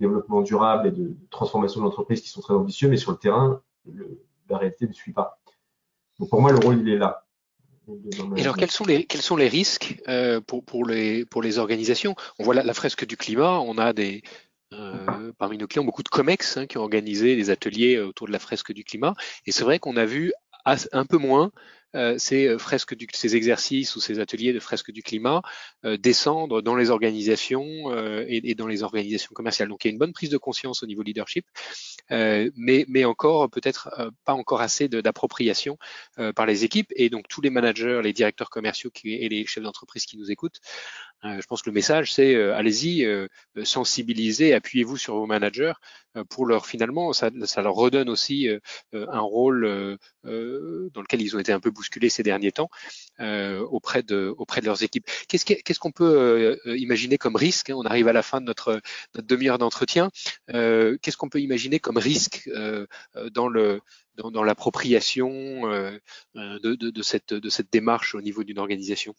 développement 0.00 0.42
durable 0.42 0.88
et 0.88 0.90
de, 0.90 1.14
transformation 1.30 1.80
de 1.80 1.84
l'entreprise 1.84 2.22
qui 2.22 2.28
sont 2.28 2.40
très 2.40 2.54
ambitieux, 2.54 2.88
mais 2.88 2.96
sur 2.96 3.10
le 3.10 3.18
terrain, 3.18 3.60
la 4.48 4.58
réalité 4.58 4.86
ne 4.86 4.92
suit 4.92 5.12
pas. 5.12 5.40
Donc 6.18 6.30
pour 6.30 6.40
moi, 6.40 6.52
le 6.52 6.58
rôle, 6.58 6.78
il 6.80 6.88
est 6.88 6.98
là. 6.98 7.24
Et 8.36 8.42
alors, 8.42 8.56
quels 8.56 8.70
sont 8.70 8.84
les, 8.84 9.48
risques 9.48 10.00
euh, 10.08 10.40
pour, 10.40 10.84
les, 10.84 11.58
organisations? 11.58 12.14
On 12.38 12.44
voit 12.44 12.54
la, 12.54 12.74
fresque 12.74 13.06
du 13.06 13.16
climat, 13.16 13.60
on 13.60 13.78
a 13.78 13.92
des, 13.92 14.22
euh, 14.74 15.32
parmi 15.38 15.56
nos 15.56 15.66
clients 15.66 15.84
beaucoup 15.84 16.02
de 16.02 16.08
COMEX 16.08 16.58
hein, 16.58 16.66
qui 16.66 16.76
ont 16.76 16.82
organisé 16.82 17.34
des 17.34 17.50
ateliers 17.50 17.98
autour 17.98 18.26
de 18.26 18.32
la 18.32 18.38
fresque 18.38 18.72
du 18.72 18.84
climat. 18.84 19.14
Et 19.46 19.52
c'est 19.52 19.64
vrai 19.64 19.78
qu'on 19.78 19.96
a 19.96 20.04
vu 20.04 20.32
un 20.92 21.06
peu 21.06 21.16
moins 21.16 21.50
ces 22.18 22.46
euh, 22.48 22.58
fresques 22.58 22.94
du, 22.94 23.06
ces 23.12 23.36
exercices 23.36 23.96
ou 23.96 24.00
ces 24.00 24.20
ateliers 24.20 24.52
de 24.52 24.60
fresques 24.60 24.90
du 24.90 25.02
climat 25.02 25.42
euh, 25.84 25.96
descendre 25.96 26.62
dans 26.62 26.76
les 26.76 26.90
organisations 26.90 27.66
et, 28.28 28.54
dans 28.54 28.66
les 28.66 28.82
organisations 28.82 29.32
commerciales. 29.34 29.68
Donc 29.68 29.84
il 29.84 29.88
y 29.88 29.90
a 29.90 29.92
une 29.92 29.98
bonne 29.98 30.12
prise 30.12 30.30
de 30.30 30.38
conscience 30.38 30.82
au 30.82 30.86
niveau 30.86 31.02
leadership, 31.02 31.46
mais, 32.10 33.04
encore 33.04 33.48
peut-être 33.50 33.90
pas 34.24 34.34
encore 34.34 34.60
assez 34.60 34.88
d'appropriation 34.88 35.78
par 36.34 36.46
les 36.46 36.64
équipes 36.64 36.92
et 36.96 37.08
donc 37.10 37.26
tous 37.28 37.40
les 37.40 37.50
managers, 37.50 38.00
les 38.02 38.12
directeurs 38.12 38.50
commerciaux 38.50 38.90
et 39.04 39.28
les 39.28 39.46
chefs 39.46 39.62
d'entreprise 39.62 40.04
qui 40.04 40.18
nous 40.18 40.30
écoutent 40.30 40.60
je 41.22 41.46
pense 41.46 41.62
que 41.62 41.70
le 41.70 41.74
message, 41.74 42.12
c'est 42.12 42.36
allez-y, 42.52 43.06
sensibilisez, 43.64 44.54
appuyez-vous 44.54 44.96
sur 44.96 45.16
vos 45.16 45.26
managers 45.26 45.72
pour 46.30 46.46
leur 46.46 46.66
finalement, 46.66 47.12
ça, 47.12 47.30
ça 47.44 47.62
leur 47.62 47.74
redonne 47.74 48.08
aussi 48.08 48.48
un 48.92 49.20
rôle 49.20 49.98
dans 50.24 51.00
lequel 51.00 51.22
ils 51.22 51.36
ont 51.36 51.38
été 51.38 51.52
un 51.52 51.60
peu 51.60 51.70
bousculés 51.70 52.08
ces 52.08 52.22
derniers 52.22 52.52
temps 52.52 52.70
auprès 53.18 54.02
de 54.02 54.32
auprès 54.38 54.60
de 54.60 54.66
leurs 54.66 54.82
équipes. 54.82 55.08
Qu'est-ce 55.28 55.78
qu'on 55.78 55.92
peut 55.92 56.58
imaginer 56.66 57.18
comme 57.18 57.36
risque 57.36 57.70
hein, 57.70 57.74
On 57.76 57.84
arrive 57.84 58.08
à 58.08 58.12
la 58.12 58.22
fin 58.22 58.40
de 58.40 58.46
notre, 58.46 58.80
notre 59.14 59.26
demi-heure 59.26 59.58
d'entretien. 59.58 60.10
Qu'est-ce 60.48 61.16
qu'on 61.16 61.28
peut 61.28 61.40
imaginer 61.40 61.80
comme 61.80 61.98
risque 61.98 62.48
dans 63.32 63.48
le 63.48 63.80
dans, 64.16 64.30
dans 64.30 64.42
l'appropriation 64.42 65.62
de, 66.34 66.58
de, 66.58 66.90
de, 66.90 67.02
cette, 67.02 67.34
de 67.34 67.48
cette 67.48 67.72
démarche 67.72 68.14
au 68.14 68.20
niveau 68.20 68.44
d'une 68.44 68.58
organisation? 68.58 69.14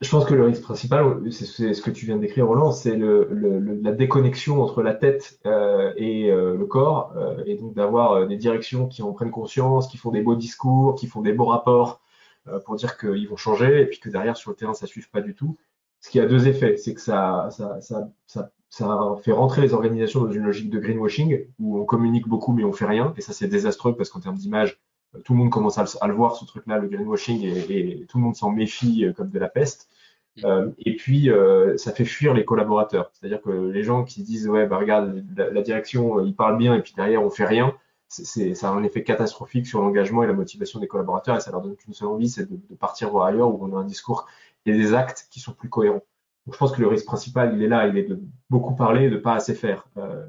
Je 0.00 0.10
pense 0.10 0.24
que 0.24 0.34
le 0.34 0.44
risque 0.44 0.62
principal, 0.62 1.20
c'est 1.30 1.72
ce 1.74 1.80
que 1.80 1.90
tu 1.90 2.06
viens 2.06 2.16
de 2.16 2.20
décrire, 2.20 2.46
Roland, 2.46 2.72
c'est 2.72 2.96
le, 2.96 3.28
le, 3.30 3.58
la 3.80 3.92
déconnexion 3.92 4.62
entre 4.62 4.82
la 4.82 4.94
tête 4.94 5.38
euh, 5.46 5.92
et 5.96 6.30
euh, 6.30 6.56
le 6.56 6.66
corps, 6.66 7.12
euh, 7.16 7.42
et 7.46 7.56
donc 7.56 7.74
d'avoir 7.74 8.12
euh, 8.12 8.26
des 8.26 8.36
directions 8.36 8.86
qui 8.86 9.02
en 9.02 9.12
prennent 9.12 9.30
conscience, 9.30 9.88
qui 9.88 9.96
font 9.96 10.10
des 10.10 10.20
beaux 10.20 10.34
discours, 10.34 10.94
qui 10.94 11.06
font 11.06 11.22
des 11.22 11.32
beaux 11.32 11.46
rapports 11.46 12.00
euh, 12.48 12.58
pour 12.60 12.74
dire 12.76 12.98
qu'ils 12.98 13.28
vont 13.28 13.36
changer, 13.36 13.82
et 13.82 13.86
puis 13.86 13.98
que 14.00 14.10
derrière 14.10 14.36
sur 14.36 14.50
le 14.50 14.56
terrain 14.56 14.74
ça 14.74 14.86
ne 14.86 14.88
suive 14.88 15.10
pas 15.10 15.20
du 15.20 15.34
tout. 15.34 15.56
Ce 16.00 16.10
qui 16.10 16.20
a 16.20 16.26
deux 16.26 16.48
effets, 16.48 16.76
c'est 16.76 16.92
que 16.92 17.00
ça, 17.00 17.48
ça, 17.50 17.80
ça, 17.80 18.08
ça, 18.26 18.50
ça 18.68 19.16
fait 19.22 19.32
rentrer 19.32 19.62
les 19.62 19.72
organisations 19.72 20.20
dans 20.24 20.30
une 20.30 20.44
logique 20.44 20.68
de 20.68 20.78
greenwashing 20.78 21.46
où 21.58 21.78
on 21.78 21.84
communique 21.84 22.28
beaucoup 22.28 22.52
mais 22.52 22.64
on 22.64 22.72
fait 22.72 22.86
rien, 22.86 23.14
et 23.16 23.22
ça 23.22 23.32
c'est 23.32 23.48
désastreux 23.48 23.96
parce 23.96 24.10
qu'en 24.10 24.20
termes 24.20 24.36
d'image, 24.36 24.80
tout 25.24 25.32
le 25.32 25.38
monde 25.38 25.50
commence 25.50 25.78
à 25.78 26.06
le, 26.06 26.14
voir, 26.14 26.36
ce 26.36 26.44
truc-là, 26.44 26.78
le 26.78 26.88
greenwashing, 26.88 27.42
et, 27.42 28.00
et, 28.00 28.06
tout 28.06 28.18
le 28.18 28.24
monde 28.24 28.36
s'en 28.36 28.50
méfie 28.50 29.04
euh, 29.04 29.12
comme 29.12 29.30
de 29.30 29.38
la 29.38 29.48
peste. 29.48 29.88
Mm. 30.36 30.44
Euh, 30.44 30.70
et 30.78 30.96
puis, 30.96 31.30
euh, 31.30 31.76
ça 31.76 31.92
fait 31.92 32.04
fuir 32.04 32.34
les 32.34 32.44
collaborateurs. 32.44 33.10
C'est-à-dire 33.12 33.40
que 33.42 33.50
les 33.50 33.82
gens 33.82 34.04
qui 34.04 34.22
disent, 34.22 34.48
ouais, 34.48 34.66
bah 34.66 34.78
regarde, 34.78 35.24
la, 35.36 35.62
direction, 35.62 36.18
euh, 36.18 36.24
ils 36.24 36.34
parlent 36.34 36.58
bien, 36.58 36.74
et 36.74 36.82
puis 36.82 36.92
derrière, 36.96 37.22
on 37.22 37.30
fait 37.30 37.46
rien, 37.46 37.74
c'est, 38.08 38.54
ça 38.54 38.68
a 38.68 38.72
un 38.72 38.82
effet 38.84 39.02
catastrophique 39.02 39.66
sur 39.66 39.80
l'engagement 39.80 40.22
et 40.22 40.26
la 40.26 40.32
motivation 40.32 40.78
des 40.80 40.86
collaborateurs, 40.86 41.36
et 41.36 41.40
ça 41.40 41.50
leur 41.50 41.62
donne 41.62 41.76
qu'une 41.76 41.94
seule 41.94 42.08
envie, 42.08 42.28
c'est 42.28 42.48
de, 42.50 42.56
de, 42.56 42.74
partir 42.76 43.10
voir 43.10 43.26
ailleurs 43.26 43.48
où 43.48 43.58
on 43.64 43.76
a 43.76 43.80
un 43.80 43.84
discours 43.84 44.26
et 44.66 44.72
des 44.72 44.94
actes 44.94 45.28
qui 45.30 45.40
sont 45.40 45.52
plus 45.52 45.68
cohérents. 45.68 46.02
Donc, 46.46 46.54
je 46.54 46.58
pense 46.58 46.72
que 46.72 46.80
le 46.80 46.88
risque 46.88 47.06
principal, 47.06 47.54
il 47.54 47.62
est 47.62 47.68
là, 47.68 47.86
il 47.86 47.96
est 47.96 48.04
de 48.04 48.20
beaucoup 48.50 48.74
parler 48.74 49.06
et 49.06 49.10
de 49.10 49.16
pas 49.16 49.34
assez 49.34 49.54
faire. 49.54 49.88
Euh, 49.96 50.26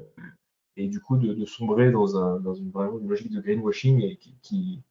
et 0.76 0.88
du 0.88 1.00
coup 1.00 1.16
de, 1.16 1.44
sombrer 1.44 1.90
dans, 1.90 2.16
un, 2.16 2.38
dans 2.40 2.54
une, 2.54 2.70
logique 3.06 3.32
de 3.32 3.40
greenwashing 3.40 4.16
qui, 4.42 4.82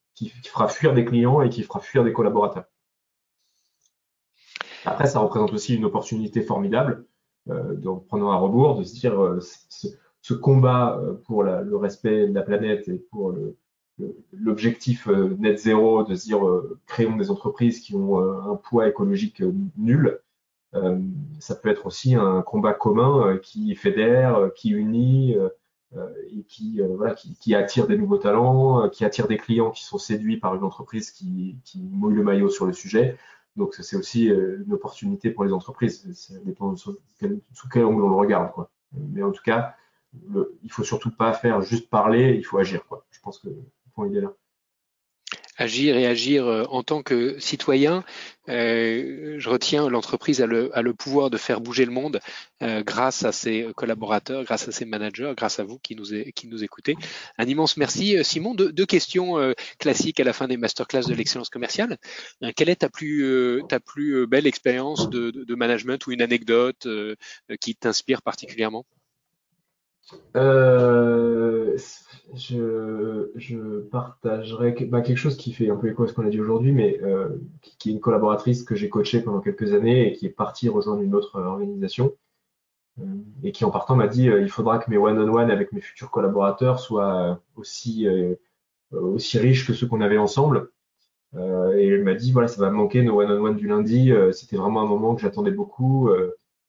fera 0.43 0.67
fuir 0.67 0.93
des 0.93 1.05
clients 1.05 1.41
et 1.41 1.49
qui 1.49 1.63
fera 1.63 1.79
fuir 1.79 2.03
des 2.03 2.13
collaborateurs. 2.13 2.65
Après, 4.85 5.07
ça 5.07 5.19
représente 5.19 5.51
aussi 5.53 5.75
une 5.75 5.85
opportunité 5.85 6.41
formidable, 6.41 7.05
euh, 7.49 7.75
de 7.75 7.89
prenant 8.07 8.31
un 8.31 8.37
rebours, 8.37 8.77
de 8.77 8.83
se 8.83 8.93
dire 8.93 9.19
euh, 9.19 9.39
ce, 10.21 10.33
combat 10.33 10.97
euh, 10.97 11.13
pour 11.25 11.43
le 11.43 11.75
respect 11.75 12.27
de 12.27 12.33
la 12.33 12.41
planète 12.41 12.87
et 12.87 12.97
pour 13.11 13.35
l'objectif 14.33 15.07
euh, 15.07 15.35
net 15.39 15.59
zéro, 15.59 16.03
de 16.03 16.15
se 16.15 16.25
dire 16.25 16.39
créons 16.85 17.17
des 17.17 17.31
entreprises 17.31 17.79
qui 17.79 17.95
ont 17.95 18.19
un 18.19 18.55
poids 18.55 18.87
écologique 18.87 19.41
nul. 19.77 20.19
ça 21.39 21.55
peut 21.55 21.69
être 21.69 21.85
aussi 21.85 22.15
un 22.15 22.41
combat 22.41 22.73
commun 22.73 23.37
qui 23.41 23.73
fédère, 23.75 24.51
qui 24.55 24.71
unit, 24.71 25.35
et 26.29 26.43
qui, 26.43 26.81
euh, 26.81 26.95
voilà, 26.95 27.13
qui, 27.13 27.55
attire 27.55 27.87
des 27.87 27.97
nouveaux 27.97 28.17
talents, 28.17 28.83
euh, 28.83 28.89
qui 28.89 29.05
attire 29.05 29.27
des 29.27 29.37
clients 29.37 29.71
qui 29.71 29.83
sont 29.83 29.97
séduits 29.97 30.37
par 30.37 30.55
une 30.55 30.63
entreprise 30.63 31.11
qui, 31.11 31.57
qui 31.63 31.79
mouille 31.79 32.15
le 32.15 32.23
maillot 32.23 32.49
sur 32.49 32.65
le 32.65 32.73
sujet. 32.73 33.17
Donc 33.55 33.73
c'est 33.75 33.95
aussi 33.95 34.25
une 34.25 34.73
opportunité 34.73 35.31
pour 35.31 35.45
les 35.45 35.53
entreprises. 35.53 36.11
Ça 36.13 36.33
dépend 36.43 36.75
sous 36.75 36.97
quel, 37.19 37.39
sous 37.53 37.69
quel 37.69 37.85
angle 37.85 38.03
on 38.03 38.09
le 38.09 38.15
regarde. 38.15 38.51
Quoi. 38.51 38.69
Mais 38.91 39.23
en 39.23 39.31
tout 39.31 39.43
cas, 39.43 39.75
le, 40.29 40.57
il 40.63 40.71
faut 40.71 40.83
surtout 40.83 41.11
pas 41.11 41.31
faire 41.31 41.61
juste 41.61 41.89
parler, 41.89 42.35
il 42.35 42.43
faut 42.43 42.57
agir. 42.57 42.85
Quoi. 42.85 43.05
Je 43.11 43.21
pense 43.21 43.39
que 43.39 43.47
le 43.47 43.63
point 43.93 44.11
est 44.11 44.19
là 44.19 44.33
agir 45.57 45.97
et 45.97 46.05
agir 46.05 46.45
euh, 46.45 46.63
en 46.69 46.83
tant 46.83 47.03
que 47.03 47.39
citoyen. 47.39 48.03
Euh, 48.47 49.35
je 49.39 49.49
retiens 49.49 49.89
l'entreprise 49.89 50.41
a 50.41 50.45
le, 50.45 50.75
a 50.77 50.81
le 50.81 50.93
pouvoir 50.93 51.29
de 51.31 51.37
faire 51.37 51.61
bouger 51.61 51.85
le 51.85 51.91
monde 51.91 52.19
euh, 52.61 52.83
grâce 52.83 53.23
à 53.23 53.31
ses 53.31 53.67
collaborateurs, 53.75 54.43
grâce 54.43 54.67
à 54.67 54.71
ses 54.71 54.85
managers, 54.85 55.33
grâce 55.35 55.59
à 55.59 55.63
vous 55.63 55.79
qui 55.79 55.95
nous, 55.95 56.05
qui 56.35 56.47
nous 56.47 56.63
écoutez. 56.63 56.95
Un 57.37 57.45
immense 57.45 57.77
merci. 57.77 58.23
Simon, 58.23 58.53
deux, 58.53 58.85
questions 58.85 59.53
classiques 59.79 60.19
à 60.19 60.23
la 60.23 60.33
fin 60.33 60.47
des 60.47 60.57
masterclass 60.57 61.07
de 61.07 61.15
l'excellence 61.15 61.49
commerciale. 61.49 61.97
quelle 62.55 62.69
est 62.69 62.77
ta 62.77 62.89
plus, 62.89 63.61
ta 63.67 63.79
plus 63.79 64.27
belle 64.27 64.45
expérience 64.45 65.09
de, 65.09 65.31
de, 65.31 65.55
management 65.55 66.05
ou 66.05 66.11
une 66.11 66.21
anecdote 66.21 66.87
qui 67.59 67.75
t'inspire 67.75 68.21
particulièrement? 68.21 68.85
Je, 72.33 73.31
je 73.35 73.79
partagerai 73.81 74.71
bah, 74.89 75.01
quelque 75.01 75.17
chose 75.17 75.37
qui 75.37 75.53
fait 75.53 75.69
un 75.69 75.75
peu 75.75 75.89
écho 75.89 76.03
à 76.03 76.07
ce 76.07 76.13
qu'on 76.13 76.25
a 76.25 76.29
dit 76.29 76.39
aujourd'hui, 76.39 76.71
mais 76.71 76.99
euh, 77.03 77.29
qui, 77.61 77.89
est 77.89 77.93
une 77.93 77.99
collaboratrice 77.99 78.63
que 78.63 78.75
j'ai 78.75 78.89
coachée 78.89 79.21
pendant 79.21 79.41
quelques 79.41 79.73
années 79.73 80.07
et 80.07 80.13
qui 80.13 80.25
est 80.25 80.29
partie 80.29 80.69
rejoindre 80.69 81.01
une 81.01 81.15
autre 81.15 81.39
organisation 81.39 82.13
euh, 82.99 83.03
et 83.43 83.51
qui 83.51 83.65
en 83.65 83.71
partant 83.71 83.95
m'a 83.95 84.07
dit 84.07 84.29
euh, 84.29 84.41
il 84.41 84.49
faudra 84.49 84.79
que 84.79 84.89
mes 84.89 84.97
one-on-one 84.97 85.51
avec 85.51 85.71
mes 85.71 85.81
futurs 85.81 86.11
collaborateurs 86.11 86.79
soient 86.79 87.41
aussi, 87.55 88.07
euh, 88.07 88.35
aussi 88.91 89.37
riches 89.37 89.67
que 89.67 89.73
ceux 89.73 89.87
qu'on 89.87 90.01
avait 90.01 90.17
ensemble. 90.17 90.71
et 91.35 91.87
elle 91.87 92.03
m'a 92.03 92.15
dit 92.15 92.31
voilà 92.31 92.47
ça 92.47 92.61
va 92.61 92.69
me 92.71 92.75
manquer 92.77 93.03
nos 93.03 93.19
one-on-one 93.21 93.55
du 93.57 93.67
lundi. 93.67 94.11
C'était 94.31 94.57
vraiment 94.57 94.81
un 94.81 94.87
moment 94.87 95.15
que 95.15 95.21
j'attendais 95.21 95.51
beaucoup. 95.51 96.09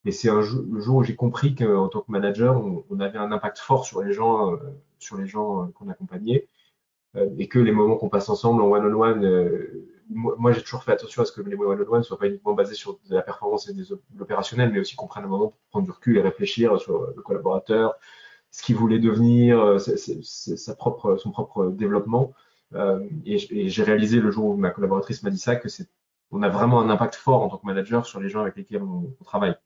Et 0.07 0.13
c'est 0.13 0.31
le 0.31 0.81
jour 0.81 0.97
où 0.97 1.03
j'ai 1.03 1.17
compris 1.17 1.57
qu'en 1.57 1.89
tant 1.89 2.01
que 2.01 2.13
manager, 2.13 2.65
on, 2.65 2.85
on, 2.91 3.01
avait 3.01 3.19
un 3.19 3.33
impact 3.33 3.59
fort 3.59 3.85
sur 3.85 4.03
les 4.03 4.13
gens, 4.13 4.53
euh, 4.53 4.57
sur 4.99 5.17
les 5.17 5.27
gens 5.27 5.63
euh, 5.63 5.67
qu'on 5.69 5.89
accompagnait, 5.89 6.49
euh, 7.17 7.29
et 7.39 7.49
que 7.49 7.59
les 7.59 7.73
moments 7.73 7.97
qu'on 7.97 8.09
passe 8.09 8.29
ensemble 8.29 8.63
en 8.63 8.71
one-on-one, 8.71 9.25
euh, 9.25 9.89
moi, 10.09 10.53
j'ai 10.53 10.63
toujours 10.63 10.85
fait 10.85 10.93
attention 10.93 11.23
à 11.23 11.25
ce 11.25 11.33
que 11.33 11.41
les 11.41 11.57
one-on-one 11.57 11.99
ne 11.99 12.03
soient 12.05 12.19
pas 12.19 12.29
uniquement 12.29 12.55
basés 12.55 12.77
sur 12.77 13.01
de 13.11 13.15
la 13.15 13.23
performance 13.23 13.69
et 13.69 13.75
de 13.75 13.85
l'opérationnel, 14.17 14.71
mais 14.73 14.79
aussi 14.79 14.95
qu'on 14.95 15.09
prenne 15.09 15.25
un 15.25 15.29
moment 15.29 15.49
pour 15.49 15.59
prendre 15.71 15.85
du 15.85 15.91
recul 15.91 16.17
et 16.17 16.21
réfléchir 16.21 16.81
sur 16.81 17.09
le 17.09 17.23
collaborateur, 17.23 17.97
ce 18.53 18.63
qu'il 18.63 18.77
voulait 18.77 19.01
devenir, 19.01 19.81
son 19.81 21.33
propre 21.33 21.67
développement. 21.73 22.35
et, 23.25 23.69
j'ai 23.69 23.83
réalisé 23.83 24.21
le 24.21 24.31
jour 24.31 24.51
où 24.51 24.57
ma 24.57 24.71
collaboratrice 24.71 25.25
m'a 25.25 25.31
dit 25.31 25.41
ça 25.41 25.57
que 25.57 25.69
c'est 25.69 25.89
on 26.31 26.43
a 26.43 26.49
vraiment 26.49 26.81
un 26.81 26.91
impact 26.91 27.15
fort 27.17 27.43
en 27.43 27.49
tant 27.49 27.59
que 27.59 27.67
manager 27.67 28.07
sur 28.07 28.21
les 28.21 28.29
gens 28.29 28.43
avec 28.43 28.57
lesquels 28.57 28.83
on 28.83 29.13
travaille 29.25 29.57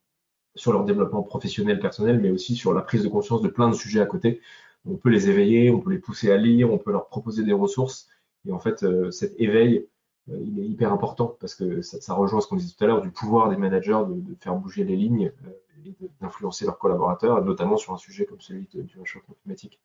sur 0.55 0.73
leur 0.73 0.83
développement 0.83 1.23
professionnel, 1.23 1.79
personnel, 1.79 2.19
mais 2.19 2.29
aussi 2.29 2.55
sur 2.55 2.73
la 2.73 2.81
prise 2.81 3.03
de 3.03 3.07
conscience 3.07 3.41
de 3.41 3.47
plein 3.47 3.69
de 3.69 3.75
sujets 3.75 4.01
à 4.01 4.05
côté. 4.05 4.41
On 4.85 4.95
peut 4.95 5.09
les 5.09 5.29
éveiller, 5.29 5.69
on 5.69 5.79
peut 5.79 5.91
les 5.91 5.99
pousser 5.99 6.31
à 6.31 6.37
lire, 6.37 6.71
on 6.71 6.77
peut 6.77 6.91
leur 6.91 7.07
proposer 7.07 7.43
des 7.43 7.53
ressources. 7.53 8.07
Et 8.47 8.51
en 8.51 8.59
fait, 8.59 8.83
euh, 8.83 9.11
cet 9.11 9.39
éveil, 9.39 9.87
euh, 10.29 10.37
il 10.45 10.59
est 10.59 10.67
hyper 10.67 10.91
important 10.91 11.37
parce 11.39 11.55
que 11.55 11.81
ça, 11.81 12.13
rejoint 12.13 12.41
ce 12.41 12.47
qu'on 12.47 12.55
disait 12.55 12.73
tout 12.75 12.83
à 12.83 12.87
l'heure 12.87 13.01
du 13.01 13.11
pouvoir 13.11 13.49
des 13.49 13.57
managers 13.57 14.01
de, 14.07 14.35
faire 14.39 14.55
bouger 14.55 14.83
les 14.83 14.95
lignes 14.95 15.31
euh, 15.45 15.85
et 15.85 15.95
d'influencer 16.19 16.65
leurs 16.65 16.77
collaborateurs, 16.77 17.43
notamment 17.43 17.77
sur 17.77 17.93
un 17.93 17.97
sujet 17.97 18.25
comme 18.25 18.41
celui 18.41 18.67
du 18.73 18.99
réchauffement 18.99 19.35
climatique. 19.43 19.79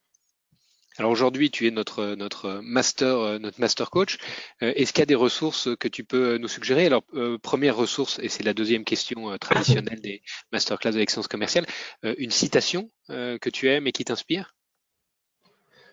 Alors 0.98 1.11
aujourd'hui, 1.11 1.50
tu 1.50 1.66
es 1.66 1.70
notre 1.70 2.14
notre 2.14 2.61
master 2.62 3.38
notre 3.38 3.61
master 3.61 3.90
coach. 3.90 4.16
Est-ce 4.61 4.94
qu'il 4.94 5.00
y 5.00 5.02
a 5.02 5.06
des 5.06 5.14
ressources 5.14 5.68
que 5.76 5.88
tu 5.88 6.04
peux 6.04 6.38
nous 6.38 6.48
suggérer? 6.48 6.87
Alors 6.87 7.02
première 7.42 7.76
ressource 7.76 8.18
et 8.22 8.30
c'est 8.30 8.42
la 8.44 8.54
deuxième 8.54 8.85
question 8.85 9.37
traditionnelle 9.37 10.00
des 10.00 10.22
masterclass 10.52 10.92
de 10.92 10.98
l'excellence 10.98 11.28
commerciale, 11.28 11.66
une 12.02 12.30
citation 12.30 12.90
que 13.09 13.50
tu 13.50 13.68
aimes 13.68 13.87
et 13.87 13.92
qui 13.92 14.06
t'inspire? 14.06 14.55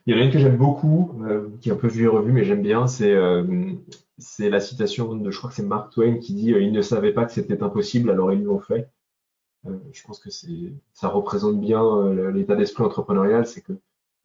Il 0.05 0.13
y 0.13 0.17
en 0.17 0.21
a 0.21 0.25
une 0.25 0.31
que 0.31 0.39
j'aime 0.39 0.57
beaucoup, 0.57 1.21
qui 1.61 1.69
est 1.69 1.71
un 1.71 1.77
peu 1.77 1.87
vue 1.87 2.03
et 2.05 2.07
revue, 2.07 2.31
mais 2.33 2.43
j'aime 2.43 2.61
bien. 2.61 2.87
C'est 2.87 3.15
c'est 4.17 4.49
la 4.49 4.59
citation 4.59 5.15
de 5.15 5.31
je 5.31 5.37
crois 5.37 5.49
que 5.49 5.55
c'est 5.55 5.63
Mark 5.63 5.91
Twain 5.91 6.17
qui 6.19 6.33
dit 6.33 6.51
ils 6.51 6.71
ne 6.71 6.81
savaient 6.81 7.13
pas 7.13 7.25
que 7.25 7.31
c'était 7.31 7.63
impossible 7.63 8.09
alors 8.11 8.31
ils 8.31 8.43
l'ont 8.43 8.59
fait. 8.59 8.89
je 9.65 10.03
pense 10.03 10.19
que 10.19 10.29
ça 10.29 11.07
représente 11.07 11.59
bien 11.59 11.81
l'état 12.31 12.55
d'esprit 12.55 12.83
entrepreneurial, 12.83 13.45
c'est 13.47 13.61
que 13.61 13.73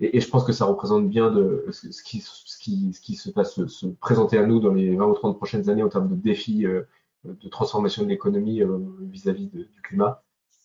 et, 0.01 0.21
je 0.21 0.29
pense 0.29 0.45
que 0.45 0.53
ça 0.53 0.65
représente 0.65 1.09
bien 1.09 1.31
de, 1.31 1.67
ce, 1.71 2.03
qui, 2.03 2.21
ce, 2.21 2.59
qui, 2.59 2.93
ce 2.93 3.01
qui 3.01 3.17
se 3.17 3.31
va 3.33 3.45
se, 3.45 3.67
se, 3.67 3.87
présenter 3.87 4.39
à 4.39 4.47
nous 4.47 4.61
dans 4.61 4.73
les 4.73 4.95
20 4.95 5.07
ou 5.07 5.15
30 5.15 5.37
prochaines 5.37 5.69
années 5.71 5.83
en 5.83 5.89
termes 5.89 6.09
de 6.09 6.15
défis 6.15 6.67
euh, 6.67 6.83
de 7.25 7.49
transformation 7.49 8.05
de 8.05 8.09
l'économie 8.09 8.63
euh, 8.63 8.79
vis-à-vis 9.01 9.47
-vis 9.47 9.51
du 9.51 9.83
climat. 9.83 10.23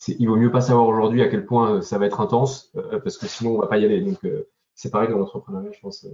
Il 0.08 0.28
vaut 0.28 0.36
mieux 0.36 0.52
pas 0.52 0.62
savoir 0.62 0.88
aujourd'hui 0.88 1.21
à 1.21 1.30
quel 1.30 1.45
point 1.45 1.82
ça 1.82 1.97
va 1.97 2.06
être 2.06 2.19
intense, 2.21 2.71
euh, 2.76 2.99
parce 2.99 3.17
que 3.17 3.26
sinon 3.28 3.56
on 3.56 3.60
va 3.60 3.67
pas 3.67 3.78
y 3.78 3.86
aller. 3.86 4.02
Donc 4.02 4.23
euh, 4.26 4.47
c'est 4.75 4.91
pareil 4.91 5.09
dans 5.09 5.17
l'entrepreneuriat, 5.17 5.71
je 5.71 5.79
pense. 5.79 6.07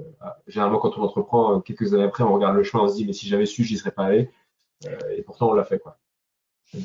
généralement, 0.48 0.80
quand 0.80 0.98
on 0.98 1.02
entreprend, 1.02 1.62
quelques 1.62 1.94
années 1.94 2.04
après, 2.04 2.24
on 2.24 2.34
regarde 2.34 2.56
le 2.56 2.64
chemin, 2.64 2.84
on 2.84 2.88
se 2.88 2.96
dit 2.96 3.06
mais 3.06 3.14
si 3.14 3.28
j'avais 3.28 3.46
su, 3.46 3.64
j'y 3.64 3.78
serais 3.78 3.92
pas 3.92 4.06
allé. 4.06 4.30
et 5.16 5.22
pourtant, 5.22 5.50
on 5.50 5.54
l'a 5.54 5.64
fait, 5.64 5.80
quoi. 5.80 5.98
Donc, 6.74 6.84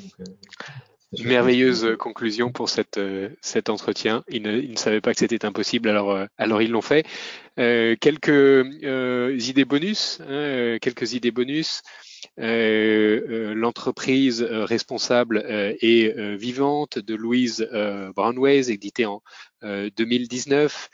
Merveilleuse 1.22 1.96
conclusion 1.98 2.50
pour 2.50 2.68
cette, 2.68 2.98
euh, 2.98 3.28
cet 3.40 3.70
entretien. 3.70 4.24
Ils 4.28 4.42
ne, 4.42 4.58
ils 4.58 4.72
ne, 4.72 4.76
savaient 4.76 5.00
pas 5.00 5.12
que 5.12 5.20
c'était 5.20 5.44
impossible, 5.44 5.88
alors, 5.88 6.10
euh, 6.10 6.26
alors 6.38 6.62
ils 6.62 6.70
l'ont 6.70 6.82
fait. 6.82 7.06
Euh, 7.58 7.94
quelques 8.00 8.30
euh, 8.30 9.36
idées 9.38 9.64
bonus, 9.64 10.20
hein, 10.28 10.78
quelques 10.80 11.12
idées 11.12 11.30
bonus. 11.30 11.82
L'entreprise 12.36 14.42
responsable 14.42 15.44
et 15.80 16.12
vivante 16.36 16.98
de 16.98 17.14
Louise 17.14 17.68
Brownways, 18.16 18.72
édité 18.72 19.06
en 19.06 19.22
2019. 19.62 20.90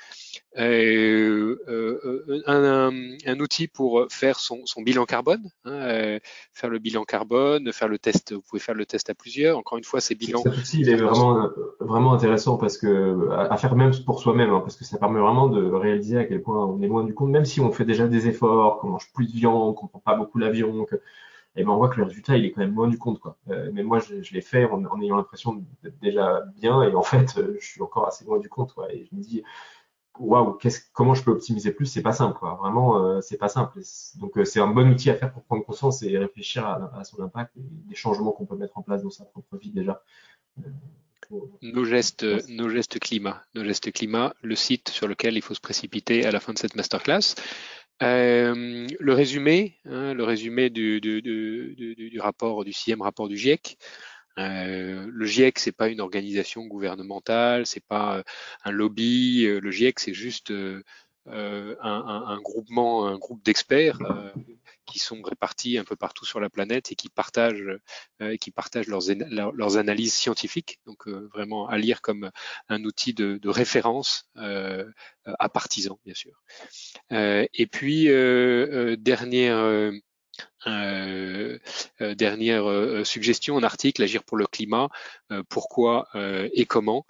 Euh, 0.58 1.56
euh, 1.68 2.42
un, 2.46 2.90
un, 3.24 3.40
outil 3.40 3.68
pour 3.68 4.06
faire 4.10 4.40
son, 4.40 4.62
son 4.64 4.82
bilan 4.82 5.04
carbone, 5.04 5.48
hein, 5.64 5.72
euh, 5.72 6.18
faire 6.52 6.68
le 6.68 6.80
bilan 6.80 7.04
carbone, 7.04 7.72
faire 7.72 7.86
le 7.86 7.98
test. 7.98 8.32
Vous 8.32 8.42
pouvez 8.42 8.60
faire 8.60 8.74
le 8.74 8.84
test 8.84 9.10
à 9.10 9.14
plusieurs. 9.14 9.58
Encore 9.58 9.78
une 9.78 9.84
fois, 9.84 10.00
ces 10.00 10.16
bilans. 10.16 10.42
Cet 10.42 10.56
outil, 10.56 10.80
il 10.80 10.88
est 10.88 10.96
vraiment 10.96 11.48
vraiment 11.78 12.12
intéressant 12.12 12.56
parce 12.56 12.78
que 12.78 13.30
à, 13.30 13.56
faire 13.58 13.76
même 13.76 13.92
pour 14.04 14.20
soi-même, 14.20 14.50
hein, 14.50 14.60
parce 14.60 14.76
que 14.76 14.84
ça 14.84 14.98
permet 14.98 15.20
vraiment 15.20 15.48
de 15.48 15.70
réaliser 15.70 16.18
à 16.18 16.24
quel 16.24 16.42
point 16.42 16.66
on 16.66 16.82
est 16.82 16.88
loin 16.88 17.04
du 17.04 17.14
compte, 17.14 17.30
même 17.30 17.44
si 17.44 17.60
on 17.60 17.70
fait 17.70 17.84
déjà 17.84 18.08
des 18.08 18.26
efforts, 18.26 18.80
qu'on 18.80 18.88
mange 18.88 19.12
plus 19.14 19.26
de 19.26 19.32
viande, 19.32 19.76
qu'on 19.76 19.86
prend 19.86 20.00
pas 20.00 20.16
beaucoup 20.16 20.38
l'avion, 20.38 20.84
que 20.84 20.96
et 21.56 21.64
ben 21.64 21.70
on 21.70 21.78
voit 21.78 21.88
que 21.88 21.96
le 21.96 22.04
résultat 22.04 22.36
il 22.36 22.44
est 22.44 22.52
quand 22.52 22.60
même 22.60 22.76
loin 22.76 22.86
du 22.86 22.96
compte 22.96 23.18
quoi. 23.18 23.36
Euh, 23.48 23.70
mais 23.72 23.82
moi 23.82 23.98
je, 23.98 24.22
je 24.22 24.34
l'ai 24.34 24.40
fait 24.40 24.64
en, 24.66 24.84
en 24.84 25.00
ayant 25.00 25.16
l'impression 25.16 25.64
d'être 25.82 25.98
déjà 26.00 26.44
bien 26.56 26.82
et 26.84 26.94
en 26.94 27.02
fait 27.02 27.40
je 27.58 27.66
suis 27.66 27.82
encore 27.82 28.06
assez 28.06 28.24
loin 28.24 28.38
du 28.38 28.48
compte 28.48 28.72
quoi. 28.72 28.92
Et 28.92 29.08
je 29.10 29.16
me 29.16 29.20
dis 29.20 29.42
waouh, 30.18 30.58
comment 30.92 31.14
je 31.14 31.22
peux 31.22 31.30
optimiser 31.30 31.72
plus 31.72 31.86
C'est 31.86 32.02
pas 32.02 32.12
simple, 32.12 32.38
quoi. 32.38 32.54
Vraiment, 32.54 33.04
euh, 33.04 33.20
c'est 33.20 33.38
pas 33.38 33.48
simple. 33.48 33.80
Donc, 34.16 34.36
euh, 34.36 34.44
c'est 34.44 34.60
un 34.60 34.66
bon 34.66 34.90
outil 34.90 35.10
à 35.10 35.14
faire 35.14 35.32
pour 35.32 35.42
prendre 35.44 35.64
conscience 35.64 36.02
et 36.02 36.16
réfléchir 36.18 36.66
à, 36.66 37.02
son 37.04 37.22
impact 37.22 37.56
et 37.56 37.60
les 37.88 37.96
changements 37.96 38.32
qu'on 38.32 38.46
peut 38.46 38.56
mettre 38.56 38.78
en 38.78 38.82
place 38.82 39.02
dans 39.02 39.10
sa 39.10 39.24
propre 39.24 39.56
vie 39.56 39.70
déjà. 39.70 40.02
Euh, 40.58 41.38
nos 41.62 41.84
gestes, 41.84 42.26
nos 42.48 42.68
gestes 42.68 42.98
climat, 42.98 43.42
nos 43.54 43.64
gestes 43.64 43.92
climat, 43.92 44.34
le 44.42 44.56
site 44.56 44.88
sur 44.88 45.06
lequel 45.06 45.36
il 45.36 45.42
faut 45.42 45.54
se 45.54 45.60
précipiter 45.60 46.26
à 46.26 46.32
la 46.32 46.40
fin 46.40 46.52
de 46.52 46.58
cette 46.58 46.74
masterclass. 46.74 47.36
le 48.00 49.12
résumé, 49.12 49.78
hein, 49.84 50.12
le 50.12 50.24
résumé 50.24 50.70
du, 50.70 51.00
du, 51.00 51.22
du, 51.22 51.94
du, 51.96 52.20
rapport 52.20 52.64
du 52.64 52.72
sixième 52.72 53.02
rapport 53.02 53.28
du 53.28 53.36
GIEC. 53.36 53.78
Euh, 54.38 55.06
le 55.10 55.26
GIEC, 55.26 55.58
c'est 55.58 55.72
pas 55.72 55.88
une 55.88 56.00
organisation 56.00 56.66
gouvernementale, 56.66 57.66
c'est 57.66 57.84
pas 57.84 58.18
euh, 58.18 58.22
un 58.64 58.70
lobby. 58.70 59.44
Euh, 59.44 59.60
le 59.60 59.70
GIEC, 59.70 59.98
c'est 60.00 60.14
juste 60.14 60.52
un, 60.52 61.74
un, 61.82 62.40
groupement, 62.40 63.06
un 63.06 63.18
groupe 63.18 63.44
d'experts 63.44 63.98
qui 64.86 64.98
sont 64.98 65.22
répartis 65.22 65.78
un 65.78 65.84
peu 65.84 65.94
partout 65.94 66.24
sur 66.24 66.40
la 66.40 66.50
planète 66.50 66.90
et 66.90 66.96
qui 66.96 67.08
partagent, 67.08 67.78
qui 68.40 68.50
partagent 68.50 68.88
leurs, 68.88 69.02
leurs, 69.54 69.76
analyses 69.76 70.14
scientifiques. 70.14 70.80
Donc 70.86 71.06
vraiment 71.06 71.68
à 71.68 71.78
lire 71.78 72.00
comme 72.00 72.30
un 72.68 72.82
outil 72.82 73.14
de, 73.14 73.38
de 73.38 73.48
référence 73.48 74.28
à 74.34 75.48
partisans, 75.48 75.98
bien 76.04 76.14
sûr. 76.14 76.42
et 77.10 77.66
puis 77.70 78.06
dernière 78.98 79.92
euh, 80.66 81.58
euh, 82.00 82.14
dernière 82.14 82.68
euh, 82.68 83.04
suggestion, 83.04 83.56
un 83.56 83.62
article, 83.62 84.02
Agir 84.02 84.24
pour 84.24 84.36
le 84.36 84.46
climat, 84.46 84.88
pourquoi 85.48 86.08
et 86.14 86.66
comment. 86.66 87.04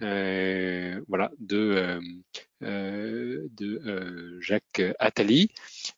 voilà, 0.00 1.30
de, 1.38 2.00
de 2.60 4.38
Jacques 4.40 4.82
Attali. 4.98 5.50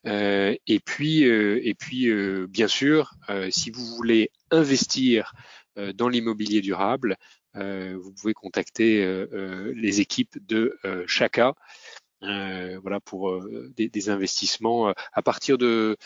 et 0.05 0.81
puis, 0.85 1.23
et 1.23 1.75
puis 1.75 2.47
bien 2.47 2.69
sûr, 2.69 3.15
si 3.51 3.71
vous 3.71 3.85
voulez 3.97 4.31
investir 4.51 5.33
dans 5.95 6.09
l'immobilier 6.09 6.61
durable, 6.61 7.17
vous 7.55 8.13
pouvez 8.21 8.35
contacter 8.35 9.05
les 9.75 10.01
équipes 10.01 10.39
de 10.47 10.77
Chaka. 11.07 11.55
Euh, 12.25 12.79
voilà 12.83 13.01
pour 13.01 13.31
euh, 13.31 13.73
des, 13.77 14.11
investissements. 14.11 14.89
Euh, 14.89 14.93
à 15.13 15.23
partir 15.23 15.59
de 15.59 15.97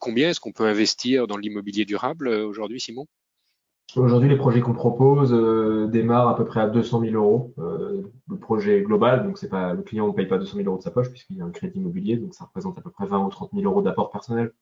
combien 0.00 0.30
est-ce 0.30 0.40
qu'on 0.40 0.52
peut 0.52 0.66
investir 0.66 1.26
dans 1.26 1.36
l'immobilier 1.36 1.84
durable 1.84 2.28
aujourd'hui, 2.28 2.80
Simon? 2.80 3.06
Aujourd'hui, 3.94 4.28
les 4.28 4.36
projets 4.36 4.60
qu'on 4.60 4.74
propose 4.74 5.30
démarrent 5.90 6.28
à 6.28 6.36
peu 6.36 6.44
près 6.44 6.60
à 6.60 6.66
200 6.66 7.00
000 7.02 7.14
euros. 7.14 7.54
le 7.56 8.38
projet 8.38 8.82
global, 8.82 9.24
donc 9.24 9.38
c'est 9.38 9.48
pas 9.48 9.72
le 9.74 9.82
client 9.82 10.08
ne 10.08 10.12
paye 10.12 10.26
pas 10.26 10.38
200 10.38 10.56
000 10.56 10.68
euros 10.68 10.78
de 10.78 10.82
sa 10.82 10.90
poche 10.90 11.08
puisqu'il 11.08 11.36
y 11.36 11.40
a 11.40 11.44
un 11.44 11.50
crédit 11.50 11.78
immobilier, 11.78 12.16
donc 12.16 12.34
ça 12.34 12.44
représente 12.44 12.76
à 12.78 12.80
peu 12.80 12.90
près 12.90 13.06
20 13.06 13.24
ou 13.24 13.28
30 13.30 13.50
000 13.54 13.64
euros 13.64 13.82
d'apport 13.82 14.10
personnel. 14.10 14.52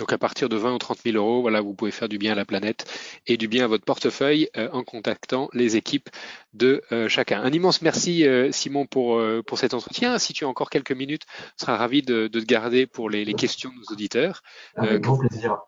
Donc 0.00 0.14
à 0.14 0.18
partir 0.18 0.48
de 0.48 0.56
20 0.56 0.74
ou 0.74 0.78
30 0.78 0.98
000 1.04 1.16
euros, 1.18 1.42
voilà, 1.42 1.60
vous 1.60 1.74
pouvez 1.74 1.90
faire 1.90 2.08
du 2.08 2.16
bien 2.16 2.32
à 2.32 2.34
la 2.34 2.46
planète 2.46 2.90
et 3.26 3.36
du 3.36 3.48
bien 3.48 3.64
à 3.64 3.66
votre 3.66 3.84
portefeuille 3.84 4.48
euh, 4.56 4.70
en 4.72 4.82
contactant 4.82 5.50
les 5.52 5.76
équipes 5.76 6.08
de 6.54 6.82
euh, 6.90 7.06
chacun. 7.06 7.42
Un 7.42 7.52
immense 7.52 7.82
merci 7.82 8.26
euh, 8.26 8.50
Simon 8.50 8.86
pour, 8.86 9.22
pour 9.46 9.58
cet 9.58 9.74
entretien. 9.74 10.18
Si 10.18 10.32
tu 10.32 10.46
as 10.46 10.48
encore 10.48 10.70
quelques 10.70 10.92
minutes, 10.92 11.26
on 11.28 11.64
sera 11.66 11.76
ravi 11.76 12.00
de, 12.00 12.28
de 12.28 12.40
te 12.40 12.46
garder 12.46 12.86
pour 12.86 13.10
les, 13.10 13.26
les, 13.26 13.34
questions 13.34 13.68
de 13.68 13.74
nos 13.74 13.92
auditeurs. 13.92 14.40
Avec 14.74 15.02
grand 15.02 15.18
plaisir. 15.18 15.58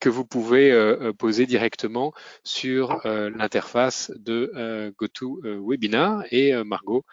Que 0.00 0.08
vous 0.08 0.24
pouvez 0.24 0.72
poser 1.18 1.44
directement 1.44 2.12
sur 2.44 3.00
l'interface 3.04 4.12
de 4.16 4.94
GoToWebinar 4.96 6.24
et 6.30 6.54
Margot 6.62 7.04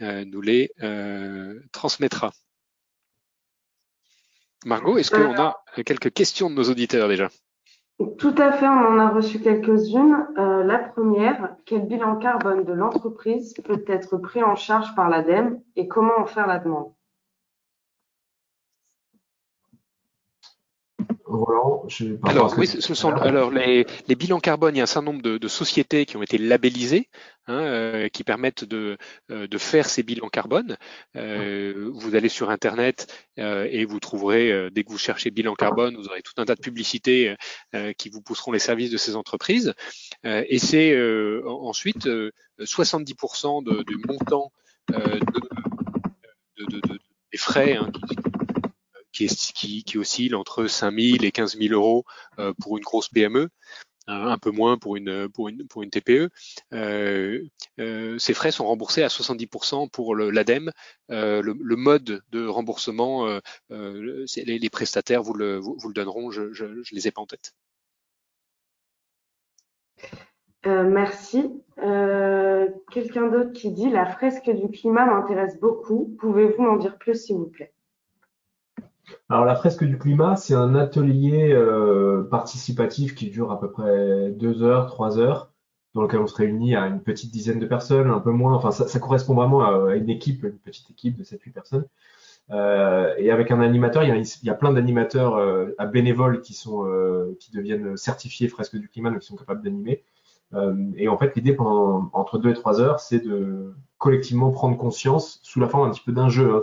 nous 0.00 0.40
les 0.42 0.70
transmettra. 1.72 2.32
Margot, 4.66 4.98
est-ce 4.98 5.12
qu'on 5.12 5.40
a 5.40 5.62
quelques 5.84 6.12
questions 6.12 6.50
de 6.50 6.56
nos 6.56 6.64
auditeurs 6.64 7.06
déjà? 7.06 7.28
Tout 8.18 8.34
à 8.36 8.50
fait, 8.50 8.66
on 8.66 8.94
en 8.94 8.98
a 8.98 9.10
reçu 9.10 9.40
quelques-unes. 9.40 10.26
Euh, 10.38 10.64
la 10.64 10.78
première, 10.78 11.54
quel 11.64 11.86
bilan 11.86 12.16
carbone 12.16 12.64
de 12.64 12.72
l'entreprise 12.72 13.54
peut 13.64 13.84
être 13.86 14.16
pris 14.18 14.42
en 14.42 14.56
charge 14.56 14.92
par 14.96 15.08
l'ADEME 15.08 15.60
et 15.76 15.86
comment 15.86 16.18
en 16.18 16.26
faire 16.26 16.48
la 16.48 16.58
demande? 16.58 16.92
Alors 22.22 22.54
oui, 22.56 22.66
ce 22.66 22.94
sont 22.94 23.10
alors 23.10 23.50
les, 23.50 23.84
bilans 24.16 24.38
carbone. 24.38 24.74
Il 24.74 24.78
y 24.78 24.80
a 24.80 24.84
un 24.84 24.86
certain 24.86 25.10
nombre 25.10 25.22
de, 25.22 25.48
sociétés 25.48 26.06
qui 26.06 26.16
ont 26.16 26.22
été 26.22 26.38
labellisées, 26.38 27.08
hein, 27.46 27.58
euh, 27.58 28.08
qui 28.08 28.22
permettent 28.22 28.64
de, 28.64 28.96
euh, 29.30 29.48
de 29.48 29.58
faire 29.58 29.86
ces 29.86 30.02
bilans 30.02 30.28
carbone. 30.28 30.76
Euh, 31.16 31.90
vous 31.94 32.14
allez 32.14 32.28
sur 32.28 32.50
internet 32.50 33.12
et 33.36 33.84
vous 33.84 34.00
trouverez 34.00 34.70
dès 34.70 34.84
que 34.84 34.90
vous 34.90 34.98
cherchez 34.98 35.30
bilan 35.30 35.54
carbone, 35.54 35.96
vous 35.96 36.06
aurez 36.08 36.22
tout 36.22 36.32
un 36.36 36.44
tas 36.44 36.54
de 36.54 36.60
publicités 36.60 37.34
qui 37.98 38.08
vous 38.08 38.22
pousseront 38.22 38.52
les 38.52 38.58
services 38.58 38.90
de 38.90 38.96
ces 38.96 39.16
entreprises. 39.16 39.74
et 40.24 40.58
c'est 40.58 40.96
ensuite 41.44 42.08
70% 42.58 43.64
de, 43.64 43.82
du 43.82 43.96
montant 44.08 44.52
des 47.32 47.38
frais 47.38 47.76
hein, 47.76 47.90
qui, 47.92 48.16
qui, 49.16 49.98
oscille 49.98 50.34
entre 50.34 50.66
5 50.66 50.94
000 50.98 51.24
et 51.24 51.32
15 51.32 51.58
000 51.58 51.74
euros 51.74 52.04
euh, 52.38 52.52
pour 52.60 52.76
une 52.76 52.84
grosse 52.84 53.08
PME 53.08 53.48
hein, 54.06 54.26
un 54.28 54.38
peu 54.38 54.50
moins 54.50 54.78
pour 54.78 54.96
une 54.96 55.90
TPE. 55.90 56.30
Euh, 56.72 57.42
euh, 57.80 58.18
ces 58.18 58.34
frais 58.34 58.50
sont 58.50 58.66
remboursés 58.66 59.02
à 59.02 59.08
70% 59.08 59.90
pour 59.90 60.14
l'ADEME. 60.16 60.70
Euh, 61.10 61.42
le, 61.42 61.76
mode 61.76 62.22
de 62.30 62.46
remboursement, 62.46 63.26
euh, 63.70 64.24
les, 64.36 64.70
prestataires 64.70 65.22
vous 65.22 65.34
le 65.34 65.56
vous, 65.58 65.76
le 65.86 65.94
donneront. 65.94 66.30
Je, 66.30 66.52
je 66.52 66.94
les 66.94 67.08
ai 67.08 67.10
pas 67.10 67.22
en 67.22 67.26
tête. 67.26 67.54
merci. 70.64 71.62
Quelqu'un 72.90 73.28
d'autre 73.28 73.52
qui 73.52 73.70
dit 73.70 73.90
la 73.90 74.06
fresque 74.06 74.50
du 74.50 74.68
climat 74.68 75.06
m'intéresse 75.06 75.58
beaucoup. 75.60 76.16
Pouvez-vous 76.18 76.62
m'en 76.62 76.76
dire 76.76 76.98
plus, 76.98 77.26
s'il 77.26 77.36
vous 77.36 77.46
plaît? 77.46 77.72
Alors 79.28 79.44
la 79.44 79.56
fresque 79.56 79.84
du 79.84 79.98
climat, 79.98 80.36
c'est 80.36 80.54
un 80.54 80.74
atelier 80.74 81.52
euh, 81.52 82.24
participatif 82.30 83.14
qui 83.14 83.30
dure 83.30 83.50
à 83.52 83.60
peu 83.60 83.70
près 83.70 84.30
deux 84.30 84.62
heures, 84.62 84.86
trois 84.86 85.18
heures, 85.18 85.52
dans 85.94 86.02
lequel 86.02 86.20
on 86.20 86.26
se 86.26 86.34
réunit 86.34 86.76
à 86.76 86.86
une 86.86 87.00
petite 87.00 87.32
dizaine 87.32 87.58
de 87.58 87.66
personnes, 87.66 88.10
un 88.10 88.20
peu 88.20 88.30
moins. 88.30 88.54
Enfin, 88.54 88.70
ça, 88.70 89.00
correspond 89.00 89.34
vraiment 89.34 89.62
à, 89.62 89.94
une 89.96 90.10
équipe, 90.10 90.44
une 90.44 90.58
petite 90.58 90.90
équipe 90.90 91.16
de 91.16 91.24
7-8 91.24 91.52
personnes. 91.52 91.86
Euh, 92.50 93.14
et 93.18 93.30
avec 93.30 93.50
un 93.50 93.60
animateur, 93.60 94.04
il 94.04 94.24
y 94.42 94.50
a, 94.50 94.54
plein 94.54 94.72
d'animateurs 94.72 95.36
euh, 95.36 95.74
à 95.78 95.86
bénévoles 95.86 96.40
qui 96.40 96.54
sont 96.54 96.84
qui 97.40 97.50
deviennent 97.52 97.96
certifiés 97.96 98.48
fresque 98.48 98.76
du 98.76 98.88
climat, 98.88 99.10
donc 99.10 99.20
qui 99.20 99.26
sont 99.26 99.36
capables 99.36 99.62
d'animer. 99.62 100.04
Et 100.96 101.08
en 101.08 101.18
fait, 101.18 101.34
l'idée 101.36 101.52
pendant 101.52 102.10
entre 102.12 102.38
deux 102.38 102.50
et 102.50 102.54
trois 102.54 102.80
heures, 102.80 103.00
c'est 103.00 103.18
de 103.20 103.74
collectivement 103.98 104.50
prendre 104.50 104.76
conscience 104.76 105.40
sous 105.42 105.60
la 105.60 105.68
forme 105.68 105.88
un 105.88 105.90
petit 105.90 106.02
peu 106.04 106.12
d'un 106.12 106.28
jeu. 106.28 106.54
Hein. 106.54 106.60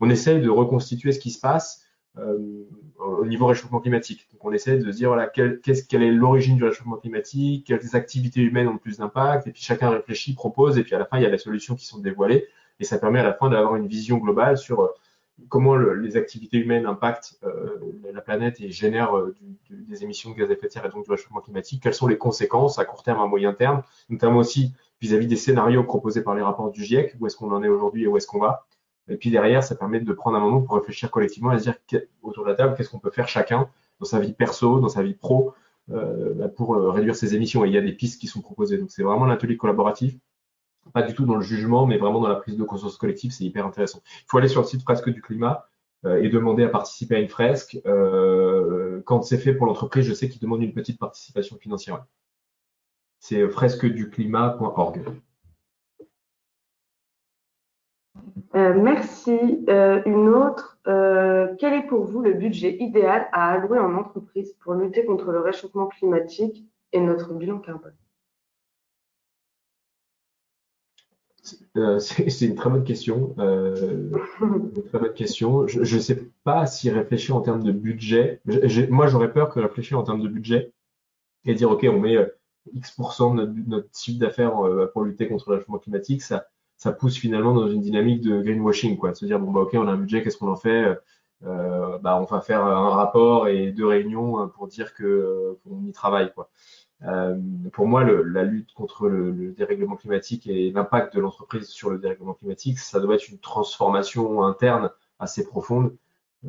on 0.00 0.10
essaye 0.10 0.40
de 0.40 0.50
reconstituer 0.50 1.12
ce 1.12 1.18
qui 1.18 1.30
se 1.30 1.40
passe 1.40 1.84
euh, 2.18 2.64
au 2.98 3.26
niveau 3.26 3.46
réchauffement 3.46 3.80
climatique. 3.80 4.28
Donc 4.32 4.44
on 4.44 4.52
essaie 4.52 4.78
de 4.78 4.90
se 4.90 4.96
dire 4.96 5.08
voilà 5.08 5.26
quelle, 5.26 5.60
est 5.64 6.10
l'origine 6.10 6.56
du 6.56 6.64
réchauffement 6.64 6.96
climatique, 6.96 7.66
quelles 7.66 7.96
activités 7.96 8.40
humaines 8.40 8.68
ont 8.68 8.74
le 8.74 8.78
plus 8.78 8.98
d'impact, 8.98 9.46
et 9.46 9.52
puis 9.52 9.62
chacun 9.62 9.90
réfléchit, 9.90 10.34
propose, 10.34 10.78
et 10.78 10.84
puis 10.84 10.94
à 10.94 10.98
la 10.98 11.04
fin 11.04 11.18
il 11.18 11.22
y 11.22 11.26
a 11.26 11.30
les 11.30 11.38
solutions 11.38 11.74
qui 11.74 11.86
sont 11.86 11.98
dévoilées, 11.98 12.46
et 12.80 12.84
ça 12.84 12.98
permet 12.98 13.20
à 13.20 13.24
la 13.24 13.34
fin 13.34 13.50
d'avoir 13.50 13.76
une 13.76 13.86
vision 13.86 14.18
globale 14.18 14.58
sur 14.58 14.80
euh, 14.80 14.88
comment 15.48 15.76
les 15.76 16.16
activités 16.16 16.58
humaines 16.58 16.86
impactent 16.86 17.38
euh, 17.44 17.80
la 18.12 18.20
planète 18.20 18.60
et 18.60 18.70
génèrent 18.70 19.16
euh, 19.16 19.34
du, 19.40 19.63
des 19.94 20.04
émissions 20.04 20.30
de 20.30 20.36
gaz 20.36 20.50
à 20.50 20.52
effet 20.52 20.66
de 20.66 20.72
serre 20.72 20.86
et 20.86 20.88
donc 20.88 21.04
du 21.04 21.10
réchauffement 21.10 21.40
climatique, 21.40 21.82
quelles 21.82 21.94
sont 21.94 22.06
les 22.06 22.18
conséquences 22.18 22.78
à 22.78 22.84
court 22.84 23.02
terme, 23.02 23.20
à 23.20 23.26
moyen 23.26 23.52
terme, 23.52 23.82
notamment 24.08 24.38
aussi 24.38 24.72
vis-à-vis 25.00 25.26
-vis 25.26 25.30
des 25.30 25.36
scénarios 25.36 25.84
proposés 25.84 26.22
par 26.22 26.34
les 26.34 26.42
rapports 26.42 26.70
du 26.70 26.84
GIEC, 26.84 27.16
où 27.20 27.26
est-ce 27.26 27.36
qu'on 27.36 27.52
en 27.52 27.62
est 27.62 27.68
aujourd'hui 27.68 28.04
et 28.04 28.06
où 28.06 28.16
est-ce 28.16 28.26
qu'on 28.26 28.40
va? 28.40 28.66
Et 29.08 29.16
puis 29.16 29.30
derrière, 29.30 29.62
ça 29.62 29.74
permet 29.74 30.00
de 30.00 30.12
prendre 30.12 30.36
un 30.36 30.40
moment 30.40 30.62
pour 30.62 30.76
réfléchir 30.76 31.10
collectivement 31.10 31.52
et 31.52 31.58
se 31.58 31.64
dire 31.64 31.76
autour 32.22 32.44
de 32.44 32.50
la 32.50 32.54
table, 32.54 32.74
qu'est-ce 32.76 32.90
qu'on 32.90 32.98
peut 32.98 33.10
faire 33.10 33.28
chacun 33.28 33.68
dans 34.00 34.06
sa 34.06 34.18
vie 34.18 34.32
perso, 34.32 34.80
dans 34.80 34.88
sa 34.88 35.02
vie 35.02 35.14
pro, 35.14 35.54
bah, 35.88 36.48
pour 36.56 36.76
réduire 36.76 37.14
ses 37.14 37.34
émissions. 37.34 37.64
Et 37.64 37.68
il 37.68 37.74
y 37.74 37.78
a 37.78 37.82
des 37.82 37.92
pistes 37.92 38.18
qui 38.20 38.26
sont 38.26 38.40
proposées. 38.40 38.78
Donc 38.78 38.90
c'est 38.90 39.02
vraiment 39.02 39.26
l'atelier 39.26 39.56
collaboratif 39.58 40.14
pas 40.92 41.02
du 41.02 41.14
tout 41.14 41.24
dans 41.24 41.36
le 41.36 41.42
jugement, 41.42 41.86
mais 41.86 41.98
vraiment 41.98 42.20
dans 42.20 42.28
la 42.28 42.36
prise 42.36 42.56
de 42.56 42.64
conscience 42.64 42.96
collective, 42.96 43.32
c'est 43.32 43.44
hyper 43.44 43.66
intéressant. 43.66 44.02
Il 44.04 44.26
faut 44.28 44.38
aller 44.38 44.48
sur 44.48 44.60
le 44.60 44.66
site 44.66 44.82
Fresque 44.82 45.08
du 45.08 45.22
climat 45.22 45.66
euh, 46.04 46.22
et 46.22 46.28
demander 46.28 46.64
à 46.64 46.68
participer 46.68 47.16
à 47.16 47.18
une 47.20 47.28
fresque. 47.28 47.78
Euh, 47.86 48.53
quand 49.04 49.22
c'est 49.22 49.38
fait 49.38 49.54
pour 49.54 49.66
l'entreprise, 49.66 50.06
je 50.06 50.14
sais 50.14 50.28
qu'ils 50.28 50.40
demandent 50.40 50.62
une 50.62 50.72
petite 50.72 50.98
participation 50.98 51.56
financière. 51.56 52.04
C'est 53.18 53.48
fresqueduclimat.org. 53.48 55.02
Euh, 58.54 58.74
merci. 58.74 59.64
une 59.68 60.28
autre. 60.28 60.78
quel 60.84 61.72
est 61.72 61.86
pour 61.88 62.04
vous 62.04 62.20
le 62.20 62.34
budget 62.34 62.76
idéal 62.80 63.28
à 63.32 63.52
allouer 63.52 63.78
en 63.78 63.94
entreprise 63.94 64.54
pour 64.60 64.74
lutter 64.74 65.04
contre 65.04 65.32
le 65.32 65.40
réchauffement 65.40 65.86
climatique 65.86 66.64
et 66.92 67.00
notre 67.00 67.32
bilan 67.32 67.58
carbone? 67.58 67.94
Euh, 71.76 71.98
c'est 71.98 72.46
une 72.46 72.54
très 72.54 72.70
bonne 72.70 72.84
question. 72.84 73.34
Euh, 73.38 74.10
très 74.88 74.98
bonne 74.98 75.14
question. 75.14 75.66
Je 75.66 75.80
ne 75.80 76.00
sais 76.00 76.30
pas 76.44 76.66
si 76.66 76.90
réfléchir 76.90 77.36
en 77.36 77.40
termes 77.40 77.62
de 77.62 77.72
budget. 77.72 78.40
moi, 78.90 79.06
j'aurais 79.06 79.32
peur 79.32 79.50
que 79.50 79.60
réfléchir 79.60 79.98
en 79.98 80.02
termes 80.02 80.22
de 80.22 80.28
budget 80.28 80.72
et 81.44 81.54
dire 81.54 81.70
OK, 81.70 81.86
on 81.88 82.00
met 82.00 82.16
euh, 82.16 82.26
X% 82.72 83.34
de 83.34 83.46
notre, 83.68 83.88
chiffre 83.94 84.18
d'affaires 84.18 84.54
pour 84.92 85.02
lutter 85.02 85.28
contre 85.28 85.50
le 85.50 85.56
réchauffement 85.56 85.78
climatique, 85.78 86.22
ça, 86.22 86.46
ça 86.78 86.92
pousse 86.92 87.18
finalement 87.18 87.52
dans 87.52 87.68
une 87.68 87.82
dynamique 87.82 88.22
de 88.22 88.40
greenwashing, 88.40 88.96
quoi. 88.96 89.10
De 89.10 89.16
se 89.16 89.26
dire 89.26 89.38
bon 89.38 89.50
bah 89.52 89.60
OK, 89.60 89.72
on 89.74 89.86
a 89.86 89.92
un 89.92 89.98
budget, 89.98 90.22
qu'est-ce 90.22 90.38
qu'on 90.38 90.50
en 90.50 90.56
fait? 90.56 90.98
Bah 91.42 92.18
on 92.18 92.24
va 92.24 92.40
faire 92.40 92.64
un 92.64 92.88
rapport 92.88 93.48
et 93.48 93.70
deux 93.70 93.86
réunions 93.86 94.48
pour 94.48 94.66
dire 94.66 94.94
que 94.94 95.58
qu'on 95.62 95.84
y 95.84 95.92
travaille, 95.92 96.32
quoi. 96.32 96.48
Euh, 97.06 97.38
pour 97.72 97.86
moi, 97.86 98.04
la 98.04 98.44
lutte 98.44 98.72
contre 98.72 99.08
le, 99.08 99.30
le 99.30 99.52
dérèglement 99.52 99.96
climatique 99.96 100.46
et 100.46 100.70
l'impact 100.70 101.14
de 101.14 101.20
l'entreprise 101.20 101.68
sur 101.68 101.90
le 101.90 101.98
dérèglement 101.98 102.34
climatique, 102.34 102.78
ça 102.78 103.00
doit 103.00 103.16
être 103.16 103.28
une 103.28 103.38
transformation 103.38 104.42
interne 104.42 104.90
assez 105.18 105.44
profonde 105.44 105.94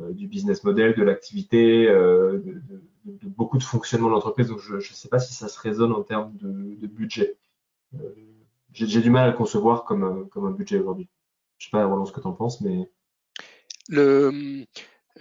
euh, 0.00 0.12
du 0.12 0.26
business 0.28 0.64
model, 0.64 0.94
de 0.94 1.02
l'activité, 1.02 1.88
euh, 1.88 2.38
de, 3.04 3.28
beaucoup 3.28 3.58
de 3.58 3.62
fonctionnement 3.62 4.08
de 4.08 4.14
l'entreprise. 4.14 4.48
Donc, 4.48 4.60
je 4.60 4.76
ne 4.76 4.80
sais 4.80 5.08
pas 5.08 5.18
si 5.18 5.34
ça 5.34 5.48
se 5.48 5.60
résonne 5.60 5.92
en 5.92 6.02
termes 6.02 6.32
de, 6.36 6.86
budget. 6.86 7.36
J'ai 8.72 9.00
du 9.00 9.10
mal 9.10 9.24
à 9.24 9.30
le 9.30 9.36
concevoir 9.36 9.84
comme, 9.84 10.28
un 10.34 10.50
budget 10.50 10.78
aujourd'hui. 10.78 11.08
Je 11.58 11.66
sais 11.66 11.70
pas, 11.70 11.84
Roland, 11.84 12.04
ce 12.04 12.12
que 12.12 12.20
tu 12.20 12.26
en 12.26 12.32
penses, 12.32 12.60
mais. 12.60 12.90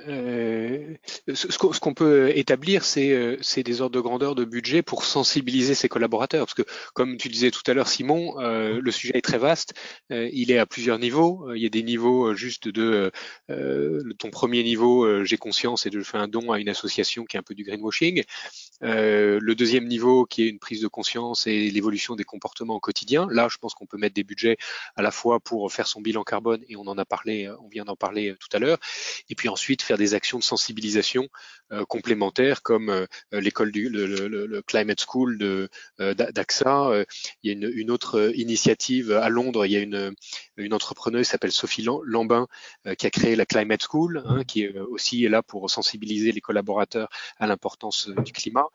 Euh, 0.08 0.96
ce, 1.34 1.80
qu'on 1.80 1.94
peut 1.94 2.32
établir, 2.36 2.84
euh, 2.98 3.38
c'est 3.42 3.64
des 3.64 3.82
ordres 3.82 3.96
de 3.96 4.02
grandeur 4.02 4.36
de 4.36 4.44
budget 4.44 4.82
pour 4.82 5.04
sensibiliser 5.06 5.76
ses 5.76 5.90
collaborateurs. 5.90 6.46
Parce 6.46 6.54
que, 6.54 6.64
comme 6.94 7.18
tu 7.18 7.30
disais 7.30 7.52
tout 7.52 7.62
à 7.68 7.74
l'heure, 7.74 7.88
Simon, 7.88 8.40
euh, 8.40 8.80
le 8.82 8.92
sujet 8.92 9.18
est 9.18 9.22
très 9.22 9.38
vaste. 9.38 9.74
il 10.10 10.52
est 10.52 10.58
à 10.58 10.66
plusieurs 10.66 11.00
niveaux. 11.00 11.54
Il 11.54 11.62
y 11.62 11.66
a 11.66 11.70
des 11.70 11.84
niveaux 11.84 12.34
juste 12.36 12.68
de 12.68 13.12
ton 14.18 14.30
premier 14.30 14.64
niveau, 14.64 15.24
j'ai 15.24 15.38
conscience 15.38 15.86
et 15.86 15.92
je 15.92 16.02
fais 16.02 16.18
un 16.18 16.28
don 16.28 16.52
à 16.52 16.60
une 16.60 16.70
association 16.70 17.26
qui 17.26 17.38
est 17.38 17.40
un 17.40 17.44
peu 17.44 17.56
du 17.56 17.64
greenwashing. 17.64 18.24
Le 18.82 19.54
deuxième 19.54 19.88
niveau, 19.88 20.26
qui 20.26 20.44
est 20.44 20.50
une 20.50 20.60
prise 20.60 20.82
de 20.82 20.88
conscience 20.88 21.48
et 21.48 21.70
l'évolution 21.72 22.16
des 22.16 22.24
comportements 22.24 22.76
au 22.76 22.80
quotidien. 22.80 23.28
Là, 23.30 23.48
je 23.50 23.58
pense 23.58 23.74
qu'on 23.74 23.86
peut 23.86 23.98
mettre 23.98 24.16
des 24.16 24.24
budgets 24.24 24.58
à 24.96 25.02
la 25.02 25.12
fois 25.12 25.40
pour 25.40 25.72
faire 25.72 25.88
son 25.88 26.02
bilan 26.02 26.24
carbone, 26.24 26.64
et 26.68 26.76
on 26.76 26.88
en 26.88 26.98
a 26.98 27.06
parlé, 27.06 27.50
on 27.62 27.68
vient 27.68 27.86
d'en 27.86 27.96
parler 27.96 28.36
tout 28.40 28.50
à 28.56 28.60
l'heure. 28.60 28.78
Et 29.30 29.36
puis 29.36 29.50
ensuite, 29.50 29.82
faire 29.82 29.98
des 29.98 30.14
actions 30.14 30.38
de 30.38 30.44
sensibilisation 30.44 31.28
euh, 31.65 31.65
complémentaires 31.88 32.62
comme 32.62 32.90
euh, 32.90 33.06
l'école 33.32 33.72
du 33.72 33.90
le, 33.90 34.62
Climate 34.62 35.04
School 35.08 35.38
de 35.38 35.70
euh, 36.00 36.14
d'AXA. 36.14 37.06
il 37.44 37.48
y 37.48 37.54
a 37.54 37.54
une, 37.54 37.72
une, 37.74 37.92
autre 37.92 38.32
initiative 38.36 39.12
à 39.12 39.30
Londres. 39.30 39.66
Il 39.66 39.72
y 39.72 39.76
a 39.76 39.80
une, 39.80 40.14
une 40.58 40.74
entrepreneuse 40.74 41.26
qui 41.26 41.32
s'appelle 41.32 41.52
Sophie 41.52 41.86
Lambin 42.04 42.48
qui 42.98 43.08
a 43.08 43.10
créé 43.10 43.36
la 43.36 43.46
Climate 43.46 43.82
School, 43.90 44.24
hein, 44.26 44.44
qui 44.44 44.64
est 44.64 44.78
aussi 44.78 45.28
là 45.28 45.42
pour 45.42 45.70
sensibiliser 45.70 46.32
les 46.32 46.42
collaborateurs 46.42 47.10
à 47.38 47.48
l'importance 47.48 48.10
du 48.10 48.32
climat. 48.32 48.68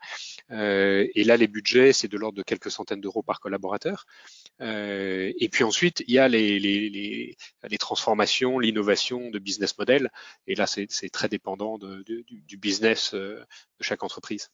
et 0.49 1.23
là, 1.23 1.37
les 1.37 1.47
budgets, 1.47 1.93
c'est 1.93 2.07
de 2.07 2.17
l'ordre 2.17 2.37
de 2.37 2.43
quelques 2.43 2.71
centaines 2.71 3.01
d'euros 3.01 3.23
par 3.23 3.39
collaborateur. 3.39 4.05
et 4.59 5.49
puis 5.51 5.63
ensuite, 5.63 6.03
il 6.07 6.13
y 6.13 6.19
a 6.19 6.27
les, 6.27 6.59
les, 6.59 6.89
les, 6.89 7.37
les 7.69 7.77
transformations, 7.77 8.59
l'innovation 8.59 9.29
de 9.29 9.39
business 9.39 9.77
model. 9.77 10.09
Et 10.47 10.55
là, 10.55 10.67
c'est 10.67 10.87
c'est 10.89 11.09
très 11.09 11.29
dépendant 11.29 11.77
du, 11.77 12.57
business 12.57 12.80
euh, 12.83 13.39
de 13.39 13.83
chaque 13.83 14.03
entreprise. 14.03 14.49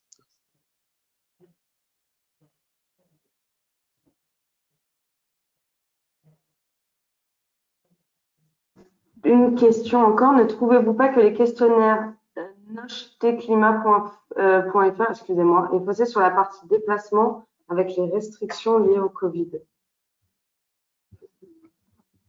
Une 9.23 9.55
question 9.55 9.99
encore. 10.05 10.33
Ne 10.33 10.43
trouvez-vous 10.43 10.93
pas 10.93 11.09
que 11.09 11.19
les 11.19 11.33
questionnaires 11.33 12.13
euh, 12.37 12.47
nochteclimat.fr, 12.69 14.37
euh, 14.37 14.91
excusez-moi, 15.09 15.69
est 15.73 15.79
posé 15.79 16.05
sur 16.05 16.21
la 16.21 16.29
partie 16.29 16.65
déplacement 16.67 17.47
avec 17.67 17.95
les 17.97 18.09
restrictions 18.09 18.79
liées 18.79 18.99
au 18.99 19.09
Covid? 19.09 19.49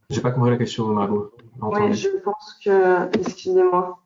J'ai 0.09 0.21
pas 0.21 0.31
compris 0.31 0.49
la 0.49 0.57
question, 0.57 0.87
Margot. 0.87 1.31
Oui, 1.61 1.93
je 1.93 2.09
pense 2.17 2.59
que, 2.63 3.15
excusez-moi. 3.17 4.01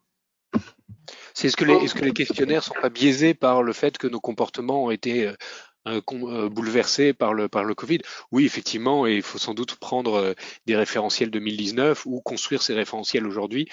C'est 1.43 1.49
ce 1.49 1.57
que 1.57 1.65
les, 1.65 1.73
est-ce 1.73 1.93
que 1.93 2.05
les 2.05 2.13
questionnaires 2.13 2.63
sont 2.63 2.73
pas 2.81 2.87
biaisés 2.87 3.33
par 3.33 3.63
le 3.63 3.73
fait 3.73 3.97
que 3.97 4.07
nos 4.07 4.21
comportements 4.21 4.85
ont 4.85 4.91
été 4.91 5.27
euh, 5.27 5.99
euh, 6.13 6.47
bouleversés 6.47 7.11
par 7.11 7.33
le 7.33 7.49
par 7.49 7.65
le 7.65 7.75
Covid? 7.75 7.99
Oui, 8.31 8.45
effectivement, 8.45 9.05
et 9.05 9.15
il 9.15 9.21
faut 9.21 9.39
sans 9.39 9.53
doute 9.53 9.75
prendre 9.75 10.13
euh, 10.13 10.33
des 10.67 10.77
référentiels 10.77 11.31
2019 11.31 12.05
ou 12.05 12.21
construire 12.21 12.61
ces 12.61 12.73
référentiels 12.73 13.27
aujourd'hui 13.27 13.67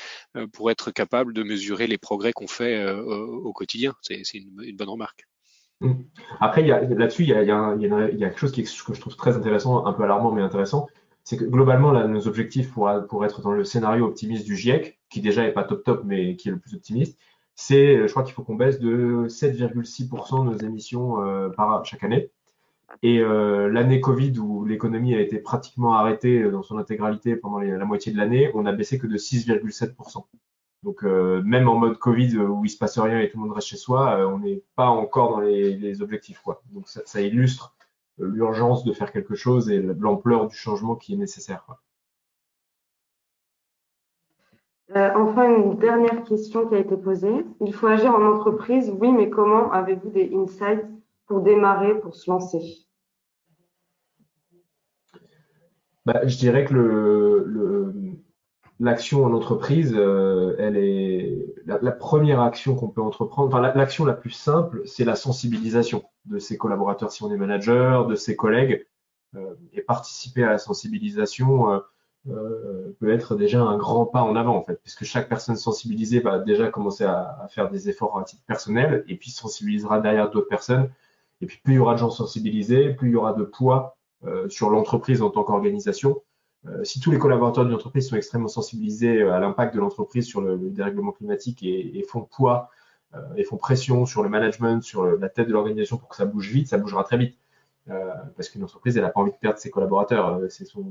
pour 0.53 0.73
être 0.73 0.91
capable 0.91 1.33
de 1.33 1.45
mesurer 1.45 1.87
les 1.87 1.97
progrès 1.97 2.33
qu'on 2.33 2.49
fait 2.49 2.85
au 2.91 3.53
quotidien. 3.53 3.95
C'est 4.03 4.25
une, 4.35 4.77
bonne 4.77 4.89
remarque. 4.89 5.29
Après, 6.41 6.63
là-dessus, 6.63 7.23
il 7.23 7.29
y 7.29 7.35
a, 7.35 7.45
y, 7.45 7.53
a, 7.53 7.77
y 7.77 7.87
a, 7.87 8.29
quelque 8.31 8.41
chose 8.41 8.51
qui, 8.51 8.65
que 8.65 8.95
je 8.95 9.01
trouve 9.01 9.15
très 9.15 9.37
intéressant, 9.37 9.87
un 9.87 9.93
peu 9.93 10.03
alarmant 10.03 10.33
mais 10.33 10.43
intéressant, 10.43 10.89
c'est 11.23 11.37
que 11.37 11.45
globalement, 11.45 11.93
là, 11.93 12.09
nos 12.09 12.27
objectifs 12.27 12.73
pour, 12.73 12.91
pour 13.09 13.25
être 13.25 13.43
dans 13.43 13.53
le 13.53 13.63
scénario 13.63 14.07
optimiste 14.07 14.45
du 14.45 14.57
GIEC, 14.57 14.99
qui 15.09 15.21
déjà 15.21 15.45
est 15.45 15.53
pas 15.53 15.63
top 15.63 15.85
top, 15.85 16.03
mais 16.05 16.35
qui 16.35 16.49
est 16.49 16.53
le 16.53 16.59
plus 16.59 16.75
optimiste, 16.75 17.17
c'est, 17.61 18.09
je 18.09 18.11
crois 18.11 18.23
qu'il 18.23 18.33
faut 18.33 18.43
qu'on 18.43 18.55
baisse 18.55 18.79
de 18.81 19.27
7,6% 19.29 20.47
de 20.47 20.51
nos 20.51 20.57
émissions 20.57 21.23
euh, 21.23 21.51
par 21.51 21.85
chaque 21.85 22.03
année. 22.03 22.31
Et 23.03 23.19
euh, 23.19 23.69
l'année 23.69 24.01
Covid, 24.01 24.39
où 24.39 24.65
l'économie 24.65 25.15
a 25.15 25.21
été 25.21 25.39
pratiquement 25.39 25.93
arrêtée 25.93 26.51
dans 26.51 26.63
son 26.63 26.79
intégralité 26.79 27.37
pendant 27.37 27.61
la 27.61 27.85
moitié 27.85 28.13
de 28.13 28.17
l'année, 28.17 28.51
on 28.55 28.65
a 28.65 28.73
baissé 28.73 28.99
que 28.99 29.07
de 29.07 29.19
6,7%. 29.19 30.25
Donc 30.85 31.05
euh, 31.05 31.43
même 31.43 31.69
en 31.69 31.77
mode 31.77 31.99
Covid 31.99 32.39
où 32.39 32.65
il 32.65 32.71
se 32.71 32.79
passe 32.79 32.99
rien 32.99 33.21
et 33.21 33.29
tout 33.29 33.37
le 33.37 33.43
monde 33.45 33.53
reste 33.53 33.69
chez 33.69 33.77
soi, 33.77 34.27
on 34.27 34.39
n'est 34.39 34.63
pas 34.75 34.89
encore 34.89 35.33
dans 35.33 35.41
les, 35.41 36.01
objectifs. 36.01 36.43
Donc 36.73 36.89
ça, 36.89 37.21
illustre 37.21 37.75
l'urgence 38.19 38.85
de 38.85 38.95
faire 38.95 39.13
quelque 39.13 39.35
chose 39.35 39.71
et 39.71 39.83
l'ampleur 39.83 40.47
du 40.47 40.57
changement 40.57 40.97
qui 40.97 41.13
est 41.13 41.19
nécessaire. 41.19 41.67
Euh, 44.97 45.11
enfin, 45.15 45.55
une 45.55 45.79
dernière 45.79 46.25
question 46.25 46.67
qui 46.67 46.75
a 46.75 46.79
été 46.79 46.97
posée. 46.97 47.47
Il 47.61 47.73
faut 47.73 47.87
agir 47.87 48.13
en 48.13 48.25
entreprise, 48.25 48.93
oui, 48.99 49.13
mais 49.13 49.31
comment 49.31 49.71
avez-vous 49.71 50.11
des 50.11 50.33
insights 50.35 50.85
pour 51.27 51.43
démarrer, 51.43 52.01
pour 52.01 52.17
se 52.17 52.29
lancer? 52.29 52.61
Bah, 56.07 56.27
Je 56.27 56.37
dirais 56.37 56.65
que 56.65 57.47
l'action 58.81 59.25
en 59.25 59.33
entreprise, 59.33 59.95
euh, 59.95 60.57
elle 60.59 60.77
est 60.77 61.47
la, 61.67 61.93
première 61.93 62.41
action 62.41 62.75
qu'on 62.75 62.89
peut 62.89 63.03
entreprendre. 63.03 63.49
Enfin, 63.55 63.61
l'action 63.61 64.05
la, 64.05 64.15
plus 64.15 64.31
simple, 64.31 64.83
c'est 64.87 65.05
la 65.05 65.15
sensibilisation 65.15 66.03
de 66.25 66.41
ses 66.41 66.57
collaborateurs 66.57 67.13
si 67.13 67.23
on 67.23 67.31
est 67.31 67.37
manager, 67.37 68.07
de 68.07 68.17
ses 68.17 68.35
collègues, 68.35 68.85
euh, 69.37 69.55
et 69.73 69.83
participer 69.83 70.43
à 70.43 70.51
la 70.51 70.59
sensibilisation 70.59 71.81
euh, 72.29 72.95
peut 73.01 73.11
être 73.11 73.35
déjà 73.35 73.63
un 73.63 73.79
grand 73.79 74.05
pas 74.05 74.23
en 74.23 74.37
avant 74.37 74.55
en 74.55 74.63
fait, 74.63 74.79
puisque 74.83 75.05
chaque 75.05 75.29
personne 75.29 75.57
sensibilisée 75.57 76.21
va 76.21 76.39
déjà 76.39 76.69
commencer 76.69 77.05
à, 77.05 77.47
faire 77.51 77.71
des 77.71 77.89
efforts 77.89 78.19
à 78.19 78.25
titre 78.25 78.43
personnel 78.47 79.05
et 79.09 79.17
puis 79.17 79.31
sensibilisera 79.31 80.01
derrière 80.01 80.31
d'autres 80.31 80.49
personnes. 80.49 80.91
Et 81.41 81.47
puis 81.47 81.59
plus 81.65 81.75
il 81.75 81.77
y 81.77 81.79
aura 81.79 81.95
de 81.95 81.99
gens 81.99 82.11
sensibilisés, 82.11 82.93
plus 82.93 83.09
il 83.09 83.13
y 83.13 83.17
aura 83.17 83.33
de 83.33 83.43
poids 83.43 83.97
euh, 84.27 84.49
sur 84.51 84.69
l'entreprise 84.69 85.23
en 85.23 85.31
tant 85.31 85.45
qu'organisation. 85.45 86.23
Euh, 86.67 86.85
si 86.85 87.01
tous 87.01 87.11
les 87.11 87.19
collaborateurs 87.19 87.65
d'une 87.65 87.75
entreprise 87.75 88.09
sont 88.11 88.17
extrêmement 88.17 88.49
sensibilisés 88.49 89.23
à 89.23 89.41
l'impact 89.41 89.75
de 89.75 89.81
l'entreprise 89.81 90.27
sur 90.27 90.43
le, 90.43 90.59
dérèglement 90.59 91.13
climatique 91.13 91.63
et, 91.63 91.99
et 91.99 92.03
font 92.03 92.23
poids 92.23 92.71
et 93.37 93.43
font 93.43 93.57
pression 93.57 94.07
sur 94.07 94.23
le 94.23 94.29
management, 94.29 94.85
sur 94.85 95.05
la 95.05 95.29
tête 95.29 95.49
de 95.49 95.53
l'organisation 95.53 95.97
pour 95.97 96.09
que 96.09 96.15
ça 96.15 96.27
bouge 96.27 96.49
vite, 96.49 96.69
ça 96.69 96.79
bougera 96.79 97.03
très 97.03 97.17
vite. 97.19 97.37
Euh, 97.89 98.13
parce 98.37 98.49
qu'une 98.49 98.63
entreprise, 98.63 98.97
elle 98.97 99.03
n'a 99.03 99.11
pas 99.11 99.21
envie 99.21 99.33
de 99.33 99.37
perdre 99.37 99.59
ses 99.59 99.71
collaborateurs, 99.71 100.37
euh, 100.37 100.49
c'est 100.49 100.65
son, 100.65 100.85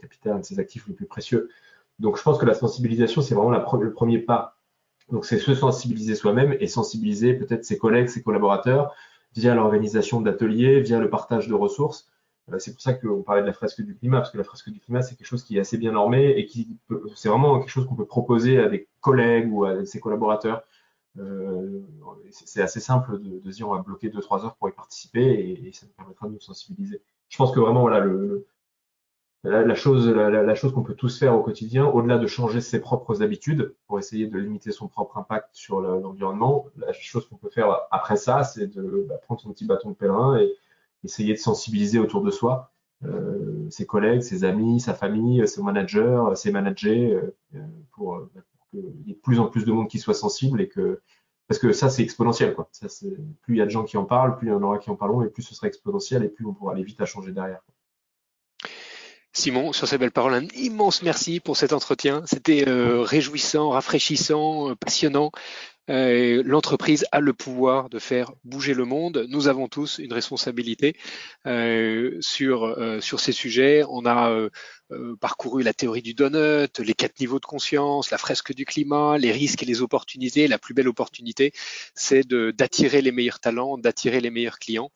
capital, 0.00 0.34
un 0.34 0.38
de 0.38 0.44
ses 0.44 0.58
actifs 0.58 0.86
les 0.86 0.94
plus 0.94 1.06
précieux. 1.06 1.50
Donc 1.98 2.16
je 2.16 2.22
pense 2.22 2.38
que 2.38 2.46
la 2.46 2.54
sensibilisation, 2.54 3.20
c'est 3.20 3.34
vraiment 3.34 3.50
le 3.50 3.92
premier 3.92 4.18
pas 4.18 4.56
Donc 5.10 5.24
c'est 5.24 5.38
se 5.38 5.54
sensibiliser 5.54 6.14
soi-même 6.14 6.56
et 6.60 6.66
sensibiliser 6.66 7.34
peut-être 7.34 7.64
ses 7.64 7.78
collègues, 7.78 8.08
ses 8.08 8.22
collaborateurs 8.22 8.94
via 9.34 9.54
l'organisation 9.54 10.20
d'ateliers, 10.20 10.80
via 10.80 10.98
le 10.98 11.10
partage 11.10 11.48
de 11.48 11.54
ressources. 11.54 12.08
Euh, 12.52 12.58
c'est 12.58 12.72
pour 12.72 12.80
ça 12.80 12.94
qu'on 12.94 13.22
parlait 13.22 13.42
de 13.42 13.46
la 13.46 13.52
fresque 13.52 13.82
du 13.82 13.96
climat, 13.96 14.18
parce 14.18 14.30
que 14.30 14.38
la 14.38 14.44
fresque 14.44 14.70
du 14.70 14.80
climat, 14.80 15.02
c'est 15.02 15.16
quelque 15.16 15.26
chose 15.26 15.42
qui 15.42 15.56
est 15.56 15.60
assez 15.60 15.78
bien 15.78 15.92
normé 15.92 16.30
et 16.30 16.46
qui 16.46 16.78
c'est 17.16 17.28
vraiment 17.28 17.58
quelque 17.58 17.70
chose 17.70 17.86
qu'on 17.86 17.96
peut 17.96 18.06
proposer 18.06 18.58
à 18.58 18.68
des 18.68 18.88
collègues 19.00 19.52
ou 19.52 19.64
à 19.64 19.84
ses 19.84 20.00
collaborateurs. 20.00 20.62
Euh, 21.18 21.80
c'est 22.30 22.62
assez 22.62 22.80
simple 22.80 23.18
de, 23.18 23.50
dire 23.50 23.68
on 23.68 23.74
va 23.74 23.82
bloquer 23.82 24.08
2-3 24.08 24.44
heures 24.44 24.56
pour 24.56 24.68
y 24.68 24.72
participer 24.72 25.22
et, 25.22 25.72
ça 25.72 25.86
nous 25.86 25.92
permettra 25.92 26.26
de 26.26 26.32
nous 26.32 26.40
sensibiliser. 26.40 27.02
Je 27.28 27.36
pense 27.36 27.52
que 27.52 27.60
vraiment 27.60 27.80
voilà 27.80 28.04
la, 29.44 29.74
chose, 29.74 30.08
la, 30.08 30.54
chose 30.54 30.72
qu'on 30.72 30.82
peut 30.82 30.94
tous 30.94 31.18
faire 31.18 31.34
au 31.34 31.42
quotidien, 31.42 31.86
au-delà 31.86 32.18
de 32.18 32.26
changer 32.26 32.60
ses 32.60 32.80
propres 32.80 33.22
habitudes 33.22 33.74
pour 33.86 33.98
essayer 33.98 34.26
de 34.26 34.38
limiter 34.38 34.72
son 34.72 34.88
propre 34.88 35.18
impact 35.18 35.48
sur 35.52 35.80
l'environnement, 35.80 36.66
la 36.76 36.92
chose 36.92 37.28
qu'on 37.28 37.36
peut 37.36 37.50
faire 37.50 37.86
après 37.90 38.16
ça, 38.16 38.44
c'est 38.44 38.66
de 38.66 39.06
bah, 39.08 39.16
prendre 39.18 39.40
son 39.40 39.52
petit 39.52 39.64
bâton 39.64 39.90
de 39.90 39.94
pèlerin 39.94 40.38
et 40.38 40.52
essayer 41.04 41.34
de 41.34 41.38
sensibiliser 41.38 41.98
autour 41.98 42.22
de 42.22 42.30
soi 42.30 42.72
euh, 43.04 43.68
ses 43.70 43.86
collègues, 43.86 44.22
ses 44.22 44.44
amis, 44.44 44.80
sa 44.80 44.94
famille, 44.94 45.46
ses 45.46 45.62
managers, 45.62 46.24
ses 46.34 46.50
managers, 46.50 47.14
euh, 47.54 47.60
pour, 47.92 48.26
y 49.06 49.10
ait 49.10 49.14
de 49.14 49.20
plus 49.20 49.38
en 49.40 49.46
plus 49.46 49.64
de 49.64 49.72
monde 49.72 49.88
qui 49.88 49.98
soit 49.98 50.14
sensible 50.14 50.60
et 50.60 50.68
que 50.68 51.00
parce 51.48 51.60
que 51.60 51.72
ça 51.72 51.90
c'est 51.90 52.02
exponentiel 52.02 52.54
quoi. 52.54 52.68
Plus 53.42 53.54
il 53.54 53.58
y 53.58 53.60
a 53.60 53.66
de 53.66 53.70
gens 53.70 53.84
qui 53.84 53.96
en 53.96 54.04
parlent, 54.04 54.36
plus 54.36 54.48
il 54.48 54.50
y 54.50 54.54
en 54.54 54.62
aura 54.62 54.78
qui 54.78 54.90
en 54.90 54.96
parleront 54.96 55.22
et 55.22 55.28
plus 55.28 55.42
ce 55.42 55.54
sera 55.54 55.68
exponentiel 55.68 56.24
et 56.24 56.28
plus 56.28 56.46
on 56.46 56.54
pourra 56.54 56.72
aller 56.72 56.82
vite 56.82 57.00
à 57.00 57.06
changer 57.06 57.32
derrière. 57.32 57.62
Simon, 59.36 59.74
sur 59.74 59.86
ces 59.86 59.98
belles 59.98 60.12
paroles, 60.12 60.32
un 60.32 60.46
immense 60.56 61.02
merci 61.02 61.40
pour 61.40 61.58
cet 61.58 61.74
entretien. 61.74 62.22
C'était 62.24 62.66
euh, 62.66 63.02
réjouissant, 63.02 63.68
rafraîchissant, 63.68 64.70
euh, 64.70 64.74
passionnant. 64.74 65.30
Euh, 65.90 66.42
l'entreprise 66.42 67.04
a 67.12 67.20
le 67.20 67.34
pouvoir 67.34 67.90
de 67.90 67.98
faire 67.98 68.32
bouger 68.44 68.72
le 68.72 68.86
monde. 68.86 69.26
Nous 69.28 69.46
avons 69.46 69.68
tous 69.68 69.98
une 69.98 70.14
responsabilité 70.14 70.96
sur 72.20 72.76
sur 73.00 73.20
ces 73.20 73.32
sujets. 73.32 73.84
On 73.90 74.06
a 74.06 74.48
parcouru 75.20 75.62
la 75.62 75.74
théorie 75.74 76.02
du 76.02 76.14
donut, 76.14 76.78
les 76.78 76.94
quatre 76.94 77.18
niveaux 77.20 77.40
de 77.40 77.46
conscience, 77.46 78.10
la 78.10 78.18
fresque 78.18 78.54
du 78.54 78.64
climat, 78.64 79.18
les 79.18 79.32
risques 79.32 79.62
et 79.62 79.66
les 79.66 79.82
opportunités. 79.82 80.48
La 80.48 80.58
plus 80.58 80.74
belle 80.74 80.88
opportunité, 80.88 81.52
c'est 81.94 82.26
d'attirer 82.28 83.02
les 83.02 83.12
meilleurs 83.12 83.40
talents, 83.40 83.78
d'attirer 83.78 84.20
les 84.20 84.30
meilleurs 84.30 84.58
clients. 84.58 84.90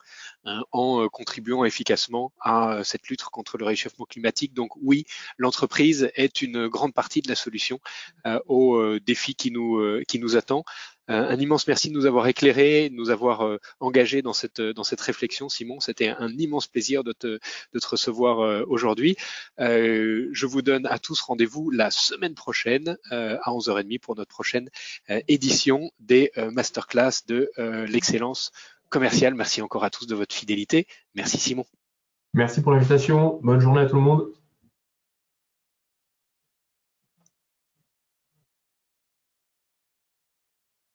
Hein, 0.46 0.62
en 0.72 1.02
euh, 1.02 1.08
contribuant 1.08 1.66
efficacement 1.66 2.32
à 2.40 2.72
euh, 2.76 2.82
cette 2.82 3.08
lutte 3.08 3.22
contre 3.24 3.58
le 3.58 3.66
réchauffement 3.66 4.06
climatique. 4.06 4.54
Donc 4.54 4.70
oui, 4.80 5.04
l'entreprise 5.36 6.10
est 6.14 6.40
une 6.40 6.66
grande 6.66 6.94
partie 6.94 7.20
de 7.20 7.28
la 7.28 7.34
solution 7.34 7.78
euh, 8.26 8.40
au 8.46 8.98
défi 9.00 9.34
qui 9.34 9.50
nous, 9.50 10.00
qui 10.08 10.18
nous 10.18 10.36
attend. 10.36 10.64
Un 11.12 11.36
immense 11.40 11.66
merci 11.66 11.90
de 11.90 11.94
nous 11.94 12.06
avoir 12.06 12.28
éclairés, 12.28 12.88
de 12.88 12.94
nous 12.94 13.10
avoir 13.10 13.58
engagés 13.80 14.22
dans 14.22 14.32
cette, 14.32 14.60
dans 14.60 14.84
cette 14.84 15.00
réflexion, 15.00 15.48
Simon. 15.48 15.80
C'était 15.80 16.08
un 16.08 16.30
immense 16.38 16.68
plaisir 16.68 17.02
de 17.02 17.12
te, 17.12 17.26
de 17.26 17.78
te 17.78 17.86
recevoir 17.86 18.64
aujourd'hui. 18.68 19.16
Je 19.58 20.46
vous 20.46 20.62
donne 20.62 20.86
à 20.86 21.00
tous 21.00 21.20
rendez-vous 21.20 21.70
la 21.70 21.90
semaine 21.90 22.34
prochaine 22.34 22.96
à 23.10 23.50
11h30 23.50 23.98
pour 23.98 24.14
notre 24.14 24.30
prochaine 24.30 24.70
édition 25.26 25.90
des 25.98 26.30
masterclass 26.52 27.26
de 27.26 27.50
l'excellence 27.88 28.52
commercial. 28.88 29.34
Merci 29.34 29.62
encore 29.62 29.84
à 29.84 29.90
tous 29.90 30.06
de 30.06 30.14
votre 30.14 30.34
fidélité. 30.34 30.86
Merci 31.14 31.38
Simon. 31.38 31.64
Merci 32.34 32.62
pour 32.62 32.72
l'invitation. 32.72 33.40
Bonne 33.42 33.60
journée 33.60 33.80
à 33.80 33.86
tout 33.86 33.96
le 33.96 34.02
monde. 34.02 34.28